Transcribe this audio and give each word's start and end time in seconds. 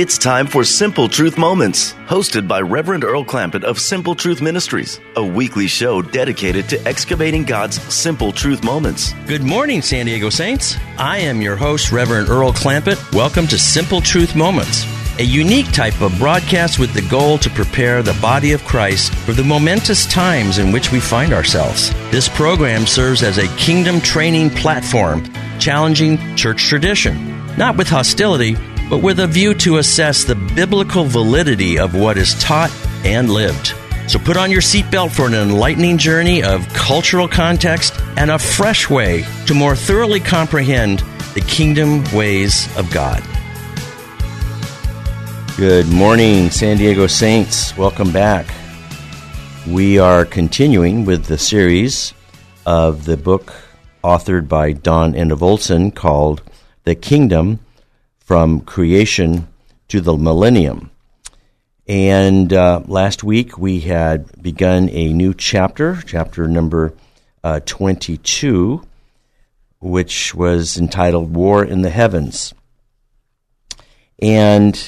It's 0.00 0.16
time 0.16 0.46
for 0.46 0.64
Simple 0.64 1.10
Truth 1.10 1.36
Moments, 1.36 1.92
hosted 2.06 2.48
by 2.48 2.62
Reverend 2.62 3.04
Earl 3.04 3.22
Clampett 3.22 3.64
of 3.64 3.78
Simple 3.78 4.14
Truth 4.14 4.40
Ministries, 4.40 4.98
a 5.14 5.22
weekly 5.22 5.66
show 5.66 6.00
dedicated 6.00 6.70
to 6.70 6.88
excavating 6.88 7.44
God's 7.44 7.78
simple 7.92 8.32
truth 8.32 8.64
moments. 8.64 9.12
Good 9.26 9.42
morning, 9.42 9.82
San 9.82 10.06
Diego 10.06 10.30
Saints. 10.30 10.78
I 10.96 11.18
am 11.18 11.42
your 11.42 11.54
host, 11.54 11.92
Reverend 11.92 12.30
Earl 12.30 12.50
Clampett. 12.54 13.14
Welcome 13.14 13.46
to 13.48 13.58
Simple 13.58 14.00
Truth 14.00 14.34
Moments, 14.34 14.86
a 15.18 15.22
unique 15.22 15.70
type 15.70 16.00
of 16.00 16.16
broadcast 16.16 16.78
with 16.78 16.94
the 16.94 17.06
goal 17.10 17.36
to 17.36 17.50
prepare 17.50 18.02
the 18.02 18.18
body 18.22 18.52
of 18.52 18.64
Christ 18.64 19.14
for 19.14 19.34
the 19.34 19.44
momentous 19.44 20.06
times 20.06 20.56
in 20.56 20.72
which 20.72 20.90
we 20.90 20.98
find 20.98 21.34
ourselves. 21.34 21.90
This 22.10 22.26
program 22.26 22.86
serves 22.86 23.22
as 23.22 23.36
a 23.36 23.54
kingdom 23.58 24.00
training 24.00 24.48
platform, 24.48 25.30
challenging 25.58 26.16
church 26.36 26.64
tradition, 26.64 27.36
not 27.58 27.76
with 27.76 27.88
hostility 27.88 28.56
but 28.90 29.04
with 29.04 29.20
a 29.20 29.26
view 29.26 29.54
to 29.54 29.78
assess 29.78 30.24
the 30.24 30.34
biblical 30.34 31.04
validity 31.04 31.78
of 31.78 31.94
what 31.94 32.18
is 32.18 32.34
taught 32.42 32.72
and 33.04 33.30
lived. 33.30 33.72
So 34.08 34.18
put 34.18 34.36
on 34.36 34.50
your 34.50 34.60
seatbelt 34.60 35.12
for 35.12 35.28
an 35.28 35.34
enlightening 35.34 35.96
journey 35.96 36.42
of 36.42 36.68
cultural 36.70 37.28
context 37.28 37.94
and 38.16 38.32
a 38.32 38.38
fresh 38.38 38.90
way 38.90 39.24
to 39.46 39.54
more 39.54 39.76
thoroughly 39.76 40.18
comprehend 40.18 41.04
the 41.34 41.40
kingdom 41.42 42.02
ways 42.12 42.66
of 42.76 42.90
God. 42.90 43.22
Good 45.56 45.86
morning, 45.88 46.50
San 46.50 46.78
Diego 46.78 47.06
Saints. 47.06 47.76
Welcome 47.76 48.10
back. 48.10 48.52
We 49.68 50.00
are 50.00 50.24
continuing 50.24 51.04
with 51.04 51.26
the 51.26 51.38
series 51.38 52.12
of 52.66 53.04
the 53.04 53.16
book 53.16 53.54
authored 54.02 54.48
by 54.48 54.72
Don 54.72 55.12
Enevoldson 55.12 55.42
Olson 55.42 55.90
called 55.92 56.42
The 56.82 56.96
Kingdom 56.96 57.60
from 58.30 58.60
creation 58.60 59.48
to 59.88 60.00
the 60.00 60.16
millennium. 60.16 60.88
And 61.88 62.52
uh, 62.52 62.80
last 62.86 63.24
week 63.24 63.58
we 63.58 63.80
had 63.80 64.40
begun 64.40 64.88
a 64.90 65.12
new 65.12 65.34
chapter, 65.34 66.00
chapter 66.06 66.46
number 66.46 66.94
uh, 67.42 67.58
22, 67.66 68.86
which 69.80 70.32
was 70.32 70.78
entitled 70.78 71.34
War 71.34 71.64
in 71.64 71.82
the 71.82 71.90
Heavens. 71.90 72.54
And 74.22 74.80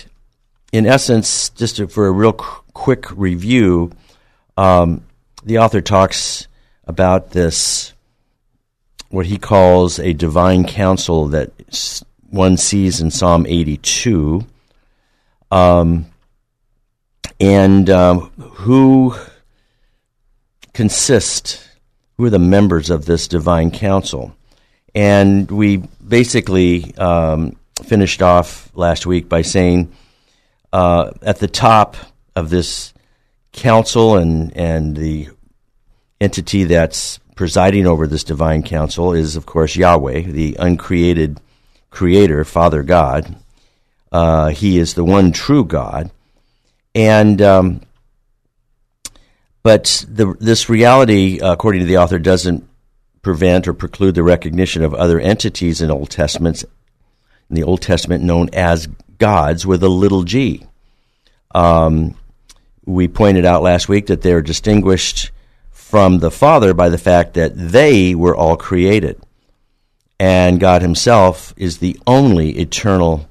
in 0.72 0.86
essence, 0.86 1.48
just 1.48 1.82
for 1.90 2.06
a 2.06 2.12
real 2.12 2.34
qu- 2.34 2.62
quick 2.74 3.10
review, 3.10 3.90
um, 4.56 5.04
the 5.42 5.58
author 5.58 5.80
talks 5.80 6.46
about 6.84 7.32
this, 7.32 7.92
what 9.08 9.26
he 9.26 9.36
calls 9.36 9.98
a 9.98 10.12
divine 10.12 10.64
council 10.64 11.26
that 11.26 11.50
one 12.32 12.56
sees 12.56 13.00
in 13.00 13.10
Psalm 13.10 13.46
82. 13.46 14.44
Um, 15.50 16.06
and 17.38 17.90
um, 17.90 18.30
who 18.38 19.14
consist, 20.72 21.68
who 22.16 22.24
are 22.24 22.30
the 22.30 22.38
members 22.38 22.88
of 22.88 23.04
this 23.04 23.28
divine 23.28 23.70
council? 23.70 24.34
And 24.94 25.50
we 25.50 25.84
basically 26.06 26.96
um, 26.96 27.56
finished 27.84 28.22
off 28.22 28.70
last 28.74 29.04
week 29.04 29.28
by 29.28 29.42
saying 29.42 29.92
uh, 30.72 31.10
at 31.20 31.38
the 31.38 31.48
top 31.48 31.96
of 32.34 32.48
this 32.48 32.94
council 33.52 34.16
and, 34.16 34.56
and 34.56 34.96
the 34.96 35.28
entity 36.18 36.64
that's 36.64 37.18
presiding 37.34 37.86
over 37.86 38.06
this 38.06 38.24
divine 38.24 38.62
council 38.62 39.12
is, 39.12 39.36
of 39.36 39.44
course, 39.44 39.76
Yahweh, 39.76 40.22
the 40.22 40.56
uncreated 40.58 41.38
creator, 41.92 42.44
Father 42.44 42.82
God. 42.82 43.36
Uh, 44.10 44.48
he 44.48 44.78
is 44.78 44.94
the 44.94 45.04
one 45.04 45.30
true 45.30 45.64
God. 45.64 46.10
And, 46.94 47.40
um, 47.40 47.82
but 49.62 50.04
the, 50.08 50.34
this 50.40 50.68
reality, 50.68 51.38
according 51.40 51.82
to 51.82 51.86
the 51.86 51.98
author, 51.98 52.18
doesn't 52.18 52.68
prevent 53.22 53.68
or 53.68 53.74
preclude 53.74 54.16
the 54.16 54.24
recognition 54.24 54.82
of 54.82 54.92
other 54.94 55.20
entities 55.20 55.80
in 55.80 55.90
Old 55.90 56.10
Testaments, 56.10 56.64
in 57.48 57.54
the 57.54 57.62
Old 57.62 57.80
Testament 57.80 58.24
known 58.24 58.50
as 58.52 58.88
gods 59.18 59.64
with 59.64 59.82
a 59.84 59.88
little 59.88 60.24
g. 60.24 60.66
Um, 61.54 62.16
we 62.84 63.06
pointed 63.06 63.44
out 63.44 63.62
last 63.62 63.88
week 63.88 64.06
that 64.06 64.22
they're 64.22 64.42
distinguished 64.42 65.30
from 65.70 66.18
the 66.18 66.30
Father 66.30 66.74
by 66.74 66.88
the 66.88 66.98
fact 66.98 67.34
that 67.34 67.52
they 67.54 68.14
were 68.14 68.34
all 68.34 68.56
created 68.56 69.20
and 70.22 70.60
God 70.60 70.82
Himself 70.82 71.52
is 71.56 71.78
the 71.78 71.98
only 72.06 72.60
eternal, 72.60 73.28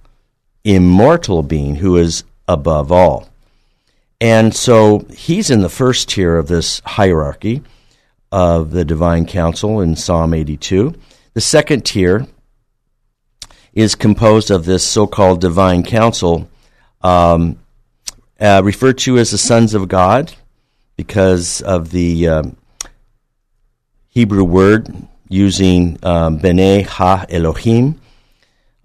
immortal 0.65 1.41
being 1.41 1.75
who 1.75 1.95
is 1.95 2.25
above 2.49 2.91
all. 2.91 3.29
And 4.19 4.53
so 4.53 5.05
He's 5.15 5.49
in 5.49 5.61
the 5.61 5.69
first 5.69 6.09
tier 6.09 6.35
of 6.35 6.49
this 6.49 6.81
hierarchy 6.85 7.63
of 8.29 8.71
the 8.71 8.83
divine 8.83 9.25
council 9.25 9.79
in 9.79 9.95
Psalm 9.95 10.33
82. 10.33 10.93
The 11.33 11.39
second 11.39 11.85
tier 11.85 12.27
is 13.71 13.95
composed 13.95 14.51
of 14.51 14.65
this 14.65 14.83
so 14.85 15.07
called 15.07 15.39
divine 15.39 15.83
council, 15.83 16.49
um, 17.01 17.57
uh, 18.37 18.61
referred 18.65 18.97
to 18.97 19.17
as 19.17 19.31
the 19.31 19.37
sons 19.37 19.73
of 19.73 19.87
God 19.87 20.33
because 20.97 21.61
of 21.61 21.91
the 21.91 22.27
um, 22.27 22.57
Hebrew 24.09 24.43
word 24.43 24.93
using 25.31 25.97
um, 26.03 26.39
Ha 26.39 27.25
Elohim, 27.29 27.99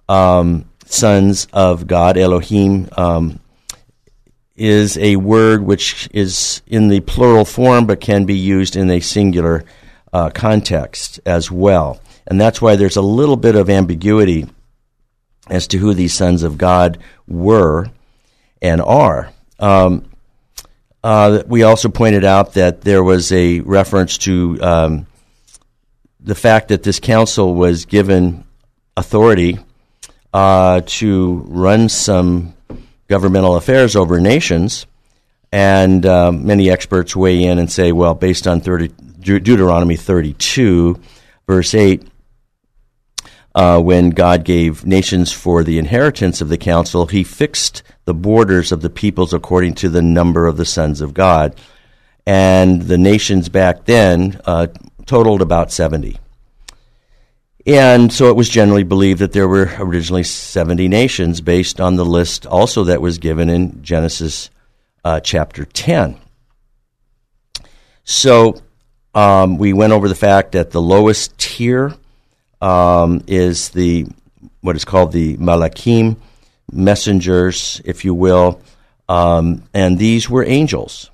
um, 0.09 0.65
sons 0.85 1.49
of 1.53 1.87
God. 1.87 2.17
Elohim 2.17 2.89
um, 2.97 3.41
is 4.55 4.97
a 4.99 5.17
word 5.17 5.63
which 5.63 6.09
is 6.13 6.63
in 6.67 6.89
the 6.89 7.01
plural 7.01 7.45
form 7.45 7.87
but 7.87 8.01
can 8.01 8.25
be 8.25 8.37
used 8.37 8.77
in 8.77 8.91
a 8.91 9.01
singular 9.01 9.65
uh, 10.13 10.31
context 10.31 11.21
as 11.27 11.51
well. 11.51 12.01
And 12.27 12.41
that's 12.41 12.63
why 12.63 12.77
there's 12.77 12.97
a 12.97 13.03
little 13.03 13.37
bit 13.37 13.55
of 13.55 13.69
ambiguity 13.69 14.47
as 15.49 15.67
to 15.69 15.79
who 15.79 15.95
these 15.95 16.15
sons 16.15 16.43
of 16.43 16.59
God 16.59 16.99
were 17.27 17.91
and 18.63 18.81
are. 18.81 19.31
Um, 19.59 20.11
uh, 21.05 21.43
we 21.47 21.63
also 21.63 21.89
pointed 21.89 22.25
out 22.25 22.55
that 22.55 22.81
there 22.81 23.05
was 23.05 23.31
a 23.31 23.61
reference 23.61 24.19
to 24.19 24.59
um, 24.61 25.07
the 26.27 26.35
fact 26.35 26.69
that 26.69 26.83
this 26.83 26.99
council 26.99 27.55
was 27.55 27.87
given 27.87 28.45
authority 28.97 29.59
uh, 30.35 30.83
to 30.85 31.45
run 31.47 31.89
some 31.89 32.53
governmental 33.07 33.55
affairs 33.55 33.95
over 33.95 34.21
nations, 34.21 34.87
and 35.53 36.05
uh, 36.05 36.33
many 36.33 36.69
experts 36.69 37.15
weigh 37.15 37.45
in 37.45 37.61
and 37.61 37.71
say, 37.71 37.93
well, 37.93 38.15
based 38.15 38.49
on 38.49 38.61
30, 38.61 38.89
Deuteronomy 39.21 39.95
32, 39.95 41.01
verse 41.47 41.75
8, 41.75 42.03
uh, 43.55 43.81
when 43.81 44.11
God 44.11 44.45
gave 44.45 44.85
nations 44.85 45.31
for 45.31 45.63
the 45.63 45.79
inheritance 45.79 46.41
of 46.41 46.49
the 46.49 46.59
council, 46.59 47.07
he 47.07 47.23
fixed 47.23 47.85
the 48.05 48.13
borders 48.13 48.73
of 48.73 48.83
the 48.83 48.91
peoples 48.91 49.33
according 49.33 49.75
to 49.75 49.89
the 49.89 50.03
number 50.03 50.49
of 50.49 50.57
the 50.57 50.67
sons 50.67 51.01
of 51.01 51.15
God. 51.15 51.55
And 52.27 52.83
the 52.83 52.99
nations 52.99 53.49
back 53.49 53.85
then 53.85 54.41
uh, 54.45 54.67
totaled 55.07 55.43
about 55.43 55.73
70. 55.73 56.19
And 57.67 58.13
so 58.13 58.29
it 58.29 58.37
was 58.37 58.49
generally 58.49 58.85
believed 58.85 59.21
that 59.21 59.33
there 59.33 59.49
were 59.49 59.71
originally 59.79 60.23
70 60.23 60.87
nations 60.87 61.41
based 61.41 61.81
on 61.81 61.97
the 61.97 62.05
list 62.05 62.47
also 62.47 62.85
that 62.85 63.01
was 63.01 63.19
given 63.19 63.51
in 63.51 63.83
Genesis 63.83 64.51
uh, 65.05 65.19
chapter 65.21 65.65
10. 65.65 66.17
So 68.05 68.61
um, 69.15 69.59
we 69.59 69.73
went 69.73 69.93
over 69.93 70.09
the 70.09 70.15
fact 70.15 70.53
that 70.53 70.71
the 70.71 70.81
lowest 70.81 71.37
tier 71.39 71.95
um, 72.61 73.25
is 73.27 73.71
the 73.71 74.07
what 74.61 74.77
is 74.77 74.85
called 74.85 75.13
the 75.13 75.37
Malachim 75.37 76.17
messengers, 76.71 77.81
if 77.85 78.05
you 78.05 78.15
will, 78.15 78.61
um, 79.09 79.63
and 79.73 79.99
these 79.99 80.29
were 80.29 80.45
angels. 80.45 81.11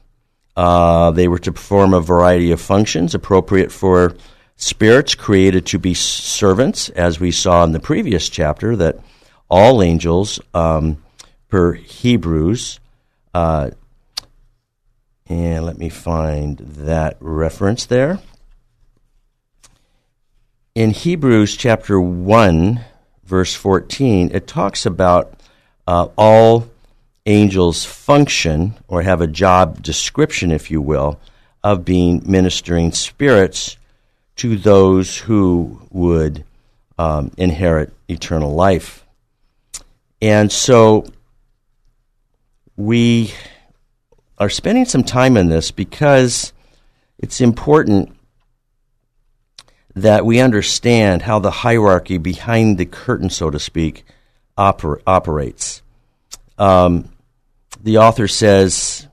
Uh, 0.56 1.10
they 1.12 1.28
were 1.28 1.38
to 1.38 1.52
perform 1.52 1.94
a 1.94 2.00
variety 2.00 2.52
of 2.52 2.60
functions 2.60 3.14
appropriate 3.14 3.72
for 3.72 4.14
spirits 4.56 5.14
created 5.14 5.66
to 5.66 5.78
be 5.78 5.94
servants, 5.94 6.88
as 6.90 7.18
we 7.18 7.30
saw 7.30 7.64
in 7.64 7.72
the 7.72 7.80
previous 7.80 8.28
chapter, 8.28 8.76
that 8.76 8.98
all 9.48 9.82
angels 9.82 10.40
um, 10.54 11.02
per 11.48 11.72
Hebrews. 11.72 12.80
Uh, 13.34 13.70
and 15.26 15.64
let 15.64 15.78
me 15.78 15.88
find 15.88 16.58
that 16.58 17.16
reference 17.20 17.86
there. 17.86 18.20
In 20.74 20.90
Hebrews 20.90 21.56
chapter 21.56 22.00
1, 22.00 22.80
verse 23.24 23.54
14, 23.54 24.30
it 24.32 24.46
talks 24.46 24.86
about 24.86 25.34
uh, 25.86 26.08
all 26.16 26.68
angels 27.26 27.84
function 27.84 28.74
or 28.88 29.02
have 29.02 29.20
a 29.20 29.26
job 29.26 29.82
description, 29.82 30.50
if 30.50 30.70
you 30.70 30.80
will, 30.80 31.20
of 31.62 31.84
being 31.84 32.22
ministering 32.26 32.92
spirits 32.92 33.76
to 34.36 34.56
those 34.56 35.18
who 35.18 35.80
would 35.90 36.44
um, 36.98 37.30
inherit 37.36 37.92
eternal 38.08 38.54
life. 38.54 39.04
And 40.20 40.50
so 40.50 41.06
we 42.76 43.32
are 44.38 44.50
spending 44.50 44.84
some 44.84 45.04
time 45.04 45.36
in 45.36 45.48
this 45.48 45.70
because 45.70 46.52
it's 47.18 47.40
important 47.40 48.16
that 49.94 50.24
we 50.24 50.40
understand 50.40 51.22
how 51.22 51.38
the 51.38 51.50
hierarchy 51.50 52.18
behind 52.18 52.78
the 52.78 52.86
curtain, 52.86 53.30
so 53.30 53.50
to 53.50 53.58
speak, 53.58 54.04
oper- 54.56 55.02
operates. 55.06 55.82
Um, 56.58 57.11
the 57.82 57.98
author 57.98 58.28
says 58.28 59.06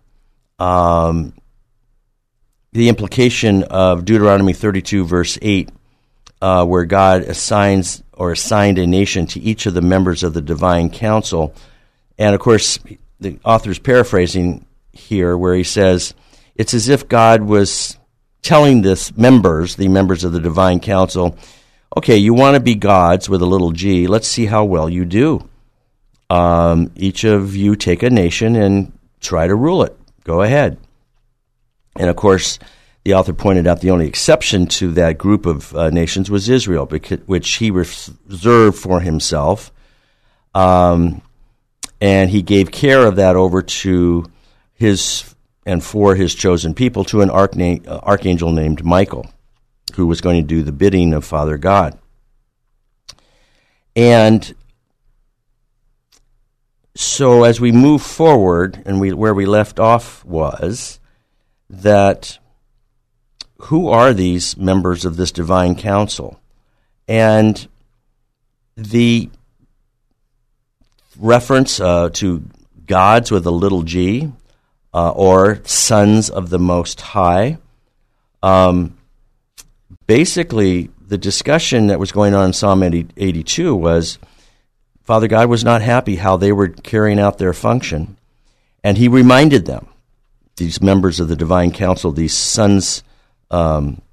um, 0.60 1.34
the 2.72 2.88
implication 2.88 3.64
of 3.64 4.06
Deuteronomy 4.06 4.54
32, 4.54 5.06
verse 5.06 5.38
8, 5.42 5.70
uh, 6.42 6.66
where 6.66 6.86
God 6.86 7.24
assigns 7.24 8.04
or 8.14 8.32
assigned 8.32 8.78
a 8.78 8.86
nation 8.86 9.26
to 9.28 9.40
each 9.40 9.66
of 9.66 9.74
the 9.74 9.82
members 9.82 10.24
of 10.24 10.34
the 10.34 10.42
divine 10.42 10.90
council. 10.90 11.54
And 12.18 12.36
of 12.36 12.42
course, 12.42 12.80
the 13.20 13.40
author's 13.44 13.80
paraphrasing 13.80 14.66
here, 14.94 15.36
where 15.38 15.56
he 15.56 15.64
says, 15.64 16.14
it's 16.56 16.74
as 16.74 16.90
if 16.90 17.08
God 17.08 17.42
was 17.42 17.98
telling 18.42 18.82
this 18.82 19.16
members, 19.18 19.76
the 19.76 19.88
members 19.88 20.24
of 20.24 20.32
the 20.32 20.40
divine 20.40 20.80
council, 20.80 21.38
okay, 21.98 22.18
you 22.18 22.34
want 22.34 22.56
to 22.56 22.60
be 22.60 22.76
gods 22.76 23.28
with 23.28 23.42
a 23.42 23.46
little 23.46 23.72
g. 23.72 24.08
Let's 24.08 24.28
see 24.28 24.46
how 24.46 24.66
well 24.66 24.90
you 24.90 25.06
do. 25.06 25.50
Um, 26.30 26.92
each 26.96 27.24
of 27.24 27.56
you 27.56 27.76
take 27.76 28.04
a 28.04 28.10
nation 28.10 28.56
and 28.56 28.98
try 29.20 29.48
to 29.48 29.56
rule 29.56 29.84
it. 29.84 29.98
Go 30.24 30.42
ahead. 30.42 30.78
And 31.96 32.10
of 32.10 32.16
course, 32.16 32.60
the 33.04 33.14
author 33.16 33.34
pointed 33.34 33.66
out 33.66 33.82
the 33.82 33.92
only 33.92 34.08
exception 34.08 34.68
to 34.68 34.92
that 34.94 35.18
group 35.18 35.46
of 35.46 35.76
uh, 35.76 35.90
nations 35.90 36.30
was 36.30 36.50
Israel, 36.50 36.86
which 36.86 37.50
he 37.56 37.72
reserved 37.72 38.78
for 38.78 39.00
himself. 39.00 39.72
Um, 40.54 41.22
and 42.02 42.30
he 42.30 42.42
gave 42.42 42.72
care 42.72 43.06
of 43.06 43.16
that 43.18 43.36
over 43.36 43.62
to 43.62 44.26
his 44.74 45.36
and 45.66 45.84
for 45.84 46.16
his 46.16 46.34
chosen 46.34 46.74
people 46.74 47.04
to 47.06 47.22
an 47.22 47.30
uh, 47.30 48.00
archangel 48.04 48.52
named 48.52 48.84
Michael, 48.84 49.28
who 49.96 50.08
was 50.08 50.22
going 50.22 50.42
to 50.42 50.48
do 50.48 50.64
the 50.64 50.72
bidding 50.72 51.14
of 51.14 51.26
Father 51.26 51.58
God. 51.58 51.98
And 53.96 54.56
so 57.00 57.46
as 57.46 57.62
we 57.62 57.72
move 57.72 58.02
forward, 58.02 58.84
and 58.86 59.00
we, 59.00 59.14
where 59.14 59.34
we 59.34 59.46
left 59.46 59.80
off 59.80 60.26
was 60.26 61.00
that 61.70 62.40
who 63.58 63.88
are 63.88 64.14
these 64.14 64.58
members 64.58 65.06
of 65.06 65.16
this 65.16 65.32
divine 65.32 65.76
council? 65.76 66.42
And 67.08 67.66
the 68.76 69.30
reference 71.18 71.80
uh, 71.80 72.10
to 72.16 72.44
gods 72.86 73.32
with 73.32 73.46
a 73.46 73.52
little 73.52 73.84
g 73.84 74.34
uh, 74.94 75.12
or 75.12 75.62
sons 75.64 76.30
of 76.30 76.50
the 76.50 76.60
Most 76.60 77.00
High. 77.00 77.60
Um, 78.44 78.98
basically, 80.06 80.90
the 81.08 81.18
discussion 81.18 81.88
that 81.88 81.98
was 81.98 82.12
going 82.12 82.34
on 82.34 82.48
in 82.48 82.54
Psalm 82.54 82.84
80, 82.84 83.08
82 83.16 83.74
was 83.74 84.20
Father 85.10 85.28
God 85.28 85.50
was 85.50 85.64
not 85.64 85.82
happy 85.82 86.18
how 86.18 86.38
they 86.38 86.52
were 86.52 86.68
carrying 86.68 87.20
out 87.20 87.40
their 87.40 87.52
function, 87.52 88.16
and 88.84 88.96
He 88.96 89.08
reminded 89.08 89.66
them, 89.66 89.88
these 90.58 90.84
members 90.84 91.20
of 91.20 91.28
the 91.28 91.36
Divine 91.36 91.72
Council, 91.72 92.12
these 92.12 92.36
sons, 92.36 93.02
um, 93.50 94.04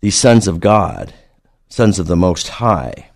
these 0.00 0.14
sons 0.14 0.46
of 0.46 0.60
God, 0.60 1.12
sons 1.68 1.98
of 1.98 2.06
the 2.06 2.14
Most 2.14 2.46
High, 2.46 3.10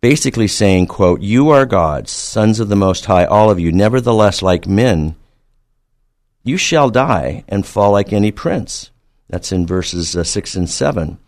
basically 0.00 0.46
saying, 0.46 0.86
quote, 0.86 1.20
You 1.20 1.48
are 1.48 1.66
gods, 1.66 2.12
sons 2.12 2.60
of 2.60 2.68
the 2.68 2.76
Most 2.76 3.06
High, 3.06 3.24
all 3.24 3.50
of 3.50 3.58
you. 3.58 3.72
Nevertheless, 3.72 4.42
like 4.42 4.68
men, 4.68 5.16
you 6.44 6.56
shall 6.56 6.88
die 6.88 7.42
and 7.48 7.66
fall 7.66 7.90
like 7.90 8.12
any 8.12 8.30
prince. 8.30 8.92
That's 9.28 9.50
in 9.50 9.66
verses 9.66 10.16
uh, 10.16 10.22
6 10.22 10.54
and 10.54 10.70
7 10.70 11.18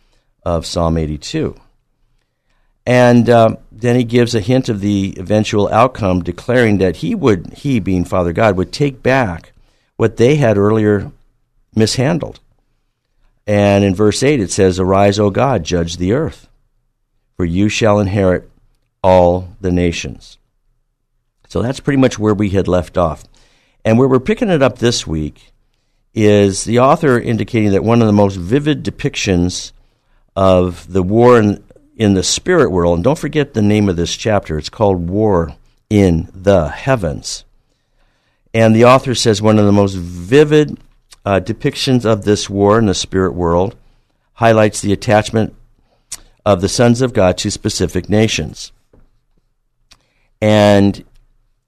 of 0.44 0.66
Psalm 0.66 0.96
82. 0.96 1.60
And 2.88 3.28
uh, 3.28 3.56
then 3.80 3.96
he 3.96 4.04
gives 4.04 4.34
a 4.34 4.40
hint 4.40 4.68
of 4.68 4.80
the 4.80 5.14
eventual 5.18 5.68
outcome, 5.68 6.22
declaring 6.22 6.78
that 6.78 6.96
he 6.96 7.14
would, 7.14 7.52
he 7.54 7.78
being 7.78 8.04
Father 8.04 8.32
God, 8.32 8.56
would 8.56 8.72
take 8.72 9.02
back 9.02 9.52
what 9.96 10.16
they 10.16 10.36
had 10.36 10.58
earlier 10.58 11.12
mishandled. 11.74 12.40
And 13.46 13.84
in 13.84 13.94
verse 13.94 14.22
8 14.22 14.40
it 14.40 14.50
says, 14.50 14.80
Arise, 14.80 15.18
O 15.18 15.30
God, 15.30 15.64
judge 15.64 15.96
the 15.96 16.12
earth, 16.12 16.48
for 17.36 17.44
you 17.44 17.68
shall 17.68 18.00
inherit 18.00 18.50
all 19.02 19.48
the 19.60 19.70
nations. 19.70 20.38
So 21.48 21.62
that's 21.62 21.80
pretty 21.80 22.00
much 22.00 22.18
where 22.18 22.34
we 22.34 22.50
had 22.50 22.68
left 22.68 22.98
off. 22.98 23.24
And 23.84 23.98
where 23.98 24.08
we're 24.08 24.20
picking 24.20 24.50
it 24.50 24.62
up 24.62 24.78
this 24.78 25.06
week 25.06 25.52
is 26.14 26.64
the 26.64 26.80
author 26.80 27.18
indicating 27.18 27.70
that 27.72 27.84
one 27.84 28.02
of 28.02 28.06
the 28.06 28.12
most 28.12 28.36
vivid 28.36 28.84
depictions 28.84 29.72
of 30.36 30.92
the 30.92 31.02
war 31.02 31.38
in, 31.38 31.64
in 31.98 32.14
the 32.14 32.22
spirit 32.22 32.70
world, 32.70 32.96
and 32.96 33.04
don't 33.04 33.18
forget 33.18 33.52
the 33.52 33.60
name 33.60 33.88
of 33.88 33.96
this 33.96 34.16
chapter, 34.16 34.56
it's 34.56 34.70
called 34.70 35.10
War 35.10 35.56
in 35.90 36.30
the 36.32 36.68
Heavens. 36.68 37.44
And 38.54 38.74
the 38.74 38.84
author 38.84 39.14
says 39.14 39.42
one 39.42 39.58
of 39.58 39.66
the 39.66 39.72
most 39.72 39.94
vivid 39.94 40.78
uh, 41.26 41.40
depictions 41.40 42.06
of 42.06 42.24
this 42.24 42.48
war 42.48 42.78
in 42.78 42.86
the 42.86 42.94
spirit 42.94 43.34
world 43.34 43.76
highlights 44.34 44.80
the 44.80 44.92
attachment 44.92 45.54
of 46.46 46.60
the 46.60 46.68
sons 46.68 47.02
of 47.02 47.12
God 47.12 47.36
to 47.38 47.50
specific 47.50 48.08
nations. 48.08 48.72
And 50.40 51.04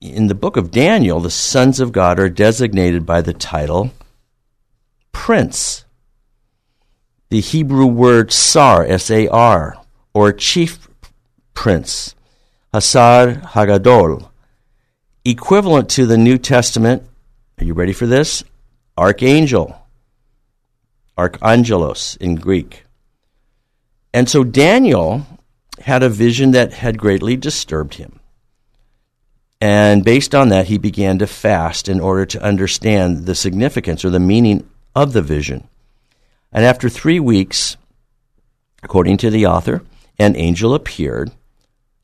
in 0.01 0.29
the 0.29 0.35
book 0.35 0.57
of 0.57 0.71
Daniel, 0.71 1.19
the 1.19 1.31
sons 1.31 1.81
of 1.81 1.91
God 1.91 2.21
are 2.21 2.31
designated 2.31 3.05
by 3.05 3.21
the 3.21 3.35
title 3.35 3.91
prince. 5.11 5.85
The 7.31 7.41
Hebrew 7.41 7.87
word 7.87 8.33
sar, 8.33 8.85
S 8.85 9.11
A 9.11 9.29
R, 9.29 9.80
or 10.15 10.33
chief 10.33 10.89
prince, 11.55 12.15
Hasar 12.73 13.43
Hagadol, 13.43 14.31
equivalent 15.25 15.89
to 15.91 16.07
the 16.07 16.19
New 16.19 16.39
Testament, 16.39 17.03
are 17.59 17.65
you 17.65 17.75
ready 17.75 17.93
for 17.93 18.07
this? 18.07 18.43
Archangel, 18.97 19.77
Archangelos 21.17 22.17
in 22.17 22.37
Greek. 22.37 22.85
And 24.13 24.29
so 24.29 24.43
Daniel 24.45 25.27
had 25.81 26.03
a 26.03 26.09
vision 26.09 26.51
that 26.53 26.73
had 26.73 26.99
greatly 26.99 27.37
disturbed 27.37 27.95
him. 27.95 28.21
And 29.61 30.05
based 30.05 30.35
on 30.35 30.49
that, 30.49 30.67
he 30.67 30.79
began 30.79 31.19
to 31.19 31.27
fast 31.27 31.89
in 31.89 32.01
order 32.01 32.25
to 32.27 32.43
understand 32.43 33.27
the 33.27 33.35
significance 33.35 34.05
or 34.05 34.11
the 34.11 34.19
meaning 34.19 34.69
of 34.95 35.13
the 35.13 35.23
vision. 35.23 35.69
And 36.53 36.65
after 36.65 36.89
three 36.89 37.21
weeks, 37.21 37.77
according 38.83 39.19
to 39.19 39.31
the 39.31 39.47
author, 39.47 39.83
an 40.21 40.37
angel 40.37 40.75
appeared 40.75 41.33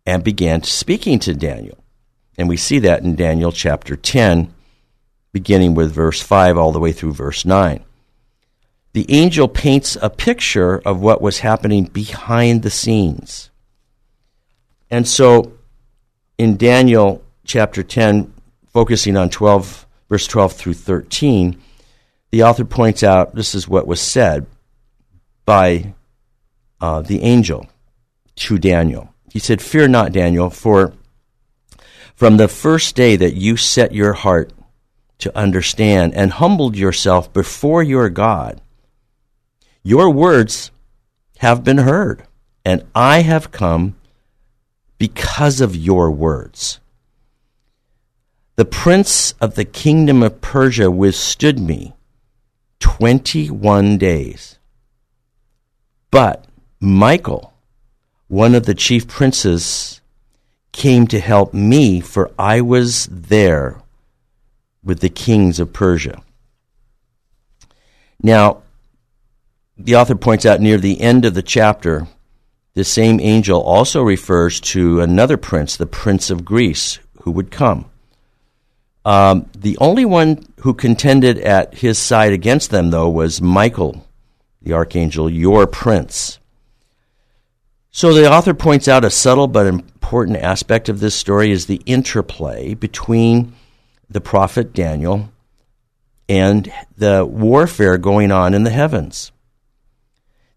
and 0.06 0.24
began 0.24 0.62
speaking 0.62 1.18
to 1.18 1.34
Daniel. 1.34 1.84
And 2.38 2.48
we 2.48 2.56
see 2.56 2.78
that 2.78 3.02
in 3.02 3.14
Daniel 3.14 3.52
chapter 3.52 3.94
10, 3.94 4.54
beginning 5.32 5.74
with 5.74 5.92
verse 5.92 6.22
5 6.22 6.56
all 6.56 6.72
the 6.72 6.80
way 6.80 6.92
through 6.92 7.12
verse 7.12 7.44
9. 7.44 7.84
The 8.94 9.06
angel 9.10 9.48
paints 9.48 9.98
a 10.00 10.08
picture 10.08 10.78
of 10.78 11.02
what 11.02 11.20
was 11.20 11.40
happening 11.40 11.84
behind 11.84 12.62
the 12.62 12.70
scenes. 12.70 13.50
And 14.90 15.06
so 15.06 15.52
in 16.38 16.56
Daniel 16.56 17.22
chapter 17.44 17.82
10, 17.82 18.32
focusing 18.68 19.18
on 19.18 19.28
12, 19.28 19.86
verse 20.08 20.26
12 20.26 20.54
through 20.54 20.74
13, 20.74 21.60
the 22.30 22.44
author 22.44 22.64
points 22.64 23.02
out 23.02 23.34
this 23.34 23.54
is 23.54 23.68
what 23.68 23.86
was 23.86 24.00
said 24.00 24.46
by 25.44 25.92
uh, 26.80 27.02
the 27.02 27.20
angel 27.20 27.66
to 28.36 28.58
Daniel. 28.58 29.12
He 29.30 29.38
said, 29.38 29.60
Fear 29.60 29.88
not, 29.88 30.12
Daniel, 30.12 30.50
for 30.50 30.92
from 32.14 32.36
the 32.36 32.48
first 32.48 32.96
day 32.96 33.16
that 33.16 33.34
you 33.34 33.56
set 33.56 33.92
your 33.92 34.14
heart 34.14 34.52
to 35.18 35.36
understand 35.36 36.14
and 36.14 36.32
humbled 36.32 36.76
yourself 36.76 37.32
before 37.32 37.82
your 37.82 38.08
God, 38.08 38.60
your 39.82 40.10
words 40.10 40.70
have 41.38 41.64
been 41.64 41.78
heard, 41.78 42.26
and 42.64 42.84
I 42.94 43.20
have 43.20 43.50
come 43.50 43.96
because 44.98 45.60
of 45.60 45.76
your 45.76 46.10
words. 46.10 46.80
The 48.56 48.64
prince 48.64 49.32
of 49.40 49.54
the 49.54 49.66
kingdom 49.66 50.22
of 50.22 50.40
Persia 50.40 50.90
withstood 50.90 51.58
me 51.58 51.94
21 52.80 53.98
days. 53.98 54.58
But 56.10 56.46
Michael, 56.80 57.52
one 58.28 58.54
of 58.54 58.66
the 58.66 58.74
chief 58.74 59.06
princes, 59.06 60.00
came 60.72 61.06
to 61.06 61.18
help 61.18 61.54
me, 61.54 62.00
for 62.00 62.30
I 62.38 62.60
was 62.60 63.06
there 63.06 63.80
with 64.84 65.00
the 65.00 65.08
kings 65.08 65.58
of 65.58 65.72
Persia. 65.72 66.22
Now, 68.22 68.62
the 69.78 69.96
author 69.96 70.14
points 70.14 70.46
out 70.46 70.60
near 70.60 70.78
the 70.78 71.00
end 71.00 71.24
of 71.24 71.34
the 71.34 71.42
chapter, 71.42 72.06
the 72.74 72.84
same 72.84 73.20
angel 73.20 73.60
also 73.60 74.02
refers 74.02 74.60
to 74.60 75.00
another 75.00 75.36
prince, 75.36 75.76
the 75.76 75.86
prince 75.86 76.30
of 76.30 76.44
Greece, 76.44 76.98
who 77.22 77.30
would 77.30 77.50
come. 77.50 77.86
Um, 79.04 79.48
the 79.56 79.78
only 79.78 80.04
one 80.04 80.46
who 80.60 80.74
contended 80.74 81.38
at 81.38 81.74
his 81.74 81.98
side 81.98 82.32
against 82.32 82.70
them, 82.70 82.90
though, 82.90 83.08
was 83.08 83.40
Michael, 83.40 84.06
the 84.60 84.72
archangel, 84.72 85.30
your 85.30 85.66
prince. 85.66 86.38
So 87.96 88.12
the 88.12 88.30
author 88.30 88.52
points 88.52 88.88
out 88.88 89.06
a 89.06 89.10
subtle 89.10 89.48
but 89.48 89.66
important 89.66 90.36
aspect 90.36 90.90
of 90.90 91.00
this 91.00 91.14
story 91.14 91.50
is 91.50 91.64
the 91.64 91.80
interplay 91.86 92.74
between 92.74 93.54
the 94.10 94.20
prophet 94.20 94.74
Daniel 94.74 95.30
and 96.28 96.70
the 96.98 97.24
warfare 97.24 97.96
going 97.96 98.30
on 98.30 98.52
in 98.52 98.64
the 98.64 98.70
heavens. 98.70 99.32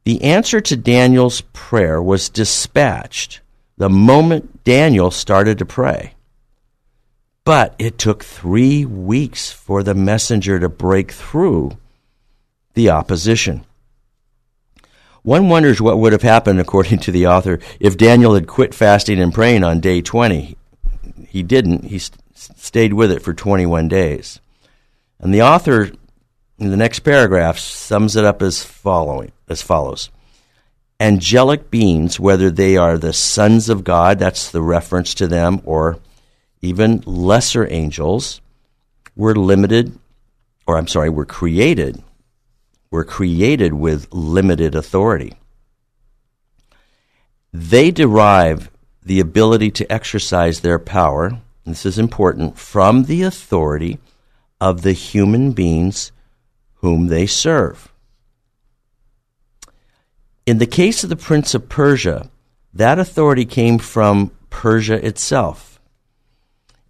The 0.03 0.21
answer 0.21 0.59
to 0.59 0.75
Daniel's 0.75 1.39
prayer 1.53 2.03
was 2.03 2.27
dispatched 2.27 3.39
the 3.77 3.89
moment 3.89 4.65
Daniel 4.65 5.09
started 5.09 5.59
to 5.59 5.65
pray. 5.65 6.15
But 7.45 7.73
it 7.79 7.97
took 7.97 8.21
three 8.21 8.83
weeks 8.83 9.49
for 9.49 9.81
the 9.81 9.95
messenger 9.95 10.59
to 10.59 10.67
break 10.67 11.13
through 11.13 11.77
the 12.73 12.89
opposition. 12.89 13.63
One 15.23 15.49
wonders 15.49 15.81
what 15.81 15.99
would 15.99 16.13
have 16.13 16.21
happened, 16.21 16.59
according 16.59 16.99
to 16.99 17.11
the 17.11 17.27
author, 17.27 17.59
if 17.79 17.97
Daniel 17.97 18.35
had 18.35 18.47
quit 18.47 18.73
fasting 18.73 19.19
and 19.19 19.33
praying 19.33 19.63
on 19.63 19.79
day 19.79 20.01
20. 20.01 20.55
He 21.27 21.43
didn't. 21.43 21.85
He 21.85 21.99
st- 21.99 22.21
stayed 22.33 22.93
with 22.93 23.11
it 23.11 23.21
for 23.21 23.33
21 23.33 23.87
days. 23.87 24.39
And 25.19 25.33
the 25.33 25.41
author, 25.41 25.91
in 26.57 26.69
the 26.69 26.77
next 26.77 26.99
paragraph, 26.99 27.59
sums 27.59 28.15
it 28.15 28.23
up 28.23 28.41
as 28.41 28.63
following 28.63 29.31
as 29.49 29.61
follows. 29.61 30.09
Angelic 30.99 31.69
beings, 31.69 32.19
whether 32.19 32.49
they 32.49 32.77
are 32.77 32.97
the 32.97 33.13
sons 33.13 33.69
of 33.69 33.83
God, 33.83 34.19
that's 34.19 34.51
the 34.51 34.61
reference 34.61 35.13
to 35.15 35.27
them, 35.27 35.61
or 35.65 35.99
even 36.61 37.03
lesser 37.05 37.67
angels, 37.71 38.41
were 39.15 39.35
limited, 39.35 39.97
or 40.67 40.77
I'm 40.77 40.87
sorry, 40.87 41.09
were 41.09 41.25
created, 41.25 42.01
were 42.91 43.03
created 43.03 43.73
with 43.73 44.07
limited 44.11 44.75
authority. 44.75 45.33
They 47.53 47.91
derive 47.91 48.71
the 49.03 49.19
ability 49.19 49.71
to 49.71 49.91
exercise 49.91 50.59
their 50.59 50.79
power, 50.79 51.39
this 51.65 51.85
is 51.85 51.99
important, 51.99 52.57
from 52.57 53.03
the 53.03 53.23
authority 53.23 53.99
of 54.59 54.81
the 54.81 54.93
human 54.93 55.51
beings 55.51 56.11
whom 56.75 57.07
they 57.07 57.25
serve. 57.25 57.91
In 60.45 60.57
the 60.57 60.65
case 60.65 61.03
of 61.03 61.09
the 61.09 61.15
Prince 61.15 61.53
of 61.53 61.69
Persia, 61.69 62.29
that 62.73 62.99
authority 62.99 63.45
came 63.45 63.77
from 63.77 64.31
Persia 64.49 65.05
itself. 65.05 65.79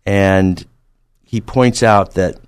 And 0.06 0.66
he 1.24 1.42
points 1.42 1.84
out 1.84 2.14
that 2.14 2.40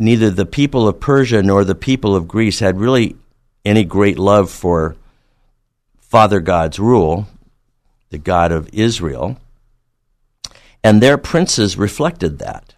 neither 0.00 0.30
the 0.30 0.46
people 0.46 0.88
of 0.88 0.98
Persia 0.98 1.42
nor 1.42 1.64
the 1.64 1.74
people 1.74 2.16
of 2.16 2.26
Greece 2.26 2.58
had 2.58 2.80
really 2.80 3.16
any 3.64 3.84
great 3.84 4.18
love 4.18 4.50
for 4.50 4.96
Father 6.00 6.40
God's 6.40 6.78
rule, 6.78 7.28
the 8.08 8.18
God 8.18 8.50
of 8.50 8.70
Israel. 8.72 9.36
And 10.82 11.02
their 11.02 11.18
princes 11.18 11.76
reflected 11.76 12.38
that 12.38 12.74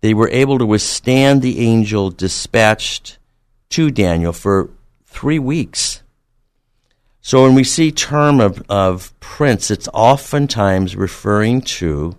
they 0.00 0.12
were 0.12 0.28
able 0.30 0.58
to 0.58 0.66
withstand 0.66 1.40
the 1.40 1.60
angel 1.60 2.10
dispatched 2.10 3.18
to 3.70 3.90
Daniel 3.90 4.32
for 4.32 4.70
three 5.06 5.38
weeks. 5.38 6.02
So 7.20 7.42
when 7.42 7.54
we 7.54 7.64
see 7.64 7.90
term 7.90 8.40
of, 8.40 8.62
of 8.68 9.18
prince, 9.20 9.70
it's 9.70 9.88
oftentimes 9.94 10.96
referring 10.96 11.62
to 11.62 12.16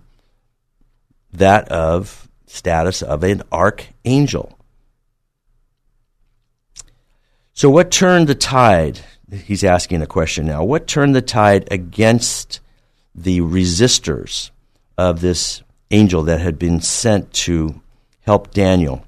that 1.32 1.68
of 1.68 2.27
status 2.48 3.02
of 3.02 3.22
an 3.22 3.42
archangel. 3.52 4.58
So 7.52 7.70
what 7.70 7.90
turned 7.90 8.28
the 8.28 8.34
tide? 8.34 9.00
He's 9.30 9.64
asking 9.64 10.02
a 10.02 10.06
question 10.06 10.46
now. 10.46 10.64
What 10.64 10.86
turned 10.86 11.14
the 11.14 11.22
tide 11.22 11.68
against 11.70 12.60
the 13.14 13.40
resistors 13.40 14.50
of 14.96 15.20
this 15.20 15.62
angel 15.90 16.22
that 16.24 16.40
had 16.40 16.58
been 16.58 16.80
sent 16.80 17.32
to 17.32 17.80
help 18.20 18.52
Daniel 18.52 19.04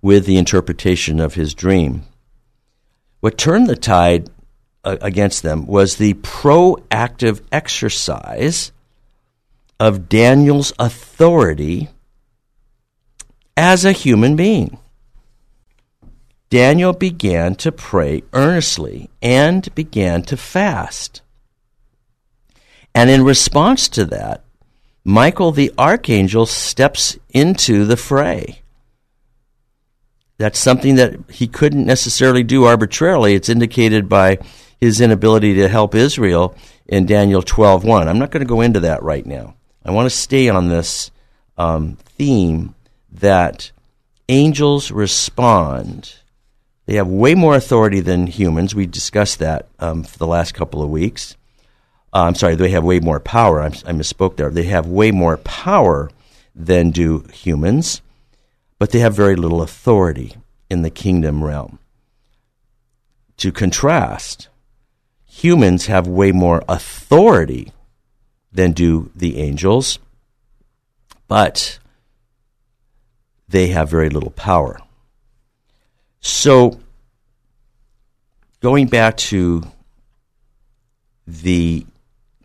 with 0.00 0.26
the 0.26 0.36
interpretation 0.36 1.20
of 1.20 1.34
his 1.34 1.54
dream. 1.54 2.02
What 3.20 3.38
turned 3.38 3.68
the 3.68 3.76
tide 3.76 4.28
uh, 4.84 4.96
against 5.00 5.42
them 5.42 5.66
was 5.66 5.96
the 5.96 6.14
proactive 6.14 7.40
exercise 7.52 8.72
of 9.82 10.08
Daniel's 10.08 10.72
authority 10.78 11.88
as 13.56 13.84
a 13.84 13.90
human 13.90 14.36
being. 14.36 14.78
Daniel 16.50 16.92
began 16.92 17.56
to 17.56 17.72
pray 17.72 18.22
earnestly 18.32 19.10
and 19.20 19.74
began 19.74 20.22
to 20.22 20.36
fast. 20.36 21.20
And 22.94 23.10
in 23.10 23.24
response 23.24 23.88
to 23.88 24.04
that, 24.04 24.44
Michael 25.02 25.50
the 25.50 25.72
archangel 25.76 26.46
steps 26.46 27.18
into 27.30 27.84
the 27.84 27.96
fray. 27.96 28.62
That's 30.38 30.60
something 30.60 30.94
that 30.94 31.28
he 31.28 31.48
couldn't 31.48 31.86
necessarily 31.86 32.44
do 32.44 32.66
arbitrarily. 32.66 33.34
It's 33.34 33.48
indicated 33.48 34.08
by 34.08 34.38
his 34.80 35.00
inability 35.00 35.54
to 35.54 35.66
help 35.66 35.96
Israel 35.96 36.54
in 36.86 37.04
Daniel 37.04 37.42
12:1. 37.42 38.06
I'm 38.06 38.20
not 38.20 38.30
going 38.30 38.46
to 38.46 38.54
go 38.54 38.60
into 38.60 38.78
that 38.78 39.02
right 39.02 39.26
now. 39.26 39.56
I 39.84 39.90
want 39.90 40.06
to 40.06 40.16
stay 40.16 40.48
on 40.48 40.68
this 40.68 41.10
um, 41.58 41.96
theme 41.96 42.74
that 43.10 43.72
angels 44.28 44.90
respond. 44.90 46.14
They 46.86 46.94
have 46.94 47.08
way 47.08 47.34
more 47.34 47.56
authority 47.56 48.00
than 48.00 48.26
humans. 48.26 48.74
We 48.74 48.86
discussed 48.86 49.38
that 49.40 49.68
um, 49.78 50.04
for 50.04 50.18
the 50.18 50.26
last 50.26 50.54
couple 50.54 50.82
of 50.82 50.90
weeks. 50.90 51.36
Uh, 52.12 52.24
I'm 52.24 52.34
sorry, 52.34 52.54
they 52.54 52.70
have 52.70 52.84
way 52.84 53.00
more 53.00 53.20
power. 53.20 53.62
I'm, 53.62 53.72
I 53.86 53.92
misspoke 53.92 54.36
there. 54.36 54.50
They 54.50 54.64
have 54.64 54.86
way 54.86 55.10
more 55.10 55.36
power 55.38 56.10
than 56.54 56.90
do 56.90 57.24
humans, 57.32 58.02
but 58.78 58.90
they 58.90 58.98
have 58.98 59.14
very 59.14 59.36
little 59.36 59.62
authority 59.62 60.36
in 60.68 60.82
the 60.82 60.90
kingdom 60.90 61.42
realm. 61.42 61.78
To 63.38 63.50
contrast, 63.50 64.48
humans 65.24 65.86
have 65.86 66.06
way 66.06 66.30
more 66.30 66.62
authority 66.68 67.72
than 68.52 68.72
do 68.72 69.10
the 69.14 69.38
angels, 69.38 69.98
but 71.26 71.78
they 73.48 73.68
have 73.68 73.88
very 73.88 74.10
little 74.10 74.30
power. 74.30 74.78
So, 76.20 76.80
going 78.60 78.86
back 78.86 79.16
to 79.18 79.64
the 81.26 81.86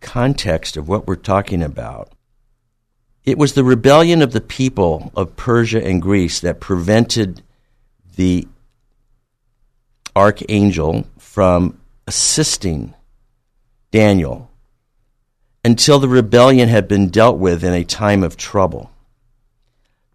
context 0.02 0.78
of 0.78 0.88
what 0.88 1.08
we're 1.08 1.16
talking 1.16 1.62
about, 1.62 2.12
it 3.24 3.38
was 3.38 3.54
the 3.54 3.64
rebellion 3.64 4.22
of 4.22 4.32
the 4.32 4.42
people 4.42 5.12
of 5.16 5.36
Persia 5.36 5.86
and 5.86 6.02
Greece 6.02 6.40
that 6.40 6.62
prevented 6.62 7.42
the 8.16 8.48
archangel 10.16 11.06
from 11.20 11.78
assisting 12.08 12.94
Daniel 13.92 14.47
until 15.68 16.00
the 16.00 16.08
rebellion 16.08 16.70
had 16.70 16.88
been 16.88 17.10
dealt 17.10 17.38
with 17.38 17.62
in 17.62 17.74
a 17.74 17.84
time 17.84 18.24
of 18.24 18.38
trouble. 18.38 18.90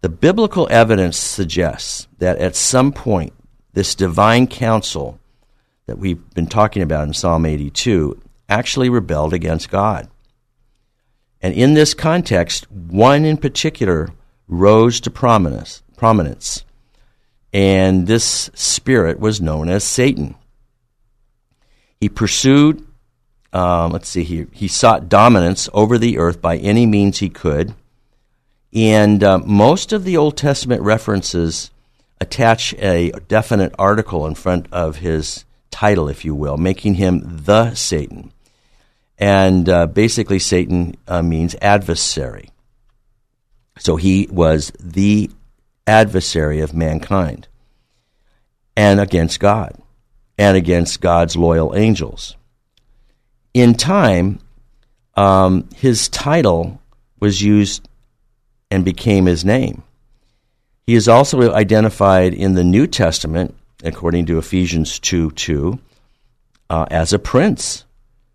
The 0.01 0.09
biblical 0.09 0.67
evidence 0.71 1.15
suggests 1.15 2.07
that 2.17 2.39
at 2.39 2.55
some 2.55 2.91
point, 2.91 3.33
this 3.73 3.93
divine 3.93 4.47
council 4.47 5.19
that 5.85 5.99
we've 5.99 6.27
been 6.31 6.47
talking 6.47 6.81
about 6.81 7.07
in 7.07 7.13
Psalm 7.13 7.45
82 7.45 8.19
actually 8.49 8.89
rebelled 8.89 9.31
against 9.31 9.69
God. 9.69 10.09
And 11.39 11.53
in 11.53 11.75
this 11.75 11.93
context, 11.93 12.71
one 12.71 13.23
in 13.23 13.37
particular 13.37 14.09
rose 14.47 14.99
to 15.01 15.11
prominence, 15.11 15.83
prominence. 15.95 16.65
And 17.53 18.07
this 18.07 18.49
spirit 18.55 19.19
was 19.19 19.39
known 19.39 19.69
as 19.69 19.83
Satan. 19.83 20.33
He 22.01 22.09
pursued, 22.09 22.83
um, 23.53 23.91
let's 23.91 24.09
see 24.09 24.23
here, 24.23 24.47
he 24.51 24.67
sought 24.67 25.09
dominance 25.09 25.69
over 25.73 25.97
the 25.97 26.17
earth 26.17 26.41
by 26.41 26.57
any 26.57 26.85
means 26.85 27.19
he 27.19 27.29
could, 27.29 27.75
And 28.73 29.23
uh, 29.23 29.37
most 29.37 29.93
of 29.93 30.03
the 30.03 30.17
Old 30.17 30.35
Testament 30.35 30.81
references 30.81 31.69
attach 32.19 32.73
a 32.75 33.11
definite 33.27 33.75
article 33.77 34.25
in 34.25 34.33
front 34.33 34.67
of 34.71 34.97
his 34.97 35.45
title, 35.69 36.09
if 36.09 36.25
you 36.25 36.33
will, 36.33 36.57
making 36.57 36.95
him 36.95 37.21
the 37.43 37.75
Satan. 37.75 38.31
And 39.19 39.69
uh, 39.69 39.85
basically, 39.85 40.39
Satan 40.39 40.95
uh, 41.07 41.21
means 41.21 41.55
adversary. 41.61 42.49
So 43.77 43.95
he 43.95 44.27
was 44.31 44.71
the 44.79 45.29
adversary 45.85 46.61
of 46.61 46.73
mankind 46.73 47.47
and 48.75 48.99
against 48.99 49.39
God 49.39 49.77
and 50.37 50.57
against 50.57 51.01
God's 51.01 51.35
loyal 51.35 51.75
angels. 51.75 52.35
In 53.53 53.75
time, 53.75 54.39
um, 55.15 55.69
his 55.75 56.09
title 56.09 56.81
was 57.19 57.41
used 57.41 57.87
and 58.71 58.83
became 58.83 59.27
his 59.27 59.45
name. 59.45 59.83
He 60.87 60.95
is 60.95 61.07
also 61.07 61.53
identified 61.53 62.33
in 62.33 62.55
the 62.55 62.63
New 62.63 62.87
Testament, 62.87 63.55
according 63.83 64.25
to 64.25 64.39
Ephesians 64.39 64.99
2 64.99 65.31
2, 65.31 65.79
uh, 66.69 66.85
as 66.89 67.13
a 67.13 67.19
prince. 67.19 67.85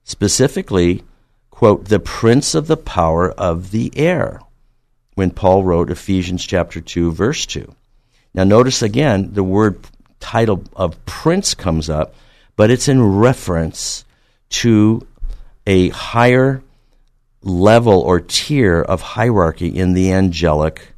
Specifically, 0.05 1.03
quote, 1.51 1.87
the 1.87 1.99
prince 1.99 2.55
of 2.55 2.69
the 2.69 2.77
power 2.77 3.33
of 3.33 3.73
the 3.73 3.91
air, 3.97 4.41
when 5.17 5.33
Paul 5.33 5.65
wrote 5.65 5.91
Ephesians 5.91 6.47
chapter 6.47 6.81
2, 6.81 7.11
verse 7.11 7.45
2. 7.45 7.75
Now, 8.35 8.45
notice 8.45 8.83
again, 8.83 9.31
the 9.33 9.43
word 9.43 9.81
title 10.21 10.63
of 10.77 11.05
prince 11.07 11.55
comes 11.55 11.91
up, 11.91 12.15
but 12.55 12.71
it's 12.71 12.87
in 12.87 13.19
reference 13.19 14.05
to 14.50 15.07
a 15.67 15.88
higher 15.90 16.62
level 17.43 18.00
or 18.00 18.21
tier 18.21 18.81
of 18.81 19.00
hierarchy 19.00 19.69
in 19.69 19.95
the 19.95 20.12
angelic 20.12 20.95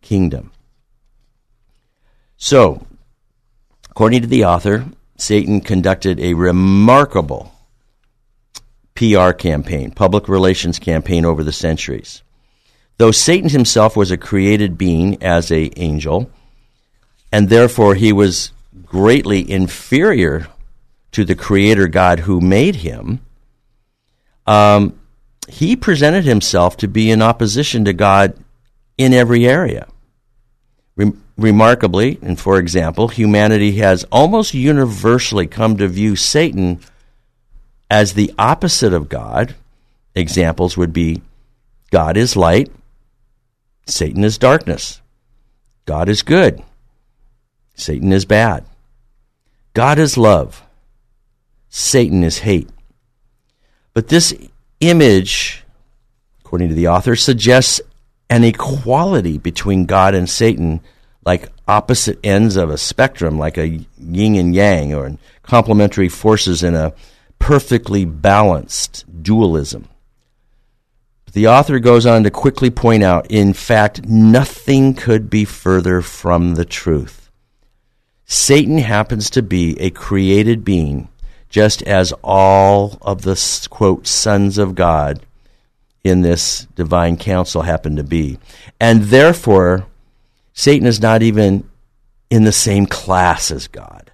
kingdom. 0.00 0.52
So, 2.36 2.86
according 3.90 4.22
to 4.22 4.28
the 4.28 4.44
author, 4.44 4.86
Satan 5.16 5.60
conducted 5.60 6.20
a 6.20 6.34
remarkable 6.34 7.52
PR 8.94 9.32
campaign, 9.32 9.90
public 9.90 10.28
relations 10.28 10.78
campaign 10.78 11.24
over 11.24 11.42
the 11.42 11.52
centuries. 11.52 12.22
Though 12.98 13.10
Satan 13.10 13.50
himself 13.50 13.96
was 13.96 14.10
a 14.10 14.16
created 14.16 14.78
being 14.78 15.22
as 15.22 15.50
a 15.50 15.70
angel, 15.78 16.30
and 17.30 17.48
therefore 17.48 17.94
he 17.94 18.12
was 18.12 18.52
greatly 18.84 19.50
inferior 19.50 20.48
to 21.16 21.24
the 21.24 21.34
creator 21.34 21.88
God 21.88 22.20
who 22.20 22.42
made 22.42 22.76
him, 22.76 23.20
um, 24.46 25.00
he 25.48 25.74
presented 25.74 26.26
himself 26.26 26.76
to 26.76 26.86
be 26.86 27.10
in 27.10 27.22
opposition 27.22 27.86
to 27.86 27.94
God 27.94 28.34
in 28.98 29.14
every 29.14 29.48
area. 29.48 29.86
Rem- 30.94 31.24
remarkably, 31.38 32.18
and 32.20 32.38
for 32.38 32.58
example, 32.58 33.08
humanity 33.08 33.78
has 33.78 34.04
almost 34.12 34.52
universally 34.52 35.46
come 35.46 35.78
to 35.78 35.88
view 35.88 36.16
Satan 36.16 36.80
as 37.90 38.12
the 38.12 38.30
opposite 38.38 38.92
of 38.92 39.08
God. 39.08 39.54
Examples 40.14 40.76
would 40.76 40.92
be 40.92 41.22
God 41.90 42.18
is 42.18 42.36
light, 42.36 42.70
Satan 43.86 44.22
is 44.22 44.36
darkness. 44.36 45.00
God 45.86 46.10
is 46.10 46.20
good, 46.20 46.62
Satan 47.74 48.12
is 48.12 48.26
bad. 48.26 48.66
God 49.72 49.98
is 49.98 50.18
love, 50.18 50.65
Satan 51.76 52.24
is 52.24 52.38
hate. 52.38 52.70
But 53.92 54.08
this 54.08 54.32
image, 54.80 55.62
according 56.40 56.70
to 56.70 56.74
the 56.74 56.88
author, 56.88 57.14
suggests 57.14 57.82
an 58.30 58.44
equality 58.44 59.36
between 59.36 59.84
God 59.84 60.14
and 60.14 60.28
Satan, 60.28 60.80
like 61.26 61.50
opposite 61.68 62.18
ends 62.24 62.56
of 62.56 62.70
a 62.70 62.78
spectrum, 62.78 63.38
like 63.38 63.58
a 63.58 63.84
yin 63.98 64.36
and 64.36 64.54
yang, 64.54 64.94
or 64.94 65.18
complementary 65.42 66.08
forces 66.08 66.62
in 66.62 66.74
a 66.74 66.94
perfectly 67.38 68.06
balanced 68.06 69.04
dualism. 69.22 69.86
The 71.34 71.48
author 71.48 71.78
goes 71.78 72.06
on 72.06 72.22
to 72.22 72.30
quickly 72.30 72.70
point 72.70 73.02
out, 73.02 73.30
in 73.30 73.52
fact, 73.52 74.06
nothing 74.06 74.94
could 74.94 75.28
be 75.28 75.44
further 75.44 76.00
from 76.00 76.54
the 76.54 76.64
truth. 76.64 77.30
Satan 78.24 78.78
happens 78.78 79.28
to 79.28 79.42
be 79.42 79.78
a 79.78 79.90
created 79.90 80.64
being 80.64 81.10
just 81.48 81.82
as 81.82 82.12
all 82.22 82.98
of 83.02 83.22
the, 83.22 83.68
quote, 83.70 84.06
sons 84.06 84.58
of 84.58 84.74
God 84.74 85.24
in 86.04 86.22
this 86.22 86.66
divine 86.74 87.16
council 87.16 87.62
happen 87.62 87.96
to 87.96 88.04
be. 88.04 88.38
And 88.80 89.04
therefore, 89.04 89.86
Satan 90.52 90.86
is 90.86 91.00
not 91.00 91.22
even 91.22 91.68
in 92.30 92.44
the 92.44 92.52
same 92.52 92.86
class 92.86 93.50
as 93.50 93.68
God. 93.68 94.10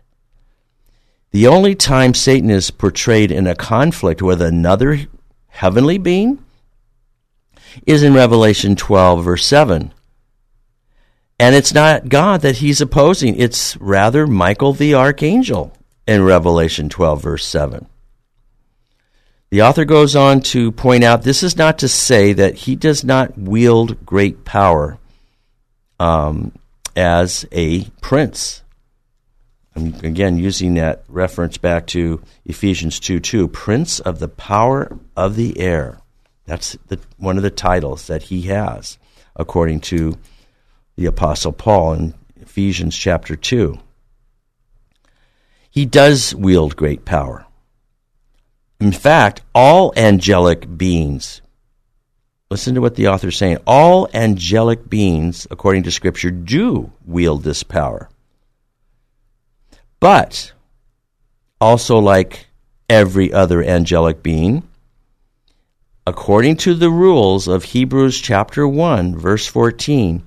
The 1.31 1.47
only 1.47 1.75
time 1.75 2.15
Satan 2.15 2.51
is 2.51 2.71
portrayed 2.71 3.31
in 3.31 3.47
a 3.47 3.55
conflict 3.55 4.21
with 4.21 4.43
another 4.43 5.01
heavenly 5.49 5.99
being 5.99 6.45
is 7.87 8.03
in 8.03 8.13
Revelation 8.13 8.77
12, 8.77 9.25
verse 9.25 9.47
7. 9.47 9.95
And 11.39 11.55
it's 11.55 11.73
not 11.73 12.09
God 12.09 12.43
that 12.43 12.57
he's 12.57 12.81
opposing, 12.81 13.37
it's 13.37 13.77
rather 13.79 14.27
Michael 14.27 14.75
the 14.75 14.95
archangel 14.95 15.73
in 16.07 16.23
Revelation 16.23 16.89
12, 16.89 17.23
verse 17.23 17.47
7. 17.47 17.87
The 19.51 19.63
author 19.63 19.85
goes 19.85 20.17
on 20.17 20.41
to 20.43 20.73
point 20.73 21.05
out 21.05 21.23
this 21.23 21.43
is 21.43 21.57
not 21.57 21.79
to 21.81 21.89
say 21.89 22.33
that 22.33 22.55
he 22.55 22.75
does 22.75 23.05
not 23.05 23.37
wield 23.37 24.05
great 24.07 24.45
power 24.45 24.99
um, 26.01 26.53
as 26.97 27.45
a 27.53 27.85
prince. 28.01 28.63
I'm 29.77 29.95
again 30.03 30.39
using 30.39 30.75
that 30.75 31.05
reference 31.09 31.59
back 31.59 31.87
to 31.89 32.23
Ephesians 32.47 32.99
2 33.01 33.21
2. 33.21 33.49
Prince 33.49 34.01
of 34.01 34.19
the 34.19 34.29
power 34.29 34.99
of 35.17 35.37
the 35.37 35.59
air. 35.61 35.99
That's 36.47 36.77
the, 36.89 36.99
one 37.19 37.37
of 37.37 37.43
the 37.43 37.51
titles 37.51 38.07
that 38.07 38.25
he 38.25 38.43
has, 38.43 38.99
according 39.37 39.81
to 39.81 40.19
the 40.97 41.07
Apostle 41.07 41.53
Paul 41.53 41.93
in 41.93 42.15
Ephesians 42.41 42.97
chapter 42.97 43.37
2. 43.37 43.79
He 45.73 45.87
does 45.87 46.35
wield 46.35 46.77
great 46.77 47.07
power. 47.07 47.47
In 48.79 48.93
fact, 48.93 49.41
all 49.55 49.95
angelic 49.97 50.77
beings, 50.77 51.41
listen 52.51 52.75
to 52.75 52.83
what 52.83 52.95
the 52.95 53.09
author 53.09 53.29
is 53.29 53.39
saying, 53.39 53.57
all 53.67 54.07
angelic 54.13 54.91
beings, 54.91 55.47
according 55.51 55.85
to 55.85 55.91
Scripture, 55.91 56.31
do 56.31 56.93
wield 57.07 57.43
this 57.43 57.63
power. 57.63 58.11
But, 59.99 60.53
also 61.59 61.97
like 61.97 62.49
every 62.91 63.33
other 63.33 63.63
angelic 63.63 64.23
being, 64.23 64.69
according 66.07 66.59
to 66.59 66.75
the 66.75 66.91
rules 66.91 67.49
of 67.49 67.65
Hebrews 67.65 68.21
chapter 68.21 68.69
1, 68.69 69.17
verse 69.17 69.47
14, 69.47 70.23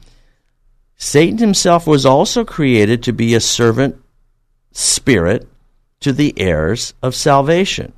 Satan 0.98 1.38
himself 1.38 1.86
was 1.86 2.04
also 2.04 2.44
created 2.44 3.04
to 3.04 3.14
be 3.14 3.36
a 3.36 3.40
servant 3.40 4.02
Spirit 4.78 5.48
to 6.02 6.12
the 6.12 6.34
heirs 6.38 6.94
of 7.02 7.16
salvation. 7.16 7.94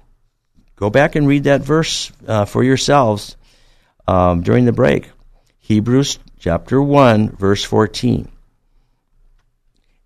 Go 0.75 0.91
back 0.91 1.15
and 1.15 1.27
read 1.27 1.45
that 1.45 1.61
verse 1.61 2.11
uh, 2.27 2.45
for 2.45 2.63
yourselves 2.63 3.35
um, 4.07 4.43
during 4.43 4.65
the 4.65 4.71
break. 4.71 5.09
Hebrews 5.57 6.19
chapter 6.39 6.79
1, 6.79 7.31
verse 7.31 7.63
14. 7.63 8.29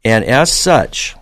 And 0.06 0.24
as 0.24 0.50
such, 0.50 1.18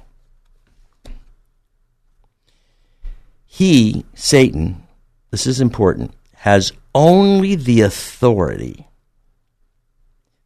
he, 3.48 4.06
Satan, 4.14 4.84
this 5.32 5.48
is 5.48 5.62
important, 5.62 6.14
has 6.34 6.72
only 6.94 7.56
the 7.56 7.82
authority 7.82 8.86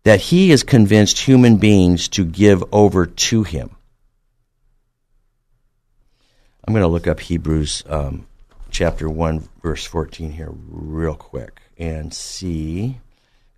that 0.03 0.21
he 0.21 0.51
has 0.51 0.63
convinced 0.63 1.19
human 1.19 1.57
beings 1.57 2.07
to 2.07 2.23
give 2.23 2.63
over 2.71 3.05
to 3.05 3.43
him. 3.43 3.69
I'm 6.65 6.73
going 6.73 6.83
to 6.83 6.87
look 6.87 7.07
up 7.07 7.19
Hebrews 7.19 7.83
um, 7.87 8.25
chapter 8.71 9.09
1, 9.09 9.49
verse 9.61 9.83
14 9.85 10.31
here 10.31 10.49
real 10.51 11.15
quick 11.15 11.61
and 11.77 12.13
see. 12.13 12.99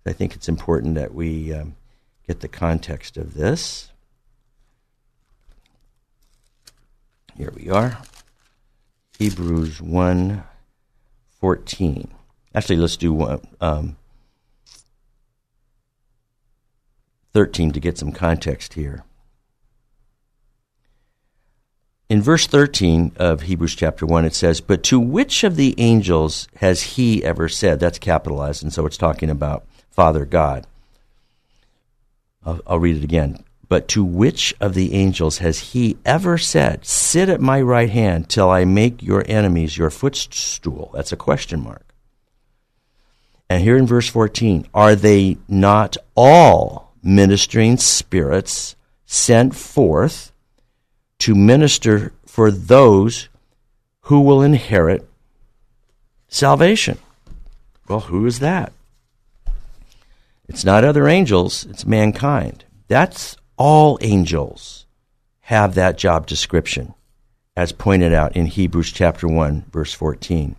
I 0.04 0.12
think 0.12 0.34
it's 0.34 0.48
important 0.48 0.96
that 0.96 1.14
we 1.14 1.52
um, 1.52 1.76
get 2.26 2.40
the 2.40 2.48
context 2.48 3.16
of 3.16 3.34
this. 3.34 3.92
Here 7.36 7.52
we 7.54 7.70
are. 7.70 7.98
Hebrews 9.18 9.80
1 9.80 10.42
14. 11.40 12.08
Actually, 12.54 12.76
let's 12.76 12.96
do 12.96 13.12
one, 13.12 13.46
um, 13.60 13.96
13 17.34 17.72
to 17.72 17.80
get 17.80 17.98
some 17.98 18.10
context 18.10 18.74
here. 18.74 19.04
In 22.08 22.22
verse 22.22 22.46
13 22.46 23.12
of 23.16 23.42
Hebrews 23.42 23.74
chapter 23.74 24.06
1, 24.06 24.24
it 24.24 24.34
says, 24.34 24.60
But 24.60 24.82
to 24.84 25.00
which 25.00 25.42
of 25.42 25.56
the 25.56 25.74
angels 25.78 26.48
has 26.56 26.82
he 26.82 27.24
ever 27.24 27.48
said? 27.48 27.80
That's 27.80 27.98
capitalized, 27.98 28.62
and 28.62 28.72
so 28.72 28.86
it's 28.86 28.96
talking 28.96 29.30
about 29.30 29.64
Father 29.90 30.24
God. 30.24 30.66
I'll, 32.44 32.60
I'll 32.66 32.78
read 32.78 32.96
it 32.96 33.04
again. 33.04 33.42
But 33.68 33.88
to 33.88 34.04
which 34.04 34.54
of 34.60 34.74
the 34.74 34.94
angels 34.94 35.38
has 35.38 35.72
he 35.72 35.96
ever 36.04 36.38
said, 36.38 36.86
Sit 36.86 37.28
at 37.28 37.40
my 37.40 37.60
right 37.60 37.90
hand 37.90 38.28
till 38.28 38.48
I 38.48 38.64
make 38.64 39.02
your 39.02 39.24
enemies 39.26 39.76
your 39.76 39.90
footstool? 39.90 40.92
That's 40.94 41.10
a 41.10 41.16
question 41.16 41.60
mark. 41.60 41.82
And 43.50 43.62
here 43.62 43.76
in 43.76 43.86
verse 43.86 44.08
14, 44.08 44.68
are 44.72 44.94
they 44.94 45.38
not 45.48 45.96
all 46.14 46.92
ministering 47.02 47.76
spirits 47.76 48.76
sent 49.04 49.54
forth 49.54 50.32
to 51.20 51.34
minister 51.34 52.12
for 52.26 52.50
those 52.50 53.28
who 54.02 54.20
will 54.20 54.42
inherit 54.42 55.08
salvation? 56.28 56.98
Well, 57.88 58.00
who 58.00 58.26
is 58.26 58.40
that? 58.40 58.72
It's 60.48 60.64
not 60.64 60.84
other 60.84 61.08
angels, 61.08 61.64
it's 61.64 61.86
mankind. 61.86 62.64
That's 62.88 63.36
all 63.56 63.98
angels 64.00 64.86
have 65.42 65.74
that 65.74 65.98
job 65.98 66.26
description, 66.26 66.94
as 67.56 67.72
pointed 67.72 68.12
out 68.12 68.36
in 68.36 68.46
Hebrews 68.46 68.92
chapter 68.92 69.26
1, 69.26 69.66
verse 69.72 69.92
14. 69.92 70.56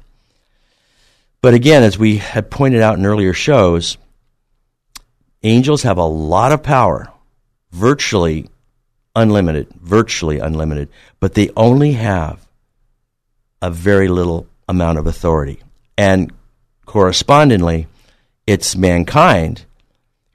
But 1.41 1.53
again, 1.53 1.83
as 1.83 1.97
we 1.97 2.17
had 2.17 2.49
pointed 2.49 2.81
out 2.81 2.97
in 2.97 3.05
earlier 3.05 3.33
shows, 3.33 3.97
angels 5.43 5.83
have 5.83 5.97
a 5.97 6.05
lot 6.05 6.51
of 6.51 6.63
power, 6.63 7.11
virtually 7.71 8.49
unlimited, 9.17 9.67
virtually 9.81 10.39
unlimited, 10.39 10.89
but 11.19 11.33
they 11.33 11.49
only 11.57 11.93
have 11.93 12.47
a 13.61 13.71
very 13.71 14.07
little 14.07 14.47
amount 14.69 14.99
of 14.99 15.07
authority. 15.07 15.59
And 15.97 16.31
correspondingly, 16.85 17.87
it's 18.45 18.75
mankind 18.75 19.65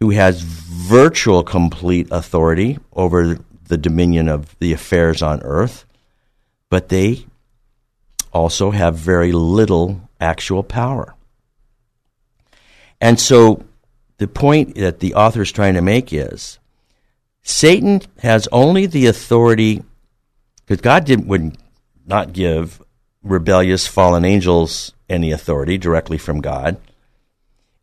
who 0.00 0.10
has 0.10 0.42
virtual 0.42 1.44
complete 1.44 2.08
authority 2.10 2.78
over 2.92 3.38
the 3.68 3.78
dominion 3.78 4.28
of 4.28 4.58
the 4.58 4.72
affairs 4.72 5.22
on 5.22 5.40
earth, 5.42 5.86
but 6.68 6.88
they 6.88 7.24
also 8.32 8.72
have 8.72 8.96
very 8.96 9.30
little 9.30 10.08
actual 10.20 10.64
power. 10.64 11.14
And 13.00 13.18
so 13.20 13.64
the 14.18 14.26
point 14.26 14.74
that 14.74 15.00
the 15.00 15.14
author 15.14 15.42
is 15.42 15.52
trying 15.52 15.74
to 15.74 15.82
make 15.82 16.12
is 16.12 16.58
Satan 17.42 18.00
has 18.18 18.48
only 18.52 18.86
the 18.86 19.06
authority, 19.06 19.82
because 20.64 20.80
God 20.80 21.04
did, 21.04 21.26
would 21.26 21.56
not 22.06 22.32
give 22.32 22.82
rebellious 23.22 23.86
fallen 23.86 24.24
angels 24.24 24.92
any 25.08 25.32
authority 25.32 25.78
directly 25.78 26.18
from 26.18 26.40
God. 26.40 26.76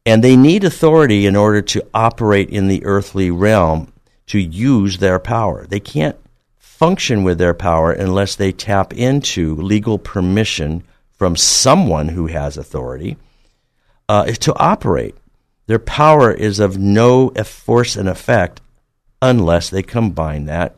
And 0.05 0.23
they 0.23 0.35
need 0.35 0.63
authority 0.63 1.25
in 1.25 1.35
order 1.35 1.61
to 1.61 1.85
operate 1.93 2.49
in 2.49 2.67
the 2.67 2.83
earthly 2.85 3.29
realm 3.29 3.93
to 4.27 4.39
use 4.39 4.97
their 4.97 5.19
power. 5.19 5.65
They 5.67 5.79
can't 5.79 6.17
function 6.57 7.23
with 7.23 7.37
their 7.37 7.53
power 7.53 7.91
unless 7.91 8.35
they 8.35 8.51
tap 8.51 8.93
into 8.93 9.55
legal 9.55 9.99
permission 9.99 10.83
from 11.11 11.35
someone 11.35 12.09
who 12.09 12.27
has 12.27 12.57
authority 12.57 13.17
uh, 14.07 14.25
to 14.25 14.57
operate. 14.57 15.15
Their 15.67 15.79
power 15.79 16.31
is 16.31 16.59
of 16.59 16.77
no 16.77 17.29
force 17.29 17.95
and 17.97 18.07
effect 18.07 18.61
unless 19.21 19.69
they 19.69 19.83
combine 19.83 20.45
that 20.45 20.75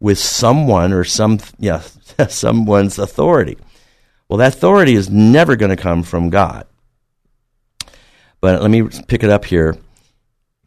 with 0.00 0.18
someone 0.18 0.92
or 0.92 1.04
some 1.04 1.38
yeah 1.58 1.82
someone's 2.28 2.98
authority. 2.98 3.58
Well, 4.28 4.38
that 4.38 4.54
authority 4.54 4.94
is 4.94 5.08
never 5.08 5.56
going 5.56 5.74
to 5.74 5.82
come 5.82 6.02
from 6.02 6.30
God. 6.30 6.66
But 8.40 8.60
let 8.60 8.70
me 8.70 8.88
pick 9.06 9.22
it 9.22 9.30
up 9.30 9.44
here. 9.44 9.76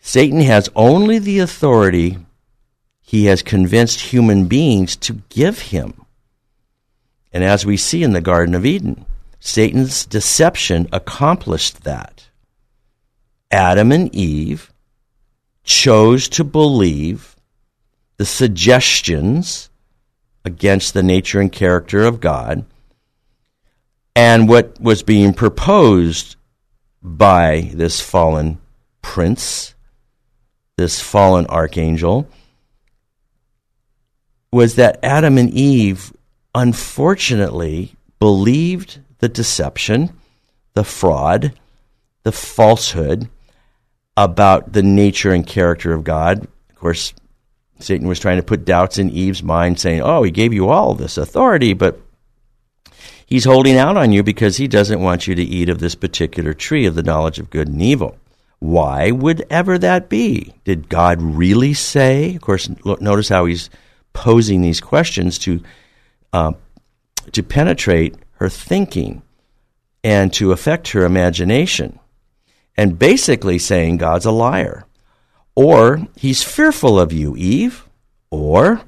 Satan 0.02 0.42
has 0.42 0.70
only 0.76 1.20
the 1.20 1.40
authority 1.40 2.18
he 3.02 3.26
has 3.26 3.42
convinced 3.42 4.00
human 4.02 4.46
beings 4.46 4.96
to 4.98 5.22
give 5.30 5.60
him. 5.60 6.06
And 7.34 7.44
as 7.44 7.66
we 7.66 7.78
see 7.78 8.04
in 8.04 8.14
the 8.14 8.22
Garden 8.22 8.56
of 8.56 8.66
Eden, 8.66 9.06
Satan's 9.40 10.06
deception 10.06 10.88
accomplished 10.92 11.84
that. 11.84 12.30
Adam 13.52 13.92
and 13.92 14.14
Eve 14.16 14.72
chose 15.70 16.28
to 16.28 16.44
believe 16.44 17.36
the 18.18 18.26
suggestions 18.26 19.70
against 20.44 20.96
the 20.96 21.04
nature 21.04 21.40
and 21.40 21.52
character 21.52 22.04
of 22.04 22.20
God 22.20 22.66
and 24.16 24.50
what 24.50 24.82
was 24.82 25.04
being 25.04 25.32
proposed 25.32 26.38
by 27.04 27.70
this 27.76 28.02
fallen 28.02 28.58
prince, 29.04 29.76
this 30.76 31.00
fallen 31.00 31.46
archangel, 31.46 32.28
was 34.52 34.74
that 34.74 35.00
Adam 35.04 35.38
and 35.38 35.52
Eve 35.52 36.12
unfortunately 36.56 37.94
believed 38.20 39.02
the 39.20 39.30
deception, 39.30 40.10
the 40.74 40.84
fraud, 40.84 41.54
the 42.24 42.32
falsehood 42.32 43.30
about 44.24 44.74
the 44.74 44.84
nature 44.84 45.32
and 45.32 45.46
character 45.46 45.94
of 45.94 46.04
God. 46.04 46.44
Of 46.70 46.76
course, 46.76 47.14
Satan 47.80 48.08
was 48.08 48.20
trying 48.20 48.38
to 48.38 48.44
put 48.44 48.66
doubts 48.66 48.98
in 48.98 49.10
Eve's 49.10 49.44
mind, 49.44 49.80
saying, 49.80 50.02
Oh, 50.02 50.24
he 50.24 50.32
gave 50.32 50.54
you 50.54 50.70
all 50.70 50.94
this 50.94 51.18
authority, 51.18 51.74
but 51.74 52.00
He's 53.30 53.46
holding 53.46 53.78
out 53.78 53.96
on 53.96 54.12
you 54.12 54.24
because 54.24 54.58
he 54.58 54.68
doesn't 54.68 55.04
want 55.04 55.28
you 55.28 55.36
to 55.36 55.44
eat 55.44 55.70
of 55.70 55.78
this 55.78 55.94
particular 55.94 56.56
tree 56.56 56.88
of 56.88 56.96
the 56.96 57.04
knowledge 57.04 57.38
of 57.38 57.52
good 57.52 57.68
and 57.68 57.80
evil. 57.80 58.18
Why 58.58 59.12
would 59.12 59.46
ever 59.52 59.78
that 59.78 60.10
be? 60.10 60.56
Did 60.64 60.90
God 60.90 61.22
really 61.22 61.76
say? 61.76 62.34
Of 62.34 62.42
course, 62.42 62.68
look, 62.84 63.02
notice 63.02 63.30
how 63.30 63.46
he's 63.46 63.70
posing 64.14 64.64
these 64.64 64.82
questions 64.82 65.38
to 65.40 65.62
uh, 66.34 66.54
to 67.32 67.44
penetrate 67.44 68.16
her 68.38 68.50
thinking 68.50 69.22
and 70.04 70.34
to 70.34 70.52
affect 70.52 70.88
her 70.90 71.06
imagination, 71.06 72.00
and 72.80 72.98
basically 72.98 73.60
saying 73.60 73.98
God's 73.98 74.26
a 74.26 74.32
liar, 74.32 74.86
or 75.54 76.08
He's 76.16 76.44
fearful 76.44 76.98
of 76.98 77.12
you, 77.12 77.36
Eve, 77.36 77.86
or 78.32 78.80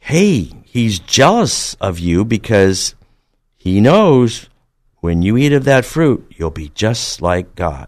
hey, 0.00 0.50
He's 0.64 0.98
jealous 0.98 1.74
of 1.74 2.00
you 2.00 2.24
because 2.24 2.96
he 3.56 3.80
knows 3.80 4.48
when 4.96 5.22
you 5.22 5.36
eat 5.36 5.52
of 5.52 5.62
that 5.64 5.84
fruit, 5.84 6.32
you'll 6.36 6.50
be 6.50 6.70
just 6.74 7.22
like 7.22 7.54
God. 7.54 7.86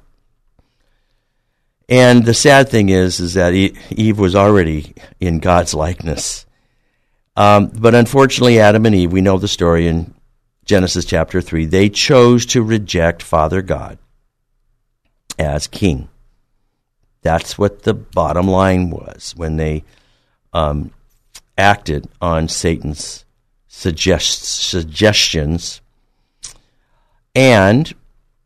And 1.89 2.25
the 2.25 2.35
sad 2.35 2.69
thing 2.69 2.89
is, 2.89 3.19
is 3.19 3.35
that 3.35 3.55
Eve 3.55 4.19
was 4.21 4.37
already 4.37 4.95
in 5.19 5.41
God's 5.41 5.75
likeness. 5.75 6.47
Um, 7.37 7.73
but 7.75 7.97
unfortunately, 7.97 8.61
Adam 8.61 8.87
and 8.87 8.95
Eve, 8.95 9.13
we 9.13 9.21
know 9.21 9.39
the 9.39 9.49
story 9.49 9.89
in 9.89 10.15
Genesis 10.65 11.05
chapter 11.05 11.41
3, 11.41 11.67
they 11.67 11.89
chose 11.89 12.47
to 12.47 12.63
reject 12.63 13.23
Father 13.23 13.63
God 13.63 13.99
as 15.39 15.67
king. 15.67 16.09
That's 17.23 17.59
what 17.59 17.83
the 17.83 17.95
bottom 17.95 18.49
line 18.49 18.91
was 18.91 19.35
when 19.37 19.57
they 19.57 19.85
um, 20.53 20.93
acted 21.57 22.09
on 22.21 22.49
Satan's 22.49 23.25
suggest, 23.67 24.45
suggestions, 24.45 25.81
and 27.35 27.93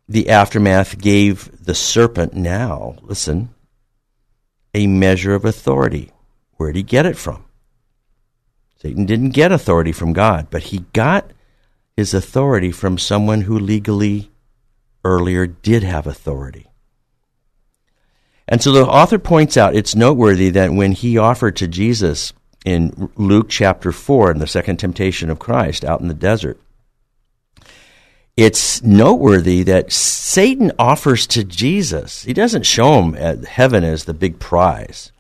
the 0.09 0.31
aftermath 0.31 0.99
gave 0.99 1.65
the 1.65 1.75
serpent 1.75 2.35
now, 2.35 2.97
listen, 3.03 3.51
a 4.75 4.87
measure 4.87 5.35
of 5.35 5.45
authority. 5.45 6.11
Where 6.57 6.73
did 6.73 6.79
he 6.79 6.83
get 6.83 7.07
it 7.07 7.17
from? 7.17 7.45
Satan 8.81 9.07
didn't 9.07 9.31
get 9.31 9.53
authority 9.53 9.93
from 9.93 10.13
God, 10.13 10.49
but 10.51 10.65
he 10.65 10.81
got 10.93 11.31
his 11.97 12.15
authority 12.15 12.73
from 12.73 12.99
someone 12.99 13.43
who 13.43 13.59
legally 13.59 14.31
earlier 15.05 15.47
did 15.47 15.83
have 15.83 16.07
authority. 16.07 16.72
And 18.49 18.63
so 18.63 18.73
the 18.73 18.87
author 18.87 19.19
points 19.19 19.57
out 19.57 19.75
it's 19.75 19.95
noteworthy 19.95 20.51
that 20.51 20.73
when 20.73 20.93
he 20.93 21.19
offered 21.19 21.57
to 21.57 21.69
Jesus 21.69 22.33
in 22.65 23.11
Luke 23.17 23.49
chapter 23.49 23.93
4, 23.93 24.33
in 24.33 24.39
the 24.39 24.47
second 24.47 24.79
temptation 24.79 25.31
of 25.31 25.39
Christ 25.39 25.85
out 25.85 26.01
in 26.01 26.09
the 26.09 26.15
desert. 26.15 26.61
It's 28.37 28.83
noteworthy 28.83 29.63
that 29.65 29.93
Satan 29.93 30.73
offers 30.79 31.27
to 31.29 31.45
Jesus, 31.45 32.23
he 32.23 32.33
doesn't 32.33 32.65
show 32.65 33.03
him 33.03 33.43
heaven 33.45 33.85
as 33.85 34.05
the 34.05 34.15
big 34.15 34.39
prize. 34.39 35.13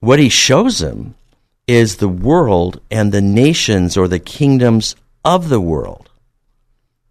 What 0.00 0.18
he 0.18 0.28
shows 0.28 0.80
him 0.80 1.14
is 1.66 1.96
the 1.96 2.08
world 2.08 2.80
and 2.90 3.12
the 3.12 3.20
nations 3.20 3.96
or 3.96 4.08
the 4.08 4.18
kingdoms 4.18 4.96
of 5.24 5.48
the 5.48 5.60
world. 5.60 6.08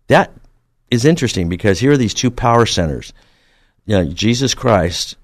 That 0.07 0.31
is 0.89 1.05
interesting 1.05 1.49
because 1.49 1.79
here 1.79 1.91
are 1.91 1.97
these 1.97 2.13
two 2.13 2.31
power 2.31 2.65
centers. 2.65 3.11
You 3.85 3.97
know, 3.97 4.05
Jesus 4.05 4.53
Christ, 4.53 5.15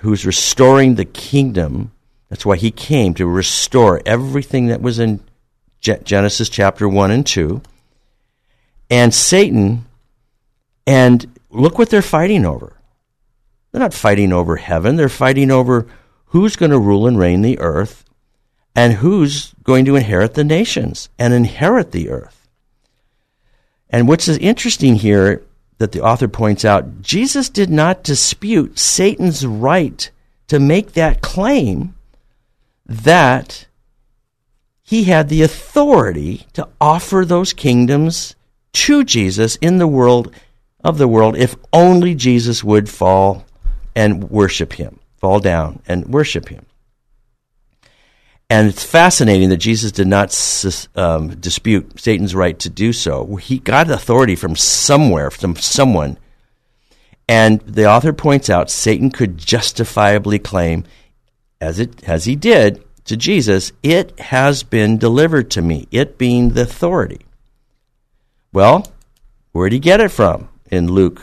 who's 0.00 0.24
restoring 0.24 0.94
the 0.94 1.04
kingdom 1.04 1.92
that's 2.28 2.44
why 2.44 2.56
he 2.56 2.70
came 2.70 3.14
to 3.14 3.26
restore 3.26 4.02
everything 4.04 4.66
that 4.66 4.82
was 4.82 4.98
in 4.98 5.20
Genesis 5.80 6.48
chapter 6.48 6.88
1 6.88 7.10
and 7.10 7.26
2, 7.26 7.62
and 8.90 9.14
Satan, 9.14 9.86
and 10.86 11.38
look 11.50 11.78
what 11.78 11.88
they're 11.90 12.02
fighting 12.02 12.44
over. 12.44 12.74
They're 13.70 13.80
not 13.80 13.94
fighting 13.94 14.32
over 14.32 14.56
heaven, 14.56 14.96
they're 14.96 15.08
fighting 15.08 15.50
over 15.50 15.86
who's 16.26 16.56
going 16.56 16.70
to 16.70 16.78
rule 16.78 17.06
and 17.06 17.18
reign 17.18 17.42
the 17.42 17.58
earth 17.58 18.04
and 18.74 18.94
who's 18.94 19.54
going 19.62 19.86
to 19.86 19.96
inherit 19.96 20.34
the 20.34 20.44
nations 20.44 21.08
and 21.18 21.32
inherit 21.32 21.92
the 21.92 22.10
earth. 22.10 22.48
And 23.88 24.06
what's 24.06 24.28
interesting 24.28 24.96
here 24.96 25.42
that 25.78 25.92
the 25.92 26.02
author 26.02 26.28
points 26.28 26.64
out 26.64 27.02
Jesus 27.02 27.48
did 27.48 27.70
not 27.70 28.02
dispute 28.02 28.78
Satan's 28.78 29.46
right 29.46 30.10
to 30.48 30.58
make 30.58 30.92
that 30.92 31.20
claim 31.20 31.94
that 32.86 33.66
he 34.82 35.04
had 35.04 35.28
the 35.28 35.42
authority 35.42 36.46
to 36.54 36.68
offer 36.80 37.24
those 37.24 37.52
kingdoms 37.52 38.34
to 38.72 39.04
Jesus 39.04 39.56
in 39.56 39.78
the 39.78 39.86
world 39.86 40.34
of 40.82 40.98
the 40.98 41.08
world 41.08 41.36
if 41.36 41.56
only 41.72 42.14
Jesus 42.14 42.64
would 42.64 42.88
fall 42.88 43.44
and 43.94 44.30
worship 44.30 44.74
him, 44.74 44.98
fall 45.16 45.40
down 45.40 45.82
and 45.86 46.06
worship 46.06 46.48
him. 46.48 46.64
And 48.50 48.68
it's 48.68 48.84
fascinating 48.84 49.50
that 49.50 49.58
Jesus 49.58 49.92
did 49.92 50.06
not 50.06 50.34
um, 50.96 51.28
dispute 51.36 52.00
Satan's 52.00 52.34
right 52.34 52.58
to 52.60 52.70
do 52.70 52.94
so. 52.94 53.36
He 53.36 53.58
got 53.58 53.90
authority 53.90 54.36
from 54.36 54.56
somewhere, 54.56 55.30
from 55.30 55.54
someone. 55.56 56.18
And 57.28 57.60
the 57.60 57.86
author 57.86 58.14
points 58.14 58.48
out 58.48 58.70
Satan 58.70 59.10
could 59.10 59.36
justifiably 59.36 60.38
claim, 60.38 60.84
as, 61.60 61.78
it, 61.78 62.08
as 62.08 62.24
he 62.24 62.36
did 62.36 62.82
to 63.04 63.18
Jesus, 63.18 63.72
it 63.82 64.18
has 64.18 64.62
been 64.62 64.96
delivered 64.96 65.50
to 65.50 65.62
me, 65.62 65.86
it 65.90 66.16
being 66.16 66.50
the 66.50 66.62
authority. 66.62 67.20
Well, 68.50 68.90
where 69.52 69.68
did 69.68 69.76
he 69.76 69.80
get 69.80 70.00
it 70.00 70.10
from? 70.10 70.48
In 70.70 70.90
Luke 70.90 71.22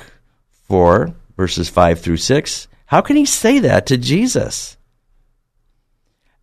4, 0.67 1.11
verses 1.37 1.69
5 1.69 1.99
through 1.99 2.17
6. 2.17 2.67
How 2.87 3.01
can 3.01 3.15
he 3.15 3.25
say 3.25 3.57
that 3.59 3.87
to 3.87 3.97
Jesus? 3.97 4.77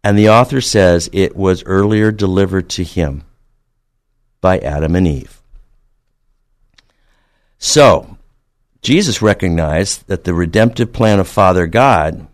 And 0.04 0.18
the 0.18 0.30
author 0.30 0.60
says 0.60 1.08
it 1.12 1.36
was 1.36 1.62
earlier 1.64 2.10
delivered 2.10 2.68
to 2.70 2.84
him 2.84 3.24
by 4.40 4.58
Adam 4.58 4.96
and 4.96 5.06
Eve. 5.06 5.40
So, 7.58 8.16
Jesus 8.82 9.22
recognized 9.22 10.08
that 10.08 10.24
the 10.24 10.34
redemptive 10.34 10.92
plan 10.92 11.20
of 11.20 11.28
Father 11.28 11.68
God 11.68 12.26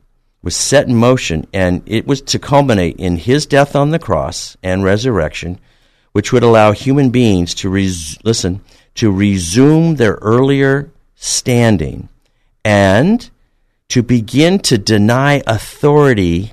was 0.42 0.56
set 0.56 0.88
in 0.88 0.96
motion, 0.96 1.46
and 1.52 1.82
it 1.84 2.06
was 2.06 2.22
to 2.22 2.38
culminate 2.38 2.96
in 2.96 3.18
his 3.18 3.44
death 3.44 3.76
on 3.76 3.90
the 3.90 3.98
cross 3.98 4.56
and 4.62 4.82
resurrection, 4.82 5.60
which 6.12 6.32
would 6.32 6.42
allow 6.42 6.72
human 6.72 7.10
beings 7.10 7.54
to 7.56 7.68
res- 7.68 8.16
listen 8.24 8.62
to 8.94 9.12
resume 9.12 9.96
their 9.96 10.14
earlier 10.22 10.90
standing 11.14 12.08
and 12.64 13.28
to 13.88 14.02
begin 14.02 14.58
to 14.58 14.78
deny 14.78 15.42
authority 15.46 16.52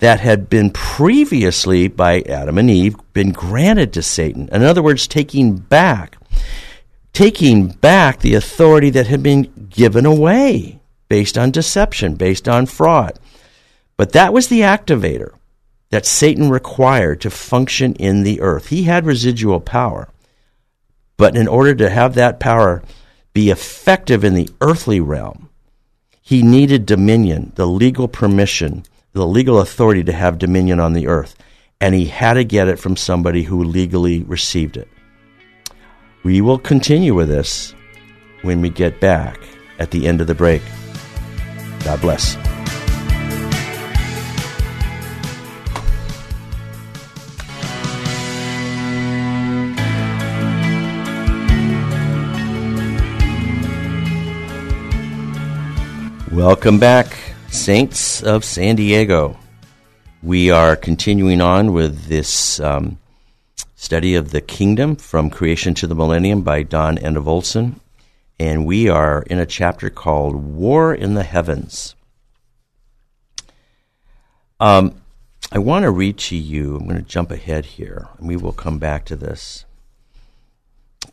that 0.00 0.20
had 0.20 0.50
been 0.50 0.70
previously 0.70 1.88
by 1.88 2.20
Adam 2.22 2.58
and 2.58 2.70
Eve 2.70 2.96
been 3.12 3.32
granted 3.32 3.92
to 3.92 4.02
Satan. 4.02 4.48
In 4.52 4.62
other 4.62 4.82
words, 4.82 5.06
taking 5.06 5.56
back 5.56 6.16
taking 7.12 7.68
back 7.68 8.20
the 8.20 8.34
authority 8.34 8.90
that 8.90 9.06
had 9.06 9.22
been 9.22 9.68
given 9.68 10.06
away 10.06 10.80
based 11.08 11.36
on 11.36 11.50
deception, 11.50 12.14
based 12.14 12.48
on 12.48 12.66
fraud. 12.66 13.18
But 13.96 14.12
that 14.12 14.32
was 14.32 14.48
the 14.48 14.60
activator 14.60 15.32
that 15.90 16.06
Satan 16.06 16.50
required 16.50 17.20
to 17.20 17.30
function 17.30 17.94
in 17.94 18.22
the 18.22 18.40
earth. 18.40 18.68
He 18.68 18.84
had 18.84 19.04
residual 19.04 19.60
power. 19.60 20.08
But 21.16 21.36
in 21.36 21.48
order 21.48 21.74
to 21.74 21.90
have 21.90 22.14
that 22.14 22.40
power 22.40 22.82
be 23.34 23.50
effective 23.50 24.24
in 24.24 24.34
the 24.34 24.48
earthly 24.60 25.00
realm, 25.00 25.50
he 26.22 26.42
needed 26.42 26.86
dominion, 26.86 27.52
the 27.56 27.66
legal 27.66 28.08
permission 28.08 28.84
the 29.12 29.26
legal 29.26 29.60
authority 29.60 30.04
to 30.04 30.12
have 30.12 30.38
dominion 30.38 30.78
on 30.78 30.92
the 30.92 31.08
earth. 31.08 31.36
And 31.80 31.94
he 31.94 32.06
had 32.06 32.34
to 32.34 32.44
get 32.44 32.68
it 32.68 32.78
from 32.78 32.96
somebody 32.96 33.42
who 33.42 33.64
legally 33.64 34.22
received 34.22 34.76
it. 34.76 34.88
We 36.22 36.40
will 36.40 36.58
continue 36.58 37.14
with 37.14 37.28
this 37.28 37.74
when 38.42 38.60
we 38.60 38.68
get 38.68 39.00
back 39.00 39.40
at 39.78 39.90
the 39.90 40.06
end 40.06 40.20
of 40.20 40.26
the 40.26 40.34
break. 40.34 40.62
God 41.84 42.00
bless. 42.00 42.36
Welcome 56.30 56.78
back 56.78 57.19
Saints 57.50 58.22
of 58.22 58.44
San 58.44 58.76
Diego. 58.76 59.36
We 60.22 60.50
are 60.50 60.76
continuing 60.76 61.40
on 61.40 61.72
with 61.72 62.06
this 62.06 62.60
um, 62.60 62.98
study 63.74 64.14
of 64.14 64.30
the 64.30 64.40
kingdom 64.40 64.94
from 64.94 65.30
creation 65.30 65.74
to 65.74 65.88
the 65.88 65.96
millennium 65.96 66.42
by 66.42 66.62
Don 66.62 66.96
Enevoldson. 66.96 67.80
And 68.38 68.66
we 68.66 68.88
are 68.88 69.22
in 69.22 69.40
a 69.40 69.46
chapter 69.46 69.90
called 69.90 70.36
War 70.36 70.94
in 70.94 71.14
the 71.14 71.24
Heavens. 71.24 71.96
Um, 74.60 74.94
I 75.50 75.58
want 75.58 75.82
to 75.82 75.90
read 75.90 76.18
to 76.18 76.36
you, 76.36 76.76
I'm 76.76 76.84
going 76.84 76.96
to 76.96 77.02
jump 77.02 77.32
ahead 77.32 77.66
here, 77.66 78.08
and 78.18 78.28
we 78.28 78.36
will 78.36 78.52
come 78.52 78.78
back 78.78 79.06
to 79.06 79.16
this. 79.16 79.64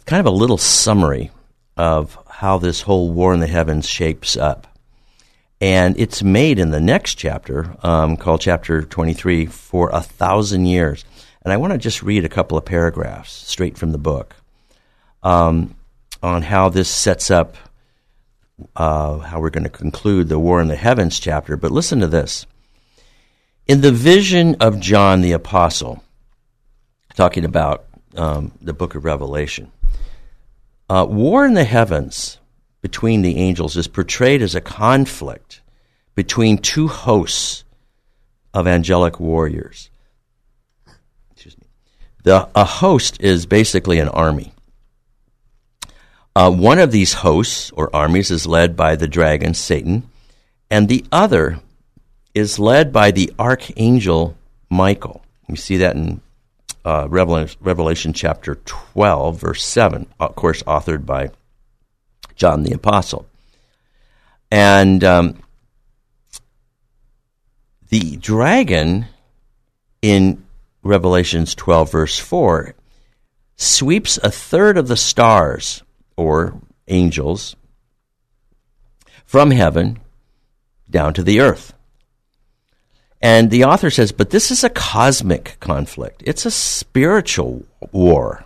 Kind 0.06 0.20
of 0.20 0.28
a 0.28 0.36
little 0.38 0.60
summary 0.60 1.32
of 1.76 2.18
how 2.30 2.60
this 2.60 2.82
whole 2.82 3.12
war 3.12 3.34
in 3.34 3.40
the 3.40 3.48
heavens 3.48 3.90
shapes 3.90 4.38
up. 4.38 4.68
And 5.60 6.00
it's 6.00 6.22
made 6.22 6.60
in 6.60 6.70
the 6.72 6.80
next 6.80 7.16
chapter, 7.16 7.76
um, 7.82 8.18
called 8.18 8.42
chapter 8.42 8.84
23, 8.84 9.48
for 9.48 9.90
a 9.90 10.02
thousand 10.02 10.66
years. 10.66 11.04
And 11.42 11.52
I 11.52 11.58
want 11.58 11.74
to 11.74 11.80
just 11.80 12.04
read 12.04 12.26
a 12.26 12.30
couple 12.30 12.58
of 12.58 12.66
paragraphs 12.66 13.32
straight 13.32 13.78
from 13.78 13.92
the 13.92 13.98
book 13.98 14.36
um, 15.24 15.76
on 16.22 16.44
how 16.44 16.70
this 16.70 16.90
sets 16.90 17.32
up 17.32 17.56
uh, 18.76 19.20
how 19.20 19.40
we're 19.40 19.50
going 19.50 19.64
to 19.64 19.70
conclude 19.70 20.30
the 20.30 20.40
War 20.40 20.62
in 20.62 20.68
the 20.68 20.76
Heavens 20.76 21.20
chapter. 21.20 21.58
But 21.58 21.72
listen 21.72 22.00
to 22.00 22.08
this. 22.08 22.46
In 23.68 23.82
the 23.82 23.92
vision 23.92 24.56
of 24.60 24.80
John 24.80 25.22
the 25.22 25.34
Apostle, 25.34 26.04
talking 27.16 27.46
about 27.46 27.86
um, 28.16 28.52
the 28.62 28.74
book 28.74 28.96
of 28.96 29.06
Revelation, 29.06 29.72
uh, 30.90 31.06
war 31.08 31.46
in 31.46 31.54
the 31.54 31.66
heavens 31.66 32.40
between 32.88 33.22
the 33.22 33.36
angels 33.36 33.76
is 33.76 33.86
portrayed 33.86 34.42
as 34.42 34.56
a 34.56 34.62
conflict 34.62 35.60
between 36.16 36.58
two 36.58 36.88
hosts 36.88 37.66
of 38.54 38.66
angelic 38.66 39.20
warriors. 39.20 39.90
Excuse 41.34 41.58
me. 41.58 41.68
The, 42.24 42.48
a 42.56 42.64
host 42.64 43.20
is 43.20 43.46
basically 43.46 44.00
an 44.00 44.08
army. 44.08 44.54
Uh, 46.34 46.50
one 46.50 46.80
of 46.80 46.94
these 46.94 47.12
hosts 47.12 47.72
or 47.72 47.94
armies 47.94 48.32
is 48.32 48.48
led 48.48 48.78
by 48.78 48.96
the 48.96 49.10
dragon, 49.10 49.54
Satan, 49.54 50.10
and 50.72 50.88
the 50.88 51.04
other 51.12 51.60
is 52.34 52.58
led 52.58 52.94
by 52.94 53.12
the 53.12 53.34
archangel 53.38 54.38
Michael. 54.70 55.26
You 55.50 55.58
see 55.58 55.76
that 55.78 55.98
in 55.98 56.22
uh, 56.86 57.08
Revelation, 57.10 57.60
Revelation 57.62 58.14
chapter 58.14 58.56
12, 58.64 59.42
verse 59.42 59.66
7, 59.66 60.08
of 60.22 60.36
course, 60.36 60.64
authored 60.64 61.06
by 61.06 61.32
John 62.36 62.64
the 62.64 62.74
Apostle. 62.74 63.28
And 64.52 65.04
um, 65.04 65.42
the 67.90 68.18
dragon 68.18 69.08
in 70.02 70.46
Revelations 70.84 71.56
12, 71.56 71.92
verse 71.92 72.20
4, 72.20 72.76
sweeps 73.56 74.18
a 74.18 74.32
third 74.32 74.78
of 74.78 74.88
the 74.88 74.96
stars, 74.96 75.84
or 76.16 76.62
angels, 76.88 77.56
from 79.26 79.52
heaven 79.52 80.00
down 80.90 81.14
to 81.16 81.24
the 81.24 81.42
earth. 81.42 81.74
And 83.22 83.50
the 83.50 83.66
author 83.66 83.90
says, 83.90 84.12
but 84.12 84.30
this 84.30 84.52
is 84.52 84.64
a 84.64 84.70
cosmic 84.70 85.58
conflict. 85.60 86.24
It's 86.26 86.46
a 86.46 86.52
spiritual 86.52 87.66
war, 87.92 88.46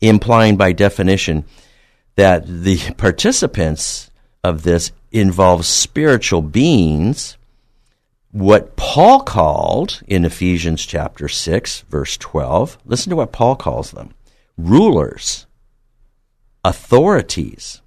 implying 0.00 0.56
by 0.56 0.72
definition 0.72 1.44
that 2.16 2.46
the 2.46 2.92
participants 2.96 4.10
of 4.42 4.62
this 4.62 4.92
involve 5.10 5.64
spiritual 5.64 6.42
beings, 6.42 7.36
what 8.30 8.76
Paul 8.76 9.20
called 9.20 10.02
in 10.06 10.24
Ephesians 10.24 10.84
chapter 10.84 11.28
6, 11.28 11.80
verse 11.82 12.16
12. 12.16 12.78
Listen 12.84 13.10
to 13.10 13.16
what 13.16 13.32
Paul 13.32 13.56
calls 13.56 13.92
them 13.92 14.14
rulers, 14.56 15.46
authorities, 16.64 17.80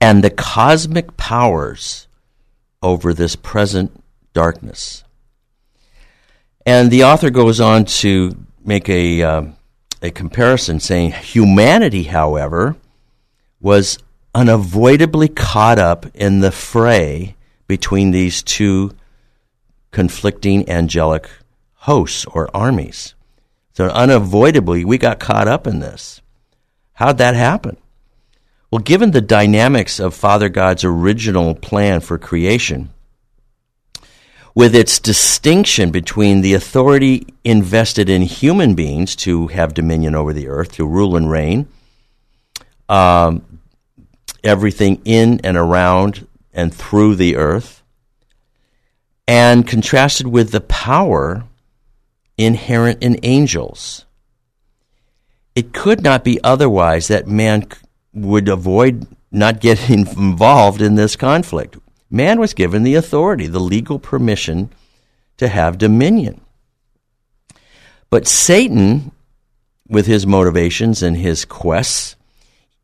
and 0.00 0.22
the 0.22 0.30
cosmic 0.30 1.16
powers 1.16 2.06
over 2.82 3.14
this 3.14 3.36
present 3.36 4.02
darkness. 4.32 5.04
And 6.64 6.90
the 6.90 7.04
author 7.04 7.30
goes 7.30 7.60
on 7.60 7.84
to 7.84 8.36
make 8.64 8.88
a 8.88 9.22
um, 9.22 9.56
a 10.02 10.10
comparison, 10.10 10.80
saying 10.80 11.12
humanity, 11.12 12.04
however, 12.04 12.76
was 13.60 13.98
unavoidably 14.34 15.28
caught 15.28 15.78
up 15.78 16.06
in 16.14 16.40
the 16.40 16.52
fray 16.52 17.34
between 17.66 18.10
these 18.10 18.42
two 18.42 18.92
conflicting 19.90 20.68
angelic 20.68 21.28
hosts 21.74 22.24
or 22.26 22.54
armies. 22.54 23.14
So 23.72 23.86
unavoidably, 23.88 24.84
we 24.84 24.98
got 24.98 25.18
caught 25.18 25.48
up 25.48 25.66
in 25.66 25.80
this. 25.80 26.20
How'd 26.94 27.18
that 27.18 27.34
happen? 27.34 27.76
Well, 28.70 28.80
given 28.80 29.12
the 29.12 29.20
dynamics 29.20 30.00
of 30.00 30.14
Father 30.14 30.48
God's 30.48 30.84
original 30.84 31.54
plan 31.54 32.00
for 32.00 32.18
creation, 32.18 32.90
with 34.56 34.74
its 34.74 34.98
distinction 34.98 35.90
between 35.90 36.40
the 36.40 36.54
authority 36.54 37.26
invested 37.44 38.08
in 38.08 38.22
human 38.22 38.74
beings 38.74 39.14
to 39.14 39.48
have 39.48 39.74
dominion 39.74 40.14
over 40.14 40.32
the 40.32 40.48
earth, 40.48 40.72
to 40.72 40.86
rule 40.86 41.14
and 41.14 41.30
reign, 41.30 41.68
um, 42.88 43.60
everything 44.42 44.98
in 45.04 45.38
and 45.44 45.58
around 45.58 46.26
and 46.54 46.74
through 46.74 47.14
the 47.14 47.36
earth, 47.36 47.82
and 49.28 49.66
contrasted 49.66 50.26
with 50.26 50.52
the 50.52 50.62
power 50.62 51.44
inherent 52.38 53.02
in 53.02 53.20
angels. 53.22 54.06
It 55.54 55.74
could 55.74 56.02
not 56.02 56.24
be 56.24 56.42
otherwise 56.42 57.08
that 57.08 57.26
man 57.26 57.66
would 58.14 58.48
avoid 58.48 59.06
not 59.30 59.60
getting 59.60 60.06
involved 60.16 60.80
in 60.80 60.94
this 60.94 61.14
conflict. 61.14 61.76
Man 62.10 62.38
was 62.38 62.54
given 62.54 62.82
the 62.82 62.94
authority, 62.94 63.46
the 63.46 63.60
legal 63.60 63.98
permission 63.98 64.70
to 65.36 65.48
have 65.48 65.78
dominion. 65.78 66.40
But 68.10 68.26
Satan, 68.26 69.12
with 69.88 70.06
his 70.06 70.26
motivations 70.26 71.02
and 71.02 71.16
his 71.16 71.44
quests, 71.44 72.16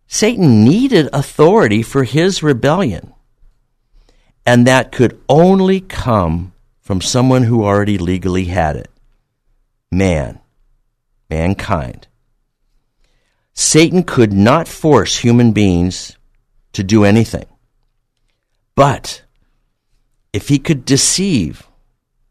Satan 0.07 0.65
needed 0.65 1.09
authority 1.13 1.83
for 1.83 2.05
his 2.05 2.43
rebellion. 2.43 3.15
And 4.45 4.67
that 4.67 4.93
could 4.93 5.21
only 5.29 5.81
come 5.81 6.53
from 6.81 7.01
someone 7.01 7.45
who 7.45 7.65
already 7.65 7.97
legally 7.97 8.47
had 8.47 8.77
it 8.77 8.89
man, 9.91 10.41
mankind. 11.29 12.09
Satan 13.53 14.03
could 14.03 14.33
not 14.33 14.67
force 14.67 15.19
human 15.19 15.53
beings 15.53 16.17
to 16.73 16.83
do 16.83 17.05
anything. 17.05 17.45
But 18.83 19.23
if 20.33 20.49
he 20.49 20.59
could 20.59 20.85
deceive 20.85 21.69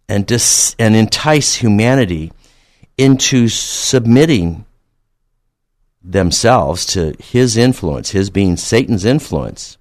and, 0.09 0.25
dis- 0.25 0.75
and 0.77 0.97
entice 0.97 1.55
humanity 1.55 2.33
into 2.97 3.47
submitting 3.47 4.65
themselves 6.03 6.85
to 6.87 7.15
his 7.23 7.55
influence, 7.55 8.09
his 8.09 8.29
being 8.29 8.57
Satan's 8.57 9.05
influence, 9.05 9.77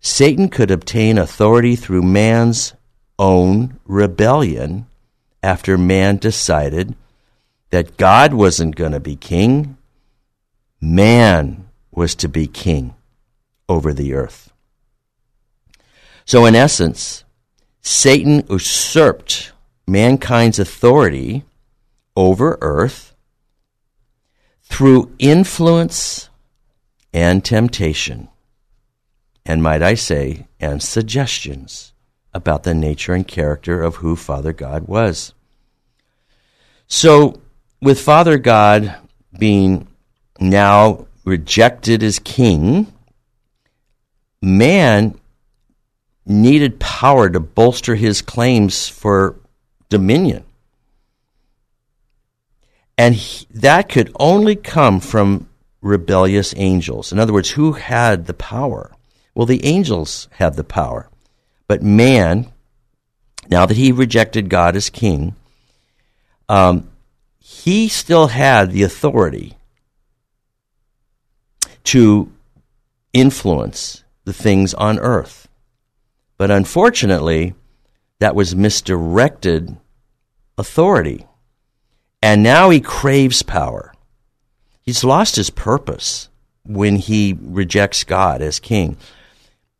Satan 0.00 0.48
could 0.48 0.70
obtain 0.70 1.18
authority 1.18 1.76
through 1.76 2.00
man's 2.00 2.72
own 3.18 3.78
rebellion 3.84 4.86
after 5.42 5.76
man 5.76 6.16
decided 6.16 6.96
that 7.68 7.98
God 7.98 8.32
wasn't 8.32 8.76
going 8.76 8.92
to 8.92 8.98
be 9.00 9.14
king, 9.14 9.76
man 10.80 11.68
was 11.90 12.14
to 12.14 12.30
be 12.30 12.46
king 12.46 12.94
over 13.68 13.92
the 13.92 14.14
earth. 14.14 14.47
So, 16.28 16.44
in 16.44 16.54
essence, 16.54 17.24
Satan 17.80 18.44
usurped 18.50 19.52
mankind's 19.86 20.58
authority 20.58 21.44
over 22.14 22.58
earth 22.60 23.16
through 24.62 25.10
influence 25.18 26.28
and 27.14 27.42
temptation, 27.42 28.28
and 29.46 29.62
might 29.62 29.82
I 29.82 29.94
say, 29.94 30.46
and 30.60 30.82
suggestions 30.82 31.94
about 32.34 32.62
the 32.62 32.74
nature 32.74 33.14
and 33.14 33.26
character 33.26 33.82
of 33.82 33.96
who 33.96 34.14
Father 34.14 34.52
God 34.52 34.86
was. 34.86 35.32
So, 36.88 37.40
with 37.80 38.02
Father 38.02 38.36
God 38.36 38.96
being 39.38 39.88
now 40.38 41.06
rejected 41.24 42.02
as 42.02 42.18
king, 42.18 42.92
man 44.42 45.17
needed 46.28 46.78
power 46.78 47.28
to 47.28 47.40
bolster 47.40 47.94
his 47.94 48.22
claims 48.22 48.88
for 48.88 49.36
dominion. 49.88 50.44
And 52.96 53.14
he, 53.14 53.46
that 53.50 53.88
could 53.88 54.14
only 54.18 54.56
come 54.56 55.00
from 55.00 55.48
rebellious 55.80 56.52
angels. 56.56 57.12
In 57.12 57.18
other 57.18 57.32
words, 57.32 57.50
who 57.50 57.72
had 57.72 58.26
the 58.26 58.34
power? 58.34 58.92
Well, 59.34 59.46
the 59.46 59.64
angels 59.64 60.28
had 60.32 60.56
the 60.56 60.64
power. 60.64 61.08
But 61.68 61.82
man, 61.82 62.52
now 63.48 63.66
that 63.66 63.76
he 63.76 63.92
rejected 63.92 64.48
God 64.48 64.76
as 64.76 64.90
king, 64.90 65.36
um, 66.48 66.90
he 67.38 67.88
still 67.88 68.26
had 68.28 68.72
the 68.72 68.82
authority 68.82 69.56
to 71.84 72.30
influence 73.12 74.02
the 74.24 74.32
things 74.32 74.74
on 74.74 74.98
earth. 74.98 75.48
But 76.38 76.50
unfortunately, 76.50 77.54
that 78.20 78.34
was 78.34 78.56
misdirected 78.56 79.76
authority. 80.56 81.26
And 82.22 82.42
now 82.42 82.70
he 82.70 82.80
craves 82.80 83.42
power. 83.42 83.92
He's 84.80 85.04
lost 85.04 85.36
his 85.36 85.50
purpose 85.50 86.28
when 86.64 86.96
he 86.96 87.36
rejects 87.40 88.04
God 88.04 88.40
as 88.40 88.60
king. 88.60 88.96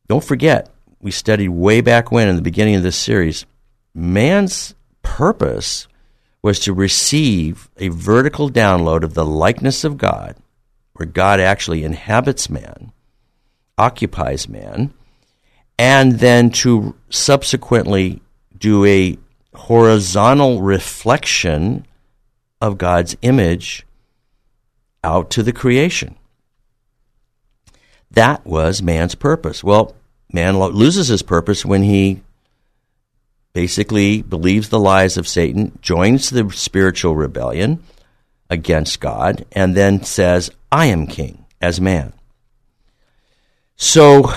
Don't 0.09 0.25
forget, 0.25 0.68
we 1.01 1.11
studied 1.11 1.49
way 1.49 1.81
back 1.81 2.11
when 2.11 2.29
in 2.29 2.37
the 2.37 2.42
beginning 2.42 2.75
of 2.75 2.83
this 2.83 2.97
series, 2.97 3.47
man's 3.94 4.75
purpose 5.03 5.87
was 6.42 6.61
to 6.61 6.73
receive 6.73 7.68
a 7.77 7.88
vertical 7.88 8.51
download 8.51 9.03
of 9.03 9.14
the 9.14 9.25
likeness 9.25 9.85
of 9.85 9.99
God, 9.99 10.37
where 10.94 11.07
God 11.07 11.40
actually 11.40 11.85
inhabits 11.85 12.49
man, 12.49 12.92
occupies 13.77 14.49
man, 14.49 14.94
and 15.79 16.19
then 16.19 16.51
to 16.51 16.95
subsequently 17.09 18.21
do 18.59 18.85
a 18.85 19.17
horizontal 19.55 20.61
reflection 20.61 21.87
of 22.61 22.79
God's 22.79 23.17
image 23.23 23.87
out 25.05 25.31
to 25.31 25.43
the 25.43 25.53
creation. 25.53 26.17
That 28.11 28.45
was 28.45 28.83
man's 28.83 29.14
purpose. 29.14 29.62
Well, 29.62 29.95
man 30.33 30.59
loses 30.59 31.09
his 31.09 31.23
purpose 31.23 31.64
when 31.64 31.83
he 31.83 32.23
basically 33.53 34.23
believes 34.23 34.69
the 34.69 34.79
lies 34.79 35.17
of 35.17 35.29
Satan, 35.29 35.79
joins 35.83 36.31
the 36.31 36.51
spiritual 36.51 37.17
rebellion 37.17 37.83
against 38.51 39.01
God, 39.01 39.45
and 39.53 39.77
then 39.77 40.03
says, 40.03 40.51
I 40.71 40.87
am 40.87 41.07
king 41.07 41.45
as 41.61 41.81
man. 41.81 42.12
So 43.77 44.33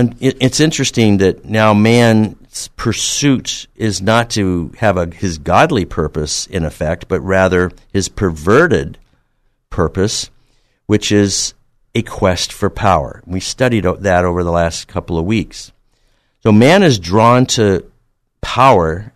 and 0.00 0.16
it's 0.18 0.60
interesting 0.60 1.18
that 1.18 1.44
now 1.44 1.74
man's 1.74 2.68
pursuit 2.76 3.66
is 3.76 4.00
not 4.00 4.30
to 4.30 4.72
have 4.78 4.96
a, 4.96 5.06
his 5.06 5.36
godly 5.36 5.84
purpose 5.84 6.46
in 6.46 6.64
effect, 6.64 7.06
but 7.06 7.20
rather 7.20 7.70
his 7.92 8.08
perverted 8.08 8.96
purpose, 9.68 10.30
which 10.86 11.12
is 11.12 11.52
a 11.94 12.00
quest 12.00 12.50
for 12.50 12.70
power. 12.70 13.22
We 13.26 13.40
studied 13.40 13.84
that 13.84 14.24
over 14.24 14.42
the 14.42 14.50
last 14.50 14.88
couple 14.88 15.18
of 15.18 15.26
weeks. 15.26 15.70
So 16.42 16.50
man 16.50 16.82
is 16.82 16.98
drawn 16.98 17.44
to 17.46 17.84
power 18.40 19.12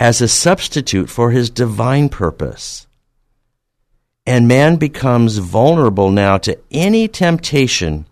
as 0.00 0.20
a 0.20 0.26
substitute 0.26 1.08
for 1.08 1.30
his 1.30 1.48
divine 1.48 2.08
purpose. 2.08 2.88
And 4.26 4.48
man 4.48 4.76
becomes 4.76 5.38
vulnerable 5.38 6.10
now 6.10 6.38
to 6.38 6.58
any 6.72 7.06
temptation 7.06 8.07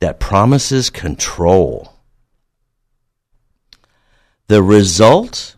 that 0.00 0.20
promises 0.20 0.90
control. 0.90 1.92
The 4.48 4.62
result 4.62 5.56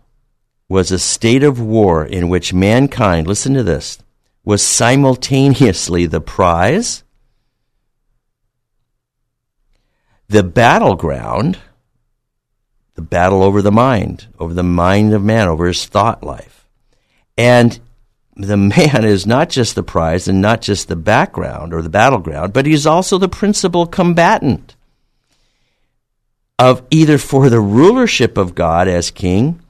was 0.69 0.91
a 0.91 0.99
state 0.99 1.43
of 1.43 1.61
war 1.61 2.05
in 2.05 2.29
which 2.29 2.55
mankind, 2.55 3.27
listen 3.27 3.55
to 3.55 3.63
this, 3.63 3.99
was 4.45 4.63
simultaneously 4.63 6.07
the 6.07 6.21
prize, 6.21 7.05
the 10.29 10.43
battleground, 10.43 11.59
the 12.95 13.03
battle 13.03 13.43
over 13.43 13.63
the 13.63 13.73
mind, 13.73 14.27
over 14.39 14.55
the 14.55 14.63
mind 14.63 15.15
of 15.15 15.23
man, 15.23 15.49
over 15.49 15.67
his 15.67 15.87
thought 15.87 16.23
life. 16.23 16.67
And 17.37 17.79
the 18.39 18.57
man 18.57 19.05
is 19.05 19.27
not 19.27 19.51
just 19.51 19.75
the 19.75 19.83
prize 19.83 20.29
and 20.29 20.41
not 20.41 20.63
just 20.63 20.89
the 20.89 20.97
background 20.97 21.75
or 21.75 21.83
the 21.83 21.91
battleground, 21.91 22.53
but 22.53 22.67
he's 22.67 22.87
also 22.87 23.19
the 23.19 23.29
principal 23.29 23.87
combatant 23.87 24.77
of 26.59 26.83
either 26.91 27.19
for 27.19 27.51
the 27.51 27.61
rulership 27.61 28.39
of 28.39 28.55
God 28.55 28.89
as 28.89 29.11
king 29.11 29.61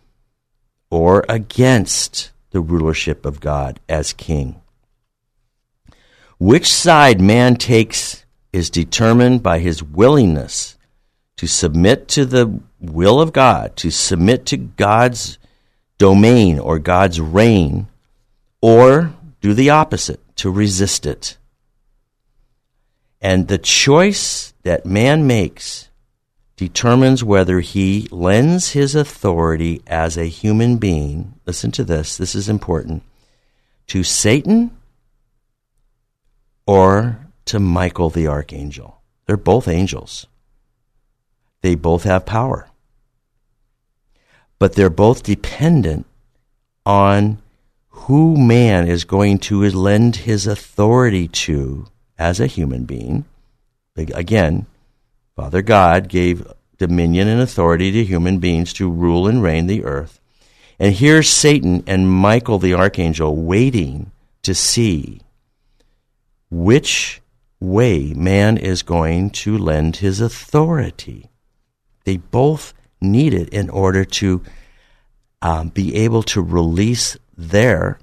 or 0.91 1.25
against 1.29 2.31
the 2.51 2.61
rulership 2.61 3.27
of 3.27 3.41
God 3.41 3.81
as 3.89 4.13
king. 4.13 4.61
Which 6.39 6.73
side 6.73 7.21
man 7.21 7.57
takes 7.57 8.25
is 8.53 8.71
determined 8.71 9.43
by 9.43 9.59
his 9.59 9.83
willingness 9.83 10.77
to 11.37 11.47
submit 11.47 12.09
to 12.09 12.25
the 12.25 12.61
will 12.81 13.21
of 13.21 13.33
God, 13.33 13.77
to 13.77 13.91
submit 13.91 14.47
to 14.47 14.57
God's 14.57 15.39
domain 15.99 16.59
or 16.59 16.79
God's 16.79 17.21
reign, 17.21 17.88
or 18.61 19.13
do 19.41 19.55
the 19.55 19.71
opposite, 19.71 20.21
to 20.37 20.51
resist 20.51 21.07
it. 21.07 21.37
And 23.21 23.49
the 23.49 23.59
choice 23.59 24.53
that 24.63 24.87
man 24.87 25.27
makes 25.27 25.89
determines 26.57 27.23
whether 27.23 27.61
he 27.61 28.09
lends 28.11 28.71
his 28.71 28.95
authority 28.95 29.81
as 29.87 30.17
a 30.17 30.27
human 30.27 30.77
being, 30.77 31.35
listen 31.47 31.71
to 31.73 31.85
this, 31.85 32.17
this 32.17 32.35
is 32.35 32.49
important, 32.49 33.03
to 33.87 34.03
Satan 34.03 34.77
or 36.67 37.19
to 37.47 37.59
Michael 37.59 38.11
the 38.11 38.27
archangel. 38.27 39.01
They're 39.27 39.37
both 39.37 39.69
angels. 39.69 40.27
They 41.63 41.75
both 41.75 42.05
have 42.05 42.27
power. 42.27 42.69
But 44.59 44.75
they're 44.75 44.91
both 44.91 45.23
dependent 45.23 46.07
on 46.85 47.41
who 48.07 48.37
man 48.37 48.89
is 48.89 49.05
going 49.05 49.39
to 49.39 49.69
lend 49.71 50.17
his 50.17 50.47
authority 50.47 51.29
to 51.29 51.87
as 52.19 52.41
a 52.41 52.47
human 52.47 52.85
being. 52.85 53.25
Again, 53.97 54.67
Father 55.37 55.63
God 55.63 56.09
gave 56.09 56.47
dominion 56.79 57.29
and 57.29 57.41
authority 57.41 57.91
to 57.93 58.05
human 58.05 58.39
beings 58.39 58.73
to 58.75 58.89
rule 58.89 59.27
and 59.27 59.43
reign 59.43 59.67
the 59.67 59.85
earth. 59.85 60.21
And 60.79 60.95
here's 60.95 61.29
Satan 61.29 61.83
and 61.87 62.11
Michael 62.11 62.59
the 62.59 62.75
archangel 62.75 63.35
waiting 63.37 64.13
to 64.43 64.55
see 64.55 65.21
which 66.51 67.21
way 67.61 68.15
man 68.15 68.57
is 68.57 68.83
going 68.83 69.31
to 69.31 69.59
lend 69.59 69.97
his 69.97 70.21
authority. 70.21 71.29
They 72.05 72.17
both 72.17 72.75
need 73.01 73.35
it 73.35 73.49
in 73.49 73.69
order 73.71 74.05
to 74.05 74.43
um, 75.43 75.69
be 75.69 75.97
able 75.97 76.23
to 76.23 76.41
release 76.41 77.17
their 77.39 78.01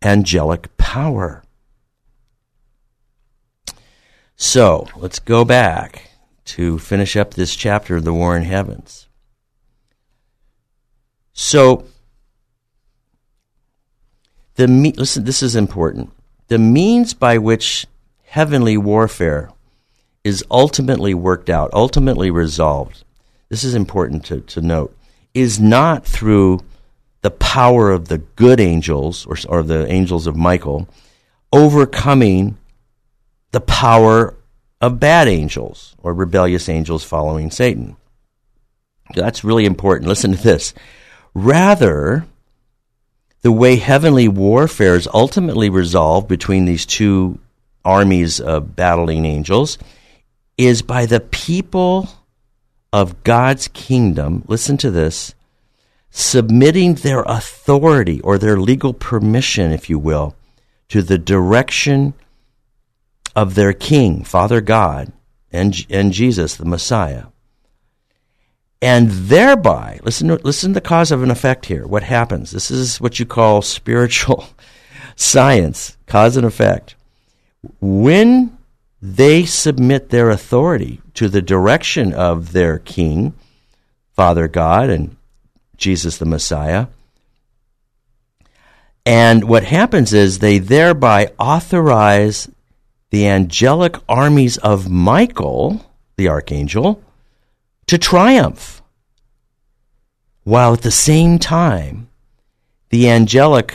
angelic 0.00 0.74
power. 0.76 1.42
So 4.36 4.86
let's 4.96 5.18
go 5.18 5.44
back 5.44 6.10
to 6.46 6.78
finish 6.78 7.16
up 7.16 7.34
this 7.34 7.56
chapter 7.56 7.96
of 7.96 8.04
the 8.04 8.14
War 8.14 8.36
in 8.36 8.44
Heavens. 8.44 9.08
So, 11.32 11.86
the 14.54 14.68
me- 14.68 14.92
listen, 14.92 15.24
this 15.24 15.42
is 15.42 15.56
important. 15.56 16.10
The 16.46 16.58
means 16.58 17.12
by 17.12 17.38
which 17.38 17.86
heavenly 18.24 18.76
warfare 18.76 19.50
is 20.22 20.44
ultimately 20.50 21.12
worked 21.12 21.50
out, 21.50 21.70
ultimately 21.72 22.30
resolved, 22.30 23.04
this 23.48 23.64
is 23.64 23.74
important 23.74 24.24
to, 24.26 24.40
to 24.42 24.60
note, 24.60 24.96
is 25.32 25.58
not 25.58 26.04
through 26.04 26.60
the 27.24 27.30
power 27.30 27.90
of 27.90 28.08
the 28.08 28.18
good 28.18 28.60
angels 28.60 29.24
or, 29.24 29.34
or 29.48 29.62
the 29.62 29.90
angels 29.90 30.26
of 30.26 30.36
Michael 30.36 30.86
overcoming 31.50 32.58
the 33.50 33.62
power 33.62 34.34
of 34.82 35.00
bad 35.00 35.26
angels 35.26 35.96
or 36.02 36.12
rebellious 36.12 36.68
angels 36.68 37.02
following 37.02 37.50
Satan. 37.50 37.96
That's 39.14 39.42
really 39.42 39.64
important. 39.64 40.06
Listen 40.06 40.32
to 40.32 40.42
this. 40.42 40.74
Rather, 41.32 42.26
the 43.40 43.52
way 43.52 43.76
heavenly 43.76 44.28
warfare 44.28 44.94
is 44.94 45.08
ultimately 45.14 45.70
resolved 45.70 46.28
between 46.28 46.66
these 46.66 46.84
two 46.84 47.38
armies 47.86 48.38
of 48.38 48.76
battling 48.76 49.24
angels 49.24 49.78
is 50.58 50.82
by 50.82 51.06
the 51.06 51.20
people 51.20 52.06
of 52.92 53.24
God's 53.24 53.68
kingdom. 53.68 54.44
Listen 54.46 54.76
to 54.76 54.90
this 54.90 55.34
submitting 56.16 56.94
their 56.94 57.22
authority 57.22 58.20
or 58.20 58.38
their 58.38 58.56
legal 58.56 58.94
permission, 58.94 59.72
if 59.72 59.90
you 59.90 59.98
will, 59.98 60.36
to 60.88 61.02
the 61.02 61.18
direction 61.18 62.14
of 63.34 63.56
their 63.56 63.72
king, 63.72 64.22
Father 64.22 64.60
God, 64.60 65.12
and, 65.50 65.74
and 65.90 66.12
Jesus, 66.12 66.54
the 66.54 66.64
Messiah. 66.64 67.24
And 68.80 69.10
thereby, 69.10 69.98
listen 70.04 70.28
to, 70.28 70.36
listen 70.36 70.70
to 70.70 70.74
the 70.74 70.80
cause 70.80 71.10
of 71.10 71.24
an 71.24 71.32
effect 71.32 71.66
here. 71.66 71.84
What 71.84 72.04
happens? 72.04 72.52
This 72.52 72.70
is 72.70 73.00
what 73.00 73.18
you 73.18 73.26
call 73.26 73.60
spiritual 73.60 74.46
science, 75.16 75.96
cause 76.06 76.36
and 76.36 76.46
effect. 76.46 76.94
When 77.80 78.56
they 79.02 79.46
submit 79.46 80.10
their 80.10 80.30
authority 80.30 81.00
to 81.14 81.28
the 81.28 81.42
direction 81.42 82.12
of 82.12 82.52
their 82.52 82.78
king, 82.78 83.34
Father 84.12 84.46
God, 84.46 84.90
and 84.90 85.16
Jesus 85.76 86.18
the 86.18 86.24
Messiah, 86.24 86.86
and 89.06 89.44
what 89.44 89.64
happens 89.64 90.12
is 90.12 90.38
they 90.38 90.58
thereby 90.58 91.32
authorize 91.38 92.50
the 93.10 93.26
angelic 93.26 93.96
armies 94.08 94.56
of 94.58 94.90
Michael, 94.90 95.84
the 96.16 96.28
archangel, 96.28 97.02
to 97.86 97.98
triumph. 97.98 98.82
While 100.44 100.74
at 100.74 100.82
the 100.82 100.90
same 100.90 101.38
time, 101.38 102.08
the 102.88 103.10
angelic, 103.10 103.74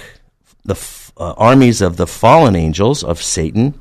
the 0.63 0.75
uh, 1.17 1.33
armies 1.37 1.81
of 1.81 1.97
the 1.97 2.07
fallen 2.07 2.55
angels 2.55 3.03
of 3.03 3.21
Satan, 3.21 3.79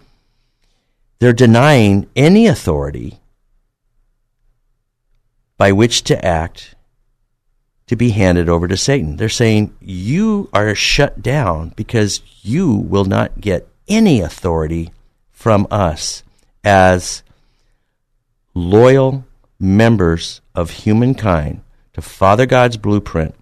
they're 1.18 1.32
denying 1.32 2.08
any 2.14 2.46
authority 2.46 3.18
by 5.56 5.72
which 5.72 6.04
to 6.04 6.24
act 6.24 6.74
to 7.88 7.96
be 7.96 8.10
handed 8.10 8.48
over 8.48 8.68
to 8.68 8.76
Satan. 8.76 9.16
They're 9.16 9.28
saying, 9.28 9.74
You 9.80 10.48
are 10.52 10.74
shut 10.74 11.20
down 11.20 11.72
because 11.74 12.22
you 12.42 12.74
will 12.74 13.04
not 13.04 13.40
get 13.40 13.68
any 13.88 14.20
authority 14.20 14.92
from 15.30 15.66
us 15.70 16.22
as 16.62 17.22
loyal 18.54 19.24
members 19.58 20.40
of 20.54 20.70
humankind 20.70 21.62
to 21.94 22.02
Father 22.02 22.46
God's 22.46 22.76
blueprint, 22.76 23.34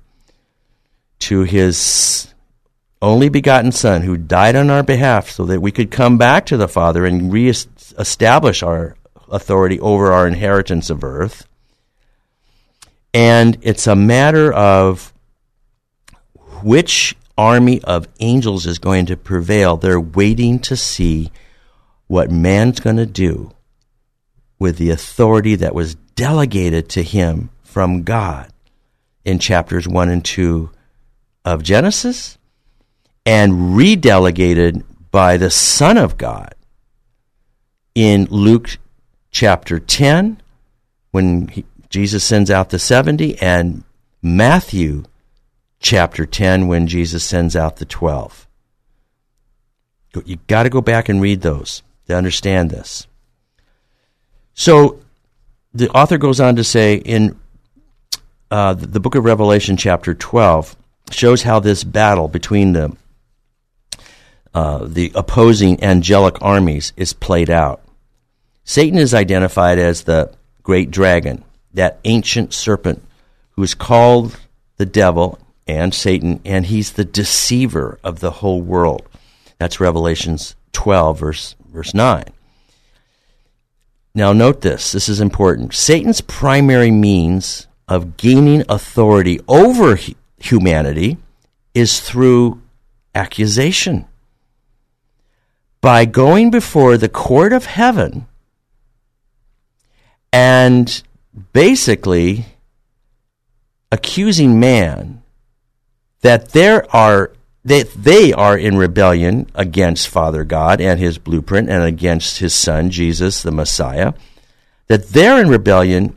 to 1.19 1.43
his 1.43 2.33
only 3.03 3.29
begotten 3.29 3.73
Son 3.73 4.03
who 4.03 4.17
died 4.17 4.57
on 4.57 4.71
our 4.71 4.83
behalf 4.83 5.31
so 5.31 5.45
that 5.47 5.61
we 5.61 5.73
could 5.73 5.91
come 5.91 6.19
back 6.19 6.47
to 6.47 6.57
the 6.57 6.69
Father 6.69 7.05
and 7.05 7.33
re-establish 7.33 8.63
our 8.63 8.97
authority 9.29 9.79
over 9.81 10.13
our 10.13 10.27
inheritance 10.27 10.89
of 10.89 11.03
earth. 11.03 11.47
And 13.17 13.57
it's 13.63 13.87
a 13.87 13.97
matter 13.97 14.53
of 14.53 15.15
which 16.63 17.17
army 17.39 17.83
of 17.83 18.07
angels 18.21 18.67
is 18.67 18.79
going 18.79 19.07
to 19.07 19.17
prevail. 19.17 19.79
They're 19.79 19.99
waiting 19.99 20.59
to 20.61 20.77
see 20.77 21.33
what 22.09 22.31
man's 22.31 22.79
going 22.79 22.99
to 22.99 23.07
do 23.07 23.53
with 24.59 24.77
the 24.77 24.91
authority 24.91 25.55
that 25.55 25.75
was 25.75 25.95
delegated 25.95 26.91
to 26.91 27.03
him 27.03 27.49
from 27.63 28.03
God 28.03 28.53
in 29.25 29.39
chapters 29.39 29.89
1 29.89 30.11
and 30.11 30.23
2 30.23 30.69
of 31.43 31.63
Genesis 31.63 32.37
and 33.25 33.79
redelegated 33.79 34.85
by 35.11 35.39
the 35.39 35.51
Son 35.51 35.97
of 35.97 36.19
God 36.19 36.55
in 37.95 38.27
Luke 38.27 38.77
chapter 39.31 39.79
10 39.79 40.39
when 41.13 41.49
he, 41.49 41.65
Jesus 41.89 42.25
sends 42.25 42.51
out 42.51 42.71
the 42.71 42.79
70 42.79 43.39
and 43.41 43.85
Matthew 44.23 45.05
chapter 45.81 46.27
10 46.27 46.67
when 46.67 46.87
Jesus 46.87 47.25
sends 47.25 47.55
out 47.55 47.77
the 47.77 47.85
12. 47.85 48.47
You 50.25 50.39
got 50.47 50.63
to 50.63 50.71
go 50.71 50.81
back 50.81 51.09
and 51.09 51.21
read 51.21 51.43
those 51.43 51.83
to 52.07 52.17
understand 52.17 52.71
this. 52.71 53.07
So 54.55 55.01
the 55.75 55.91
author 55.91 56.17
goes 56.17 56.41
on 56.41 56.57
to 56.57 56.65
say 56.65 56.95
in 56.97 57.39
uh, 58.51 58.75
the 58.75 59.01
book 59.01 59.15
of 59.15 59.25
Revelation, 59.25 59.77
chapter 59.77 60.15
12, 60.15 60.77
shows 61.11 61.43
how 61.43 61.61
this 61.61 61.85
battle 61.85 62.29
between 62.29 62.73
the 62.73 62.97
uh, 64.55 64.87
the 64.87 65.13
opposing 65.15 65.85
angelic 65.85 66.41
armies 66.41 66.95
is 66.97 67.13
played 67.13 67.51
out. 67.51 67.83
Satan 68.65 68.99
is 68.99 69.13
identified 69.13 69.79
as 69.79 70.05
the 70.05 70.33
great 70.63 70.91
dragon, 70.91 71.45
that 71.77 72.01
ancient 72.05 72.53
serpent 72.53 73.03
who 73.51 73.63
is 73.63 73.75
called 73.75 74.41
the 74.79 74.87
devil 74.87 75.39
and 75.67 75.95
Satan, 75.95 76.41
and 76.45 76.67
he's 76.67 76.93
the 76.93 77.05
deceiver 77.05 77.99
of 78.03 78.21
the 78.21 78.31
whole 78.31 78.63
world. 78.63 79.03
That's 79.59 79.81
Revelations 79.81 80.57
12, 80.73 81.19
verse 81.19 81.55
verse 81.73 81.95
9. 81.95 82.25
Now, 84.15 84.33
note 84.33 84.63
this 84.63 84.93
this 84.93 85.09
is 85.09 85.21
important. 85.21 85.75
Satan's 85.75 86.23
primary 86.23 86.91
means 86.91 87.67
of 87.89 88.17
gaining 88.17 88.65
authority 88.69 89.41
over 89.47 89.99
humanity 90.39 91.19
is 91.75 92.01
through 92.01 92.61
accusation. 93.15 94.07
By 95.83 96.07
going 96.07 96.51
before 96.51 96.97
the 96.97 97.09
court 97.09 97.53
of 97.53 97.67
heaven 97.67 98.27
and 100.33 101.03
basically 101.53 102.47
accusing 103.93 104.59
man 104.59 105.23
that 106.23 106.51
there 106.51 106.85
are 106.95 107.33
that 107.65 107.93
they 107.95 108.33
are 108.33 108.57
in 108.57 108.77
rebellion 108.77 109.51
against 109.55 110.09
Father 110.09 110.45
God 110.45 110.81
and 110.81 111.01
his 111.01 111.19
blueprint 111.19 111.69
and 111.69 111.83
against 111.83 112.39
his 112.39 112.55
son 112.55 112.91
Jesus 112.91 113.43
the 113.43 113.51
Messiah 113.51 114.13
that 114.87 115.09
they're 115.09 115.41
in 115.41 115.49
rebellion 115.49 116.17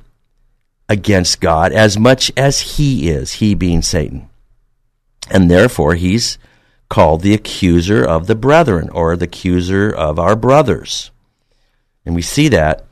against 0.88 1.41
God 1.41 1.72
as 1.72 1.97
much 1.97 2.32
as 2.38 2.76
he 2.78 3.09
is 3.09 3.34
he 3.34 3.55
being 3.55 3.82
Satan. 3.82 4.30
And 5.30 5.49
therefore 5.49 5.95
he's 5.95 6.38
called 6.88 7.22
the 7.22 7.34
accuser 7.34 8.03
of 8.03 8.28
the 8.28 8.36
brethren 8.36 8.89
or 8.89 9.15
the 9.15 9.26
accuser 9.26 9.89
of 9.89 10.17
our 10.17 10.36
brothers. 10.36 11.11
And 12.05 12.15
we 12.15 12.24
see 12.24 12.47
that 12.49 12.86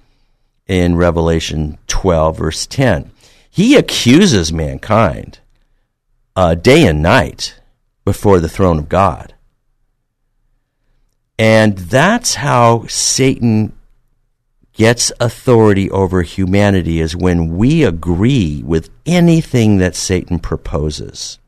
in 0.67 0.95
Revelation 0.95 1.77
12 1.87 2.37
verse 2.37 2.65
10 2.67 3.11
he 3.49 3.75
accuses 3.75 4.53
mankind 4.53 5.39
uh, 6.35 6.53
day 6.53 6.85
and 6.85 7.01
night 7.01 7.59
before 8.05 8.39
the 8.39 8.47
throne 8.47 8.77
of 8.77 8.87
God. 8.87 9.33
And 11.39 11.75
that's 11.75 12.35
how 12.35 12.85
Satan 12.85 13.73
gets 14.73 15.11
authority 15.19 15.89
over 15.89 16.21
humanity 16.21 17.01
is 17.01 17.15
when 17.15 17.57
we 17.57 17.83
agree 17.83 18.61
with 18.63 18.91
anything 19.07 19.79
that 19.79 19.95
Satan 19.95 20.37
proposes, 20.37 21.39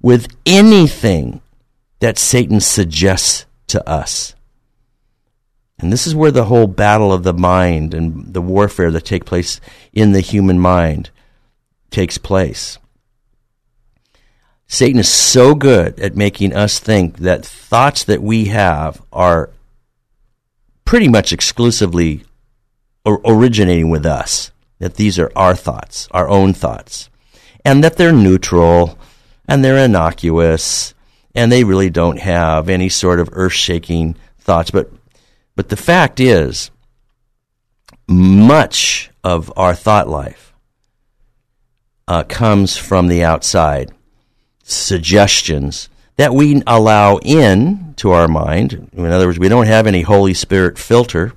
with 0.00 0.26
anything 0.46 1.42
that 2.00 2.16
Satan 2.16 2.58
suggests 2.58 3.44
to 3.66 3.86
us. 3.86 4.34
And 5.82 5.92
this 5.92 6.06
is 6.06 6.14
where 6.14 6.30
the 6.30 6.44
whole 6.44 6.68
battle 6.68 7.12
of 7.12 7.24
the 7.24 7.34
mind 7.34 7.92
and 7.92 8.32
the 8.32 8.40
warfare 8.40 8.92
that 8.92 9.04
take 9.04 9.24
place 9.24 9.60
in 9.92 10.12
the 10.12 10.20
human 10.20 10.58
mind 10.58 11.10
takes 11.90 12.18
place. 12.18 12.78
Satan 14.68 15.00
is 15.00 15.08
so 15.08 15.54
good 15.54 15.98
at 16.00 16.16
making 16.16 16.54
us 16.54 16.78
think 16.78 17.18
that 17.18 17.44
thoughts 17.44 18.04
that 18.04 18.22
we 18.22 18.46
have 18.46 19.02
are 19.12 19.50
pretty 20.84 21.08
much 21.08 21.32
exclusively 21.32 22.24
originating 23.04 23.90
with 23.90 24.06
us, 24.06 24.52
that 24.78 24.94
these 24.94 25.18
are 25.18 25.32
our 25.34 25.56
thoughts, 25.56 26.08
our 26.12 26.28
own 26.28 26.54
thoughts, 26.54 27.10
and 27.64 27.82
that 27.82 27.96
they're 27.96 28.12
neutral 28.12 28.96
and 29.48 29.64
they're 29.64 29.84
innocuous 29.84 30.94
and 31.34 31.50
they 31.50 31.64
really 31.64 31.90
don't 31.90 32.20
have 32.20 32.68
any 32.68 32.88
sort 32.88 33.18
of 33.18 33.28
earth 33.32 33.52
shaking 33.52 34.14
thoughts. 34.38 34.70
But 34.70 34.90
but 35.54 35.68
the 35.68 35.76
fact 35.76 36.20
is, 36.20 36.70
much 38.08 39.10
of 39.22 39.52
our 39.56 39.74
thought 39.74 40.08
life 40.08 40.52
uh, 42.08 42.24
comes 42.24 42.76
from 42.76 43.08
the 43.08 43.24
outside. 43.24 43.92
Suggestions 44.64 45.88
that 46.16 46.34
we 46.34 46.62
allow 46.66 47.18
in 47.18 47.94
to 47.96 48.10
our 48.10 48.28
mind. 48.28 48.90
In 48.92 49.06
other 49.06 49.26
words, 49.26 49.38
we 49.38 49.48
don't 49.48 49.66
have 49.66 49.86
any 49.86 50.02
Holy 50.02 50.34
Spirit 50.34 50.78
filter 50.78 51.32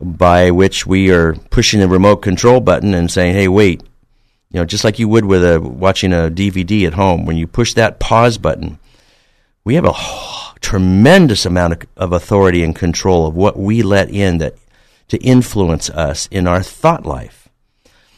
by 0.00 0.50
which 0.50 0.86
we 0.86 1.10
are 1.10 1.34
pushing 1.34 1.80
the 1.80 1.88
remote 1.88 2.16
control 2.16 2.60
button 2.60 2.94
and 2.94 3.10
saying, 3.10 3.34
"Hey, 3.34 3.48
wait." 3.48 3.82
You 4.50 4.58
know, 4.58 4.64
just 4.64 4.82
like 4.82 4.98
you 4.98 5.06
would 5.08 5.26
with 5.26 5.44
a 5.44 5.60
watching 5.60 6.12
a 6.12 6.28
DVD 6.30 6.86
at 6.86 6.94
home, 6.94 7.24
when 7.24 7.36
you 7.36 7.46
push 7.46 7.74
that 7.74 8.00
pause 8.00 8.36
button, 8.36 8.78
we 9.64 9.76
have 9.76 9.84
a 9.84 9.92
tremendous 10.60 11.46
amount 11.46 11.72
of, 11.72 11.88
of 11.96 12.12
authority 12.12 12.62
and 12.62 12.74
control 12.74 13.26
of 13.26 13.34
what 13.34 13.58
we 13.58 13.82
let 13.82 14.10
in 14.10 14.38
that 14.38 14.54
to 15.08 15.18
influence 15.18 15.90
us 15.90 16.28
in 16.30 16.46
our 16.46 16.62
thought 16.62 17.04
life. 17.04 17.48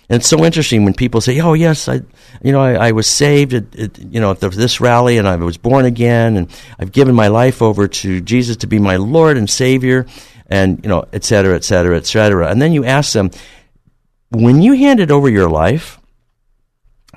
And 0.09 0.20
it's 0.20 0.28
so 0.28 0.45
interesting 0.45 0.84
when 0.84 0.93
people 0.93 1.22
say, 1.22 1.40
"Oh, 1.40 1.55
yes, 1.55 1.88
I, 1.88 2.03
you 2.43 2.53
know, 2.53 2.61
I, 2.61 2.88
I 2.88 2.93
was 2.93 3.07
saved 3.07 3.55
at, 3.55 3.74
at, 3.78 3.99
you 3.99 4.20
know, 4.20 4.32
at 4.32 4.40
this 4.40 4.80
rally, 4.80 5.16
and 5.16 5.26
I 5.26 5.36
was 5.36 5.57
born 5.57 5.86
again, 5.86 6.36
and 6.36 6.51
I've 6.78 6.93
given 6.93 7.14
my 7.14 7.28
life 7.28 7.62
over 7.62 7.88
to 7.88 8.20
Jesus 8.20 8.59
to 8.59 8.66
be 8.66 8.78
my 8.78 8.97
Lord 8.97 9.38
and 9.38 9.49
Savior, 9.49 10.05
and 10.51 10.80
you 10.82 10.88
know, 10.88 11.07
et 11.14 11.24
cetera, 11.24 11.55
et 11.55 11.64
cetera, 11.64 11.97
et 11.97 12.05
cetera." 12.05 12.49
And 12.49 12.61
then 12.61 12.72
you 12.72 12.84
ask 12.84 13.14
them, 13.14 13.30
when 14.30 14.61
you 14.61 14.74
handed 14.74 15.11
over 15.11 15.30
your 15.30 15.49
life 15.49 15.99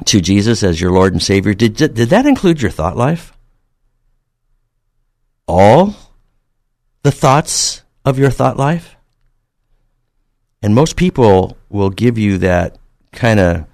to 0.06 0.22
Jesus 0.22 0.64
as 0.64 0.80
your 0.80 0.92
Lord 0.92 1.12
and 1.12 1.22
Savior, 1.22 1.54
did 1.54 1.76
did 1.76 1.96
that 1.96 2.26
include 2.26 2.62
your 2.62 2.72
thought 2.72 2.96
life? 2.96 3.34
All 5.48 5.96
the 7.04 7.12
thoughts 7.12 7.84
of 8.04 8.20
your 8.20 8.32
thought 8.32 8.58
life? 8.58 8.96
And 10.62 10.74
most 10.74 10.96
people 10.96 11.58
will 11.70 11.90
give 11.90 12.18
you 12.18 12.38
that 12.40 12.78
kind 13.12 13.40
of 13.40 13.66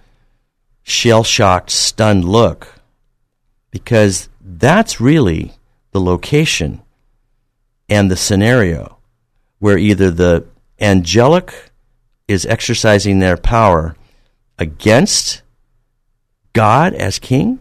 shell 0.84 1.24
shocked, 1.24 1.70
stunned 1.70 2.26
look 2.26 2.68
because 3.72 4.30
that's 4.42 5.00
really 5.00 5.54
the 5.92 6.02
location 6.02 6.82
and 7.90 8.10
the 8.10 8.18
scenario 8.18 8.98
where 9.60 9.78
either 9.78 10.10
the 10.12 10.46
angelic 10.80 11.72
is 12.28 12.46
exercising 12.46 13.20
their 13.20 13.38
power 13.38 13.96
against 14.58 15.42
God 16.54 16.94
as 16.94 17.20
king 17.20 17.60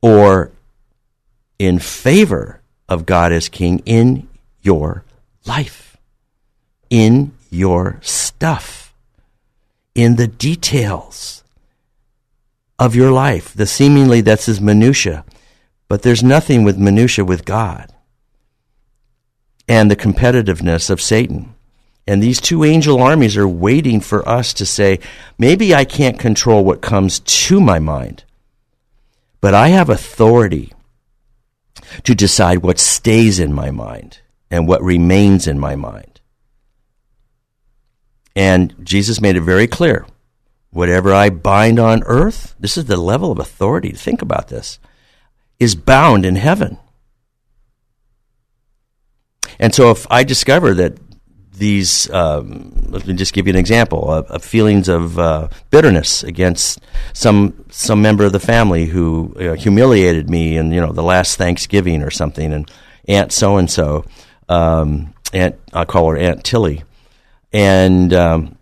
or 0.00 0.50
in 1.58 1.78
favor 1.78 2.61
of 2.92 3.06
God 3.06 3.32
as 3.32 3.48
King 3.48 3.82
in 3.86 4.28
your 4.60 5.04
life, 5.46 5.96
in 6.90 7.32
your 7.50 7.98
stuff, 8.02 8.94
in 9.94 10.16
the 10.16 10.26
details 10.26 11.42
of 12.78 12.94
your 12.94 13.10
life. 13.10 13.52
The 13.54 13.66
seemingly 13.66 14.20
that's 14.20 14.46
his 14.46 14.60
minutia, 14.60 15.24
but 15.88 16.02
there's 16.02 16.22
nothing 16.22 16.64
with 16.64 16.78
minutia 16.78 17.24
with 17.24 17.44
God. 17.44 17.92
And 19.68 19.90
the 19.90 19.96
competitiveness 19.96 20.90
of 20.90 21.00
Satan. 21.00 21.54
And 22.06 22.22
these 22.22 22.40
two 22.40 22.64
angel 22.64 23.00
armies 23.00 23.36
are 23.36 23.48
waiting 23.48 24.00
for 24.00 24.28
us 24.28 24.52
to 24.54 24.66
say, 24.66 24.98
maybe 25.38 25.74
I 25.74 25.84
can't 25.84 26.18
control 26.18 26.64
what 26.64 26.82
comes 26.82 27.20
to 27.20 27.60
my 27.60 27.78
mind, 27.78 28.24
but 29.40 29.54
I 29.54 29.68
have 29.68 29.88
authority 29.88 30.72
to 32.04 32.14
decide 32.14 32.58
what 32.58 32.78
stays 32.78 33.38
in 33.38 33.52
my 33.52 33.70
mind 33.70 34.20
and 34.50 34.68
what 34.68 34.82
remains 34.82 35.46
in 35.46 35.58
my 35.58 35.76
mind. 35.76 36.20
And 38.34 38.74
Jesus 38.82 39.20
made 39.20 39.36
it 39.36 39.42
very 39.42 39.66
clear 39.66 40.06
whatever 40.70 41.12
I 41.12 41.28
bind 41.28 41.78
on 41.78 42.02
earth, 42.04 42.54
this 42.58 42.76
is 42.78 42.86
the 42.86 42.96
level 42.96 43.30
of 43.30 43.38
authority. 43.38 43.90
Think 43.90 44.22
about 44.22 44.48
this, 44.48 44.78
is 45.58 45.74
bound 45.74 46.24
in 46.24 46.36
heaven. 46.36 46.78
And 49.58 49.74
so 49.74 49.90
if 49.90 50.06
I 50.10 50.24
discover 50.24 50.74
that 50.74 50.98
these, 51.62 52.10
um, 52.10 52.72
let 52.88 53.06
me 53.06 53.14
just 53.14 53.32
give 53.32 53.46
you 53.46 53.52
an 53.52 53.58
example 53.58 54.10
of, 54.10 54.26
of 54.32 54.44
feelings 54.44 54.88
of 54.88 55.16
uh, 55.16 55.46
bitterness 55.70 56.24
against 56.24 56.80
some 57.12 57.64
some 57.70 58.02
member 58.02 58.24
of 58.24 58.32
the 58.32 58.40
family 58.40 58.86
who 58.86 59.32
humiliated 59.56 60.28
me 60.28 60.56
in 60.56 60.72
you 60.72 60.80
know 60.80 60.92
the 60.92 61.04
last 61.04 61.36
Thanksgiving 61.36 62.02
or 62.02 62.10
something, 62.10 62.52
and 62.52 62.68
Aunt 63.06 63.30
so 63.30 63.58
and 63.58 63.70
so, 63.70 64.04
Aunt 64.48 65.54
I 65.72 65.84
call 65.84 66.10
her 66.10 66.16
Aunt 66.16 66.42
Tilly, 66.42 66.82
and 67.52 68.12
um, 68.12 68.58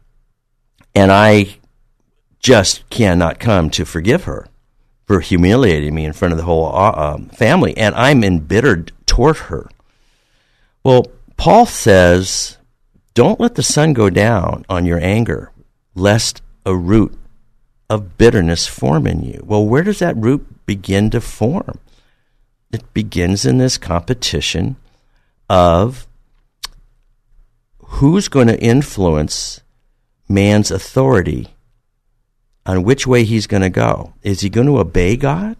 and 0.94 1.10
I 1.10 1.56
just 2.38 2.88
cannot 2.90 3.40
come 3.40 3.70
to 3.70 3.86
forgive 3.86 4.24
her 4.24 4.46
for 5.06 5.20
humiliating 5.20 5.94
me 5.94 6.04
in 6.04 6.12
front 6.12 6.32
of 6.32 6.38
the 6.38 6.44
whole 6.44 6.66
uh, 6.66 7.14
um, 7.14 7.30
family, 7.30 7.74
and 7.78 7.94
I'm 7.94 8.22
embittered 8.22 8.92
toward 9.06 9.38
her. 9.38 9.70
Well, 10.84 11.06
Paul 11.38 11.64
says 11.64 12.58
don't 13.14 13.40
let 13.40 13.54
the 13.54 13.62
sun 13.62 13.92
go 13.92 14.10
down 14.10 14.64
on 14.68 14.86
your 14.86 15.00
anger, 15.00 15.52
lest 15.94 16.42
a 16.64 16.74
root 16.74 17.16
of 17.88 18.16
bitterness 18.16 18.66
form 18.66 19.06
in 19.06 19.22
you. 19.22 19.42
Well, 19.44 19.66
where 19.66 19.82
does 19.82 19.98
that 19.98 20.16
root 20.16 20.64
begin 20.66 21.10
to 21.10 21.20
form? 21.20 21.78
It 22.72 22.94
begins 22.94 23.44
in 23.44 23.58
this 23.58 23.76
competition 23.76 24.76
of 25.48 26.06
who's 27.78 28.28
going 28.28 28.46
to 28.46 28.60
influence 28.60 29.60
man's 30.28 30.70
authority 30.70 31.48
on 32.64 32.84
which 32.84 33.06
way 33.06 33.24
he's 33.24 33.48
going 33.48 33.62
to 33.62 33.70
go. 33.70 34.12
Is 34.22 34.42
he 34.42 34.48
going 34.48 34.68
to 34.68 34.78
obey 34.78 35.16
God? 35.16 35.56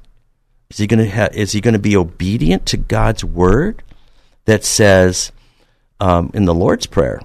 Is 0.71 0.79
he 0.79 0.87
going 0.87 1.05
to 1.05 1.11
ha- 1.11 1.31
is 1.33 1.51
he 1.51 1.61
going 1.61 1.75
to 1.75 1.81
be 1.81 1.97
obedient 1.97 2.67
to 2.67 2.77
God's 2.77 3.25
word 3.25 3.83
that 4.45 4.65
says 4.65 5.33
um, 5.99 6.31
in 6.33 6.45
the 6.45 6.55
Lord's 6.55 6.87
prayer 6.87 7.21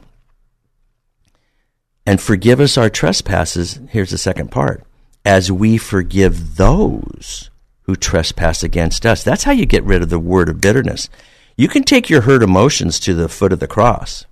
and 2.06 2.22
forgive 2.22 2.60
us 2.60 2.78
our 2.78 2.89
trespasses. 2.89 3.80
Here's 3.89 4.12
the 4.12 4.18
second 4.18 4.51
part 4.51 4.84
as 5.26 5.51
we 5.51 5.78
forgive 5.78 6.56
those 6.56 7.49
who 7.84 7.95
trespass 7.95 8.64
against 8.64 9.06
us. 9.06 9.24
That's 9.24 9.43
how 9.43 9.51
you 9.51 9.66
get 9.66 9.84
rid 9.84 10.01
of 10.01 10.10
the 10.10 10.20
word 10.20 10.49
of 10.49 10.62
bitterness. 10.62 11.10
You 11.58 11.68
can 11.68 11.84
take 11.84 12.10
your 12.10 12.22
hurt 12.22 12.43
emotions 12.43 12.99
to 13.01 13.14
the 13.14 13.30
foot 13.30 13.53
of 13.53 13.60
the 13.60 13.68
cross. 13.68 14.26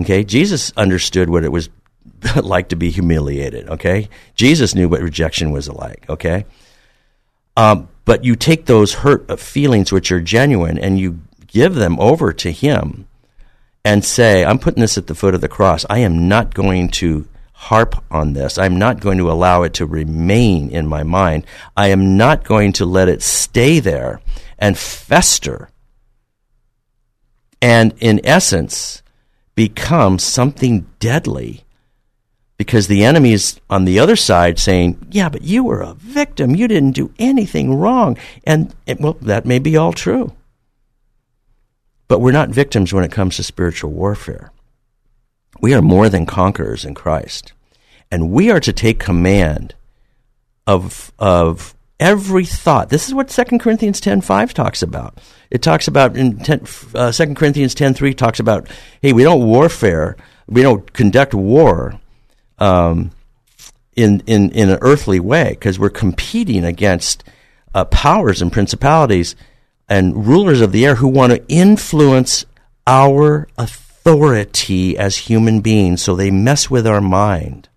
Okay? 0.00 0.24
Jesus 0.24 0.72
understood 0.76 1.30
what 1.30 1.44
it 1.44 1.52
was 1.52 1.68
like 2.42 2.68
to 2.68 2.76
be 2.76 2.90
humiliated. 2.90 3.68
Okay? 3.68 4.08
Jesus 4.34 4.74
knew 4.74 4.88
what 4.88 5.00
rejection 5.00 5.52
was 5.52 5.68
like. 5.68 6.08
Okay? 6.08 6.44
Um, 7.56 7.88
but 8.04 8.24
you 8.24 8.36
take 8.36 8.66
those 8.66 8.94
hurt 8.94 9.40
feelings, 9.40 9.90
which 9.90 10.12
are 10.12 10.20
genuine, 10.20 10.78
and 10.78 10.98
you 10.98 11.20
give 11.46 11.74
them 11.74 11.98
over 11.98 12.32
to 12.32 12.52
Him 12.52 13.06
and 13.86 14.04
say, 14.04 14.44
I'm 14.44 14.58
putting 14.58 14.80
this 14.80 14.98
at 14.98 15.06
the 15.06 15.14
foot 15.14 15.36
of 15.36 15.40
the 15.40 15.48
cross. 15.48 15.86
I 15.88 15.98
am 15.98 16.26
not 16.26 16.54
going 16.54 16.88
to 16.88 17.28
harp 17.52 18.02
on 18.10 18.32
this. 18.32 18.58
I'm 18.58 18.80
not 18.80 18.98
going 18.98 19.18
to 19.18 19.30
allow 19.30 19.62
it 19.62 19.74
to 19.74 19.86
remain 19.86 20.70
in 20.70 20.88
my 20.88 21.04
mind. 21.04 21.46
I 21.76 21.90
am 21.90 22.16
not 22.16 22.42
going 22.42 22.72
to 22.72 22.84
let 22.84 23.08
it 23.08 23.22
stay 23.22 23.78
there 23.78 24.20
and 24.58 24.76
fester. 24.76 25.70
And 27.62 27.94
in 28.00 28.20
essence, 28.26 29.04
become 29.54 30.18
something 30.18 30.86
deadly 30.98 31.62
because 32.56 32.88
the 32.88 33.04
enemy 33.04 33.34
is 33.34 33.60
on 33.70 33.84
the 33.84 34.00
other 34.00 34.16
side 34.16 34.58
saying, 34.58 35.06
Yeah, 35.12 35.28
but 35.28 35.42
you 35.42 35.62
were 35.62 35.82
a 35.82 35.94
victim. 35.94 36.56
You 36.56 36.66
didn't 36.66 36.96
do 36.96 37.14
anything 37.20 37.76
wrong. 37.76 38.18
And, 38.42 38.74
well, 38.98 39.16
that 39.22 39.46
may 39.46 39.60
be 39.60 39.76
all 39.76 39.92
true. 39.92 40.32
But 42.08 42.20
we're 42.20 42.32
not 42.32 42.50
victims 42.50 42.92
when 42.92 43.04
it 43.04 43.12
comes 43.12 43.36
to 43.36 43.42
spiritual 43.42 43.90
warfare. 43.90 44.52
We 45.60 45.74
are 45.74 45.82
more 45.82 46.08
than 46.08 46.26
conquerors 46.26 46.84
in 46.84 46.94
Christ. 46.94 47.52
And 48.10 48.30
we 48.30 48.50
are 48.50 48.60
to 48.60 48.72
take 48.72 49.00
command 49.00 49.74
of, 50.66 51.12
of 51.18 51.74
every 51.98 52.44
thought. 52.44 52.88
This 52.88 53.08
is 53.08 53.14
what 53.14 53.28
2 53.28 53.58
Corinthians 53.58 54.00
10.5 54.00 54.52
talks 54.52 54.82
about. 54.82 55.18
It 55.50 55.62
talks 55.62 55.88
about 55.88 56.16
in 56.16 56.38
10, 56.38 56.66
uh, 56.94 57.12
2 57.12 57.34
Corinthians 57.34 57.74
10.3 57.74 58.16
talks 58.16 58.40
about, 58.40 58.68
hey, 59.00 59.12
we 59.12 59.22
don't 59.22 59.44
warfare, 59.44 60.16
we 60.46 60.62
don't 60.62 60.92
conduct 60.92 61.34
war 61.34 61.98
um, 62.58 63.10
in, 63.94 64.22
in, 64.26 64.50
in 64.50 64.70
an 64.70 64.78
earthly 64.80 65.20
way 65.20 65.50
because 65.50 65.78
we're 65.78 65.90
competing 65.90 66.64
against 66.64 67.24
uh, 67.74 67.84
powers 67.86 68.42
and 68.42 68.52
principalities 68.52 69.36
and 69.88 70.26
rulers 70.26 70.60
of 70.60 70.72
the 70.72 70.84
air 70.84 70.96
who 70.96 71.08
want 71.08 71.32
to 71.32 71.48
influence 71.48 72.44
our 72.86 73.48
authority 73.58 74.96
as 74.96 75.16
human 75.16 75.60
beings. 75.60 76.02
So 76.02 76.14
they 76.14 76.30
mess 76.30 76.70
with 76.70 76.86
our 76.86 77.00
mind. 77.00 77.68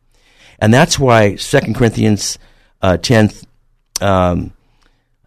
And 0.59 0.73
that's 0.73 0.99
why 0.99 1.35
2 1.35 1.73
Corinthians 1.73 2.37
uh, 2.81 2.97
10, 2.97 3.31
um, 4.01 4.53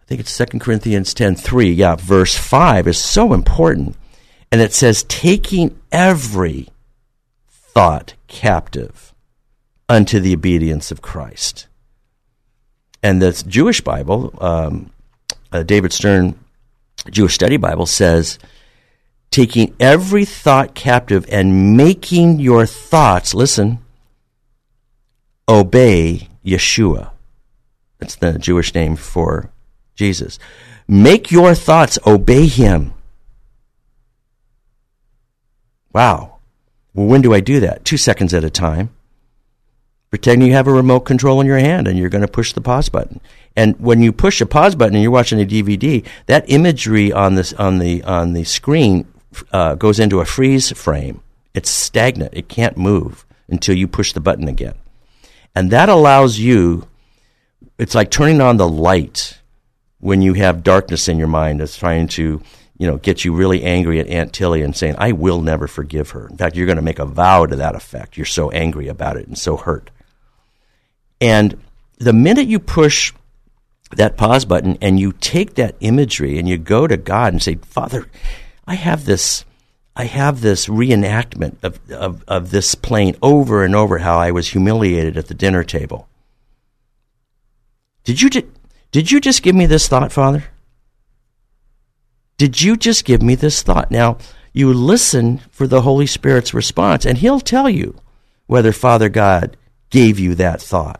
I 0.01 0.05
think 0.05 0.19
it's 0.19 0.37
2 0.37 0.59
Corinthians 0.59 1.13
10 1.13 1.35
3, 1.35 1.71
yeah, 1.71 1.95
verse 1.95 2.35
5 2.35 2.87
is 2.87 2.97
so 2.97 3.33
important. 3.33 3.95
And 4.51 4.61
it 4.61 4.73
says, 4.73 5.03
taking 5.03 5.79
every 5.91 6.69
thought 7.47 8.13
captive 8.27 9.13
unto 9.89 10.19
the 10.19 10.33
obedience 10.33 10.91
of 10.91 11.01
Christ. 11.01 11.67
And 13.01 13.21
the 13.21 13.31
Jewish 13.47 13.81
Bible, 13.81 14.33
um, 14.39 14.91
uh, 15.51 15.63
David 15.63 15.91
Stern 15.91 16.39
Jewish 17.09 17.35
Study 17.35 17.57
Bible 17.57 17.85
says, 17.85 18.39
taking 19.31 19.75
every 19.79 20.25
thought 20.25 20.75
captive 20.75 21.25
and 21.29 21.75
making 21.75 22.39
your 22.39 22.65
thoughts, 22.65 23.33
listen, 23.33 23.79
obey 25.47 26.29
Yeshua. 26.45 27.11
That's 27.99 28.15
the 28.15 28.37
Jewish 28.37 28.73
name 28.73 28.95
for 28.95 29.49
Jesus. 29.95 30.39
Make 30.87 31.31
your 31.31 31.55
thoughts 31.55 31.97
obey 32.05 32.47
him. 32.47 32.93
Wow. 35.93 36.37
Well, 36.93 37.07
when 37.07 37.21
do 37.21 37.33
I 37.33 37.39
do 37.39 37.59
that? 37.61 37.85
Two 37.85 37.97
seconds 37.97 38.33
at 38.33 38.43
a 38.43 38.49
time. 38.49 38.89
Pretend 40.13 40.45
you 40.45 40.53
have 40.53 40.67
a 40.67 40.71
remote 40.71 40.99
control 40.99 41.41
in 41.41 41.47
your 41.47 41.57
hand 41.57 41.87
and 41.87 41.97
you're 41.97 42.07
going 42.07 42.21
to 42.21 42.27
push 42.27 42.53
the 42.53 42.61
pause 42.61 42.87
button. 42.87 43.19
And 43.55 43.75
when 43.79 44.03
you 44.03 44.11
push 44.11 44.41
a 44.41 44.45
pause 44.45 44.75
button 44.75 44.93
and 44.93 45.01
you're 45.01 45.11
watching 45.11 45.41
a 45.41 45.43
DVD, 45.43 46.05
that 46.27 46.47
imagery 46.47 47.11
on 47.11 47.33
this 47.33 47.51
on 47.53 47.79
the 47.79 48.03
on 48.03 48.33
the 48.33 48.43
screen 48.43 49.11
uh, 49.51 49.73
goes 49.73 49.99
into 49.99 50.19
a 50.19 50.25
freeze 50.25 50.71
frame. 50.77 51.23
It's 51.55 51.71
stagnant. 51.71 52.35
It 52.35 52.47
can't 52.47 52.77
move 52.77 53.25
until 53.47 53.75
you 53.75 53.87
push 53.87 54.13
the 54.13 54.19
button 54.19 54.47
again. 54.47 54.75
And 55.55 55.71
that 55.71 55.89
allows 55.89 56.37
you. 56.37 56.87
It's 57.79 57.95
like 57.95 58.11
turning 58.11 58.39
on 58.39 58.57
the 58.57 58.69
light 58.69 59.39
when 59.99 60.21
you 60.21 60.33
have 60.33 60.61
darkness 60.61 61.07
in 61.07 61.17
your 61.17 61.27
mind 61.27 61.59
that's 61.59 61.75
trying 61.75 62.07
to 62.09 62.39
you 62.77 62.85
know, 62.85 62.97
get 62.97 63.25
you 63.25 63.33
really 63.33 63.63
angry 63.63 63.99
at 63.99 64.05
Aunt 64.05 64.31
Tilly 64.31 64.61
and 64.61 64.75
saying, 64.75 64.93
I 64.99 65.13
will 65.13 65.41
never 65.41 65.67
forgive 65.67 66.11
her. 66.11 66.27
In 66.27 66.37
fact, 66.37 66.55
you're 66.55 66.67
going 66.67 66.75
to 66.75 66.83
make 66.83 66.99
a 66.99 67.05
vow 67.05 67.47
to 67.47 67.55
that 67.55 67.73
effect. 67.73 68.15
You're 68.15 68.27
so 68.27 68.51
angry 68.51 68.87
about 68.87 69.17
it 69.17 69.27
and 69.27 69.35
so 69.35 69.57
hurt. 69.57 69.89
And 71.21 71.61
the 71.97 72.13
minute 72.13 72.47
you 72.47 72.59
push 72.59 73.13
that 73.95 74.17
pause 74.17 74.45
button 74.45 74.77
and 74.81 74.99
you 74.99 75.13
take 75.13 75.55
that 75.55 75.75
imagery 75.79 76.37
and 76.37 76.47
you 76.47 76.57
go 76.57 76.87
to 76.87 76.97
God 76.97 77.33
and 77.33 77.41
say, 77.41 77.55
Father, 77.55 78.07
I 78.65 78.75
have 78.75 79.05
this. 79.05 79.45
I 79.95 80.05
have 80.05 80.41
this 80.41 80.65
reenactment 80.65 81.57
of, 81.61 81.79
of, 81.91 82.23
of 82.27 82.49
this 82.49 82.73
plane 82.73 83.15
over 83.21 83.63
and 83.63 83.75
over 83.75 83.99
how 83.99 84.17
I 84.17 84.31
was 84.31 84.49
humiliated 84.49 85.17
at 85.17 85.27
the 85.27 85.35
dinner 85.35 85.63
table. 85.63 86.07
Did 88.03 88.19
you, 88.19 88.31
ju- 88.31 88.51
did 88.91 89.11
you 89.11 89.21
just 89.21 89.43
give 89.43 89.55
me 89.55 89.67
this 89.67 89.87
thought, 89.87 90.11
Father? 90.11 90.45
Did 92.37 92.59
you 92.59 92.75
just 92.75 93.05
give 93.05 93.21
me 93.21 93.35
this 93.35 93.61
thought? 93.61 93.91
Now, 93.91 94.17
you 94.51 94.73
listen 94.73 95.39
for 95.51 95.67
the 95.67 95.81
Holy 95.81 96.07
Spirit's 96.07 96.55
response, 96.55 97.05
and 97.05 97.19
He'll 97.19 97.39
tell 97.39 97.69
you 97.69 97.95
whether 98.47 98.71
Father 98.71 99.09
God 99.09 99.55
gave 99.93 100.19
you 100.19 100.33
that 100.35 100.59
thought 100.59 100.99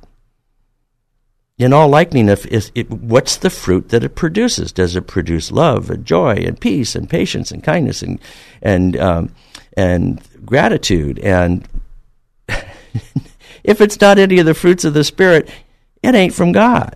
in 1.57 1.71
all 1.71 1.89
likeliness, 1.89 2.45
if 2.51 2.71
it, 2.73 2.89
what's 2.89 3.37
the 3.37 3.49
fruit 3.49 3.89
that 3.89 4.03
it 4.03 4.15
produces? 4.15 4.71
Does 4.71 4.95
it 4.95 5.07
produce 5.07 5.51
love 5.51 5.89
and 5.89 6.05
joy 6.05 6.35
and 6.45 6.59
peace 6.59 6.95
and 6.95 7.09
patience 7.09 7.51
and 7.51 7.63
kindness 7.63 8.01
and 8.01 8.19
and 8.61 8.97
um, 8.97 9.35
and 9.77 10.21
gratitude? 10.45 11.19
And 11.19 11.67
if 13.63 13.81
it's 13.81 14.01
not 14.01 14.17
any 14.17 14.39
of 14.39 14.45
the 14.45 14.53
fruits 14.55 14.83
of 14.83 14.93
the 14.93 15.03
spirit, 15.03 15.49
it 16.01 16.15
ain't 16.15 16.33
from 16.33 16.51
God. 16.51 16.95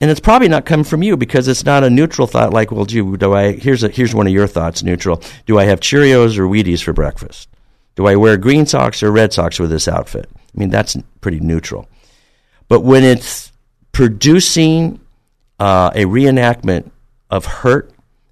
And 0.00 0.12
it's 0.12 0.20
probably 0.20 0.46
not 0.46 0.64
come 0.64 0.84
from 0.84 1.02
you 1.02 1.16
because 1.16 1.48
it's 1.48 1.64
not 1.64 1.82
a 1.82 1.90
neutral 1.90 2.28
thought 2.28 2.52
like, 2.52 2.70
well, 2.70 2.84
gee, 2.84 3.02
do 3.02 3.34
I, 3.34 3.50
here's, 3.50 3.82
a, 3.82 3.88
here's 3.88 4.14
one 4.14 4.28
of 4.28 4.32
your 4.32 4.46
thoughts, 4.46 4.84
neutral. 4.84 5.20
Do 5.44 5.58
I 5.58 5.64
have 5.64 5.80
Cheerios 5.80 6.38
or 6.38 6.46
Wheaties 6.46 6.84
for 6.84 6.92
breakfast? 6.92 7.48
Do 7.98 8.06
I 8.06 8.14
wear 8.14 8.36
green 8.36 8.64
socks 8.64 9.02
or 9.02 9.10
red 9.10 9.32
socks 9.32 9.58
with 9.58 9.70
this 9.70 9.88
outfit? 9.88 10.30
I 10.32 10.40
mean, 10.54 10.70
that's 10.70 10.96
pretty 11.20 11.40
neutral. 11.40 11.88
But 12.68 12.84
when 12.84 13.02
it's 13.02 13.50
producing 13.90 15.00
uh, 15.58 15.90
a 15.96 16.04
reenactment 16.04 16.92
of 17.28 17.44
hurt 17.44 17.90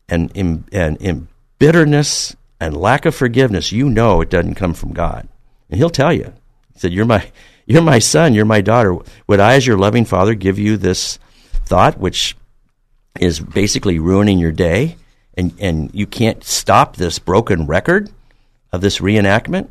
and, 0.08 0.30
and, 0.36 1.26
bitterness 1.58 2.36
and 2.60 2.76
lack 2.76 3.06
of 3.06 3.16
forgiveness, 3.16 3.72
you 3.72 3.88
know 3.88 4.20
it 4.20 4.30
doesn't 4.30 4.54
come 4.54 4.72
from 4.72 4.92
God. 4.92 5.26
And 5.68 5.78
He'll 5.78 5.90
tell 5.90 6.12
you. 6.12 6.32
He 6.72 6.78
said, 6.78 6.92
You're 6.92 7.04
my, 7.04 7.28
you're 7.66 7.82
my 7.82 7.98
son, 7.98 8.34
you're 8.34 8.44
my 8.44 8.60
daughter. 8.60 8.96
Would 9.26 9.40
I, 9.40 9.54
as 9.54 9.66
your 9.66 9.78
loving 9.78 10.04
father, 10.04 10.34
give 10.34 10.60
you 10.60 10.76
this 10.76 11.18
thought, 11.64 11.98
which 11.98 12.36
is 13.18 13.40
basically 13.40 13.98
ruining 13.98 14.38
your 14.38 14.52
day, 14.52 14.94
and, 15.34 15.52
and 15.58 15.90
you 15.92 16.06
can't 16.06 16.44
stop 16.44 16.94
this 16.94 17.18
broken 17.18 17.66
record 17.66 18.12
of 18.72 18.80
this 18.80 18.98
reenactment? 18.98 19.68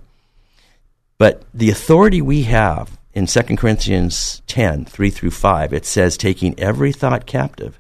But 1.18 1.44
the 1.54 1.70
authority 1.70 2.22
we 2.22 2.44
have 2.44 2.98
in 3.14 3.26
2 3.26 3.42
Corinthians 3.56 4.42
10, 4.48 4.86
3 4.86 5.10
through 5.10 5.32
5, 5.32 5.74
it 5.74 5.86
says, 5.86 6.18
taking 6.18 6.60
every 6.60 6.92
thought 6.92 7.26
captive. 7.26 7.80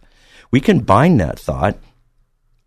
We 0.51 0.61
can 0.61 0.79
bind 0.79 1.19
that 1.19 1.37
thought 1.37 1.77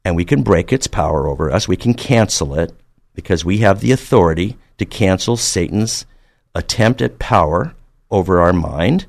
and 0.05 0.14
we 0.14 0.24
can 0.24 0.42
break 0.42 0.72
its 0.72 0.86
power 0.86 1.26
over 1.26 1.51
us. 1.51 1.66
We 1.66 1.76
can 1.76 1.94
cancel 1.94 2.59
it 2.59 2.72
because 3.14 3.44
we 3.44 3.59
have 3.59 3.80
the 3.80 3.92
authority 3.92 4.57
to 4.76 4.84
cancel 4.84 5.36
Satan's 5.36 6.07
attempt 6.55 7.03
at 7.03 7.18
power 7.18 7.74
over 8.11 8.40
our 8.40 8.53
mind. 8.53 9.07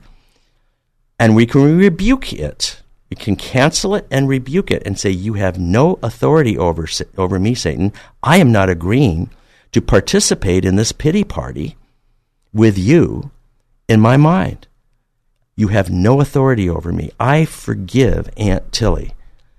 And 1.19 1.35
we 1.35 1.45
can 1.45 1.77
rebuke 1.77 2.31
it. 2.31 2.81
We 3.09 3.15
can 3.15 3.35
cancel 3.35 3.95
it 3.95 4.07
and 4.11 4.29
rebuke 4.29 4.69
it 4.69 4.83
and 4.85 4.97
say, 4.97 5.09
You 5.09 5.33
have 5.33 5.57
no 5.57 5.97
authority 6.03 6.57
over, 6.57 6.87
over 7.17 7.39
me, 7.39 7.55
Satan. 7.55 7.91
I 8.21 8.37
am 8.37 8.51
not 8.51 8.69
agreeing 8.69 9.31
to 9.71 9.81
participate 9.81 10.65
in 10.65 10.75
this 10.75 10.91
pity 10.91 11.23
party 11.23 11.75
with 12.53 12.77
you 12.77 13.31
in 13.87 13.99
my 13.99 14.17
mind. 14.17 14.67
You 15.55 15.69
have 15.69 15.89
no 15.89 16.21
authority 16.21 16.69
over 16.69 16.91
me. 16.91 17.11
I 17.19 17.45
forgive 17.45 18.29
Aunt 18.37 18.71
Tilly 18.71 19.13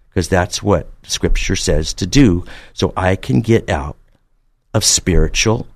because 0.09 0.29
that's 0.29 0.63
what 0.63 0.89
Scripture 1.03 1.57
says 1.57 1.93
to 1.95 2.07
do 2.07 2.45
so 2.73 2.93
I 2.97 3.17
can 3.17 3.41
get 3.41 3.69
out 3.69 3.97
of 4.73 4.85
spiritual, 4.85 5.67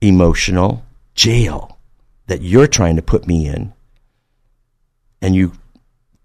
emotional 0.00 0.84
jail 1.14 1.78
that 2.26 2.42
you're 2.42 2.66
trying 2.66 2.96
to 2.96 3.02
put 3.02 3.26
me 3.26 3.46
in 3.46 3.72
and 5.20 5.34
you 5.34 5.52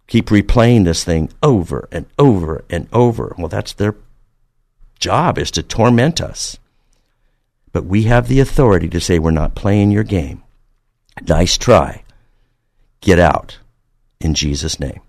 keep 0.07 0.27
replaying 0.27 0.85
this 0.85 1.03
thing 1.03 1.29
over 1.43 1.87
and 1.91 2.05
over 2.17 2.63
and 2.69 2.87
over. 2.91 3.35
Well, 3.37 3.47
that's 3.47 3.73
their 3.73 3.95
job 4.99 5.37
is 5.37 5.51
to 5.51 5.63
torment 5.63 6.21
us. 6.21 6.57
But 7.71 7.85
we 7.85 8.03
have 8.03 8.27
the 8.27 8.39
authority 8.39 8.89
to 8.89 8.99
say 8.99 9.19
we're 9.19 9.31
not 9.31 9.55
playing 9.55 9.91
your 9.91 10.03
game. 10.03 10.43
Nice 11.27 11.57
try. 11.57 12.03
Get 13.01 13.19
out 13.19 13.59
in 14.19 14.33
Jesus' 14.33 14.79
name. 14.79 15.01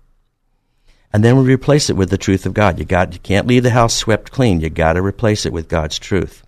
And 1.11 1.23
then 1.23 1.37
we 1.37 1.51
replace 1.51 1.89
it 1.89 1.95
with 1.95 2.11
the 2.11 2.17
truth 2.17 2.45
of 2.45 2.53
God. 2.53 2.77
You 2.77 2.85
got 2.85 3.13
you 3.13 3.19
can't 3.19 3.47
leave 3.47 3.63
the 3.63 3.71
house 3.71 3.95
swept 3.95 4.31
clean. 4.31 4.61
You 4.61 4.69
got 4.69 4.93
to 4.93 5.01
replace 5.01 5.45
it 5.45 5.53
with 5.53 5.67
God's 5.67 5.97
truth. 5.97 6.43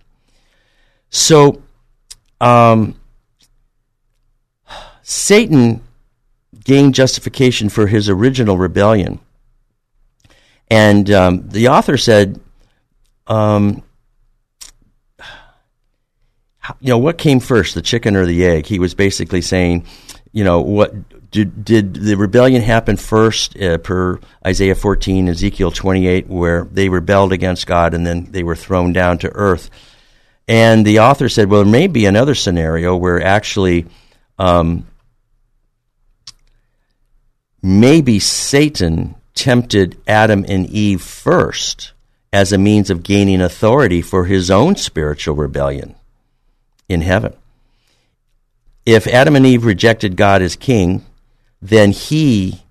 So, 1.10 1.62
um, 2.40 2.94
Satan 5.02 5.82
gained 6.64 6.94
justification 6.94 7.68
for 7.68 7.86
his 7.86 8.08
original 8.08 8.56
rebellion, 8.58 9.20
and 10.70 11.10
um, 11.10 11.48
the 11.48 11.68
author 11.68 11.96
said, 11.98 12.40
um, 13.26 13.82
you 16.80 16.88
know, 16.88 16.98
what 16.98 17.18
came 17.18 17.40
first, 17.40 17.74
the 17.74 17.82
chicken 17.82 18.16
or 18.16 18.24
the 18.24 18.46
egg? 18.46 18.66
He 18.66 18.78
was 18.78 18.94
basically 18.94 19.42
saying, 19.42 19.84
you 20.32 20.44
know, 20.44 20.60
what 20.60 21.30
did, 21.30 21.64
did 21.64 21.94
the 21.94 22.14
rebellion 22.14 22.62
happen 22.62 22.96
first 22.96 23.60
uh, 23.60 23.78
per 23.78 24.20
Isaiah 24.46 24.74
14, 24.74 25.28
Ezekiel 25.28 25.70
28, 25.70 26.28
where 26.28 26.64
they 26.64 26.88
rebelled 26.88 27.32
against 27.32 27.66
God 27.66 27.94
and 27.94 28.06
then 28.06 28.30
they 28.30 28.42
were 28.42 28.56
thrown 28.56 28.92
down 28.92 29.18
to 29.18 29.30
earth? 29.34 29.70
And 30.48 30.86
the 30.86 31.00
author 31.00 31.28
said, 31.28 31.50
well, 31.50 31.64
there 31.64 31.70
may 31.70 31.86
be 31.86 32.06
another 32.06 32.34
scenario 32.34 32.96
where 32.96 33.22
actually 33.22 33.86
um, 34.38 34.86
maybe 37.62 38.18
Satan 38.18 39.14
tempted 39.34 40.00
Adam 40.06 40.44
and 40.48 40.68
Eve 40.68 41.00
first 41.00 41.92
as 42.32 42.52
a 42.52 42.58
means 42.58 42.90
of 42.90 43.02
gaining 43.02 43.40
authority 43.40 44.02
for 44.02 44.24
his 44.24 44.50
own 44.50 44.76
spiritual 44.76 45.34
rebellion 45.34 45.94
in 46.88 47.02
heaven. 47.02 47.34
If 48.84 49.06
Adam 49.06 49.36
and 49.36 49.46
Eve 49.46 49.64
rejected 49.64 50.16
God 50.16 50.42
as 50.42 50.56
king, 50.56 51.04
then 51.60 51.92
he, 51.92 52.62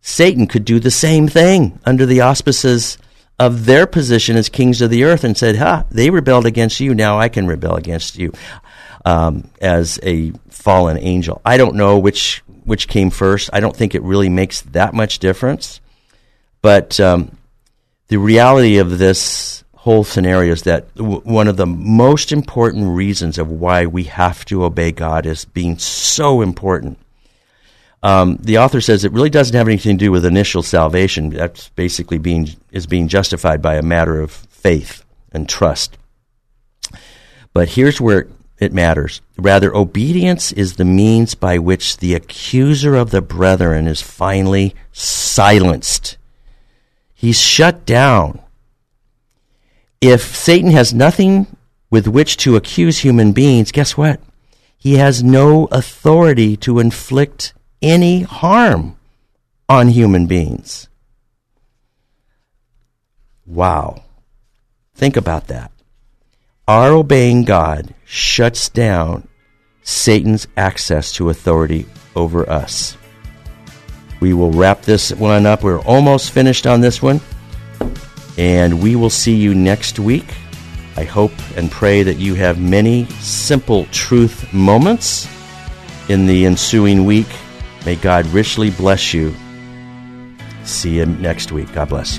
Satan, 0.00 0.46
could 0.46 0.64
do 0.64 0.78
the 0.78 0.90
same 0.90 1.28
thing 1.28 1.78
under 1.84 2.04
the 2.04 2.20
auspices 2.20 2.98
of 3.38 3.64
their 3.66 3.86
position 3.86 4.36
as 4.36 4.48
kings 4.48 4.80
of 4.80 4.90
the 4.90 5.04
earth 5.04 5.24
and 5.24 5.36
said, 5.36 5.56
Ha, 5.56 5.84
they 5.90 6.10
rebelled 6.10 6.46
against 6.46 6.80
you, 6.80 6.94
now 6.94 7.18
I 7.18 7.28
can 7.28 7.46
rebel 7.46 7.74
against 7.74 8.18
you 8.18 8.32
um, 9.04 9.48
as 9.60 9.98
a 10.02 10.32
fallen 10.50 10.98
angel. 10.98 11.40
I 11.44 11.56
don't 11.56 11.76
know 11.76 11.98
which, 11.98 12.42
which 12.66 12.88
came 12.88 13.10
first. 13.10 13.48
I 13.52 13.60
don't 13.60 13.74
think 13.74 13.94
it 13.94 14.02
really 14.02 14.28
makes 14.28 14.60
that 14.62 14.92
much 14.92 15.20
difference. 15.20 15.80
But 16.60 16.98
um, 17.00 17.36
the 18.08 18.18
reality 18.18 18.78
of 18.78 18.98
this 18.98 19.64
whole 19.74 20.02
scenario 20.02 20.52
is 20.52 20.62
that 20.62 20.92
w- 20.96 21.20
one 21.20 21.46
of 21.46 21.56
the 21.56 21.66
most 21.66 22.32
important 22.32 22.96
reasons 22.96 23.38
of 23.38 23.50
why 23.50 23.86
we 23.86 24.04
have 24.04 24.44
to 24.46 24.64
obey 24.64 24.90
God 24.90 25.26
is 25.26 25.44
being 25.44 25.78
so 25.78 26.42
important. 26.42 26.98
Um, 28.02 28.36
the 28.40 28.58
author 28.58 28.80
says 28.80 29.04
it 29.04 29.12
really 29.12 29.30
doesn't 29.30 29.56
have 29.56 29.68
anything 29.68 29.96
to 29.96 30.04
do 30.04 30.10
with 30.12 30.26
initial 30.26 30.62
salvation. 30.62 31.30
That's 31.30 31.68
basically 31.70 32.18
being 32.18 32.48
is 32.72 32.86
being 32.86 33.08
justified 33.08 33.62
by 33.62 33.76
a 33.76 33.82
matter 33.82 34.20
of 34.20 34.32
faith 34.32 35.04
and 35.32 35.48
trust. 35.48 35.96
But 37.52 37.68
here's 37.68 38.00
where 38.00 38.26
it 38.58 38.72
matters. 38.72 39.20
Rather, 39.36 39.74
obedience 39.74 40.52
is 40.52 40.76
the 40.76 40.84
means 40.84 41.34
by 41.34 41.58
which 41.58 41.98
the 41.98 42.14
accuser 42.14 42.94
of 42.94 43.10
the 43.10 43.20
brethren 43.20 43.86
is 43.86 44.00
finally 44.00 44.74
silenced. 44.92 46.16
He's 47.14 47.38
shut 47.38 47.84
down. 47.84 48.40
If 50.00 50.34
Satan 50.36 50.70
has 50.70 50.94
nothing 50.94 51.46
with 51.90 52.06
which 52.06 52.36
to 52.38 52.56
accuse 52.56 52.98
human 52.98 53.32
beings, 53.32 53.72
guess 53.72 53.96
what? 53.96 54.20
He 54.76 54.94
has 54.94 55.22
no 55.22 55.66
authority 55.72 56.56
to 56.58 56.78
inflict 56.78 57.54
any 57.82 58.22
harm 58.22 58.96
on 59.68 59.88
human 59.88 60.26
beings. 60.26 60.88
Wow. 63.44 64.02
Think 64.94 65.16
about 65.16 65.48
that. 65.48 65.70
Our 66.68 66.94
obeying 66.94 67.44
God 67.44 67.94
shuts 68.04 68.68
down 68.68 69.28
Satan's 69.84 70.48
access 70.56 71.12
to 71.12 71.30
authority 71.30 71.86
over 72.16 72.48
us. 72.50 72.96
We 74.18 74.34
will 74.34 74.50
wrap 74.50 74.82
this 74.82 75.12
one 75.12 75.46
up. 75.46 75.62
We're 75.62 75.80
almost 75.82 76.32
finished 76.32 76.66
on 76.66 76.80
this 76.80 77.00
one. 77.00 77.20
And 78.36 78.82
we 78.82 78.96
will 78.96 79.10
see 79.10 79.36
you 79.36 79.54
next 79.54 80.00
week. 80.00 80.26
I 80.96 81.04
hope 81.04 81.32
and 81.56 81.70
pray 81.70 82.02
that 82.02 82.16
you 82.16 82.34
have 82.34 82.58
many 82.58 83.06
simple 83.20 83.84
truth 83.92 84.52
moments 84.52 85.28
in 86.08 86.26
the 86.26 86.46
ensuing 86.46 87.04
week. 87.04 87.28
May 87.84 87.94
God 87.94 88.26
richly 88.26 88.70
bless 88.70 89.14
you. 89.14 89.32
See 90.64 90.96
you 90.96 91.06
next 91.06 91.52
week. 91.52 91.72
God 91.72 91.90
bless. 91.90 92.18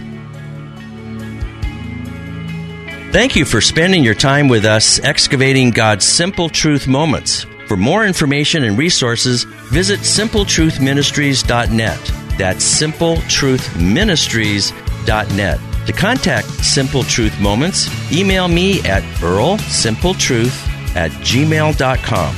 Thank 3.11 3.35
you 3.37 3.45
for 3.45 3.61
spending 3.61 4.03
your 4.03 4.15
time 4.15 4.49
with 4.49 4.65
us 4.65 4.99
excavating 4.99 5.71
God's 5.71 6.05
simple 6.05 6.49
truth 6.49 6.87
moments. 6.87 7.45
For 7.65 7.77
more 7.77 8.05
information 8.05 8.65
and 8.65 8.77
resources, 8.77 9.45
visit 9.45 10.01
simpletruthministries.net. 10.01 12.13
That's 12.37 12.81
simpletruthministries.net. 12.81 15.59
To 15.87 15.93
contact 15.93 16.47
Simple 16.47 17.03
Truth 17.03 17.39
Moments, 17.39 17.89
email 18.11 18.49
me 18.49 18.81
at 18.81 19.03
earlsimpletruth 19.21 20.67
at 20.97 21.11
gmail.com. 21.11 22.35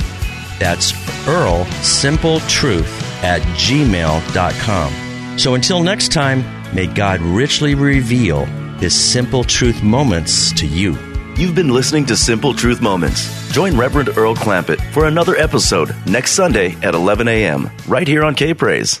That's 0.60 1.26
Earl 1.26 1.64
Simple 1.82 2.38
Truth 2.40 3.24
at 3.24 3.42
gmail.com. 3.58 5.38
So 5.38 5.54
until 5.54 5.82
next 5.82 6.12
time, 6.12 6.44
may 6.72 6.86
God 6.86 7.20
richly 7.20 7.74
reveal 7.74 8.46
his 8.80 8.98
simple 8.98 9.44
truth 9.44 9.82
moments 9.82 10.52
to 10.54 10.66
you. 10.66 10.96
You've 11.36 11.54
been 11.54 11.68
listening 11.68 12.06
to 12.06 12.16
Simple 12.16 12.54
Truth 12.54 12.80
Moments. 12.80 13.50
Join 13.52 13.76
Reverend 13.76 14.10
Earl 14.16 14.34
Clampett 14.34 14.80
for 14.92 15.06
another 15.06 15.36
episode 15.36 15.94
next 16.06 16.32
Sunday 16.32 16.74
at 16.82 16.94
11 16.94 17.28
a.m. 17.28 17.70
right 17.86 18.08
here 18.08 18.24
on 18.24 18.34
K 18.34 18.52
Praise. 18.54 19.00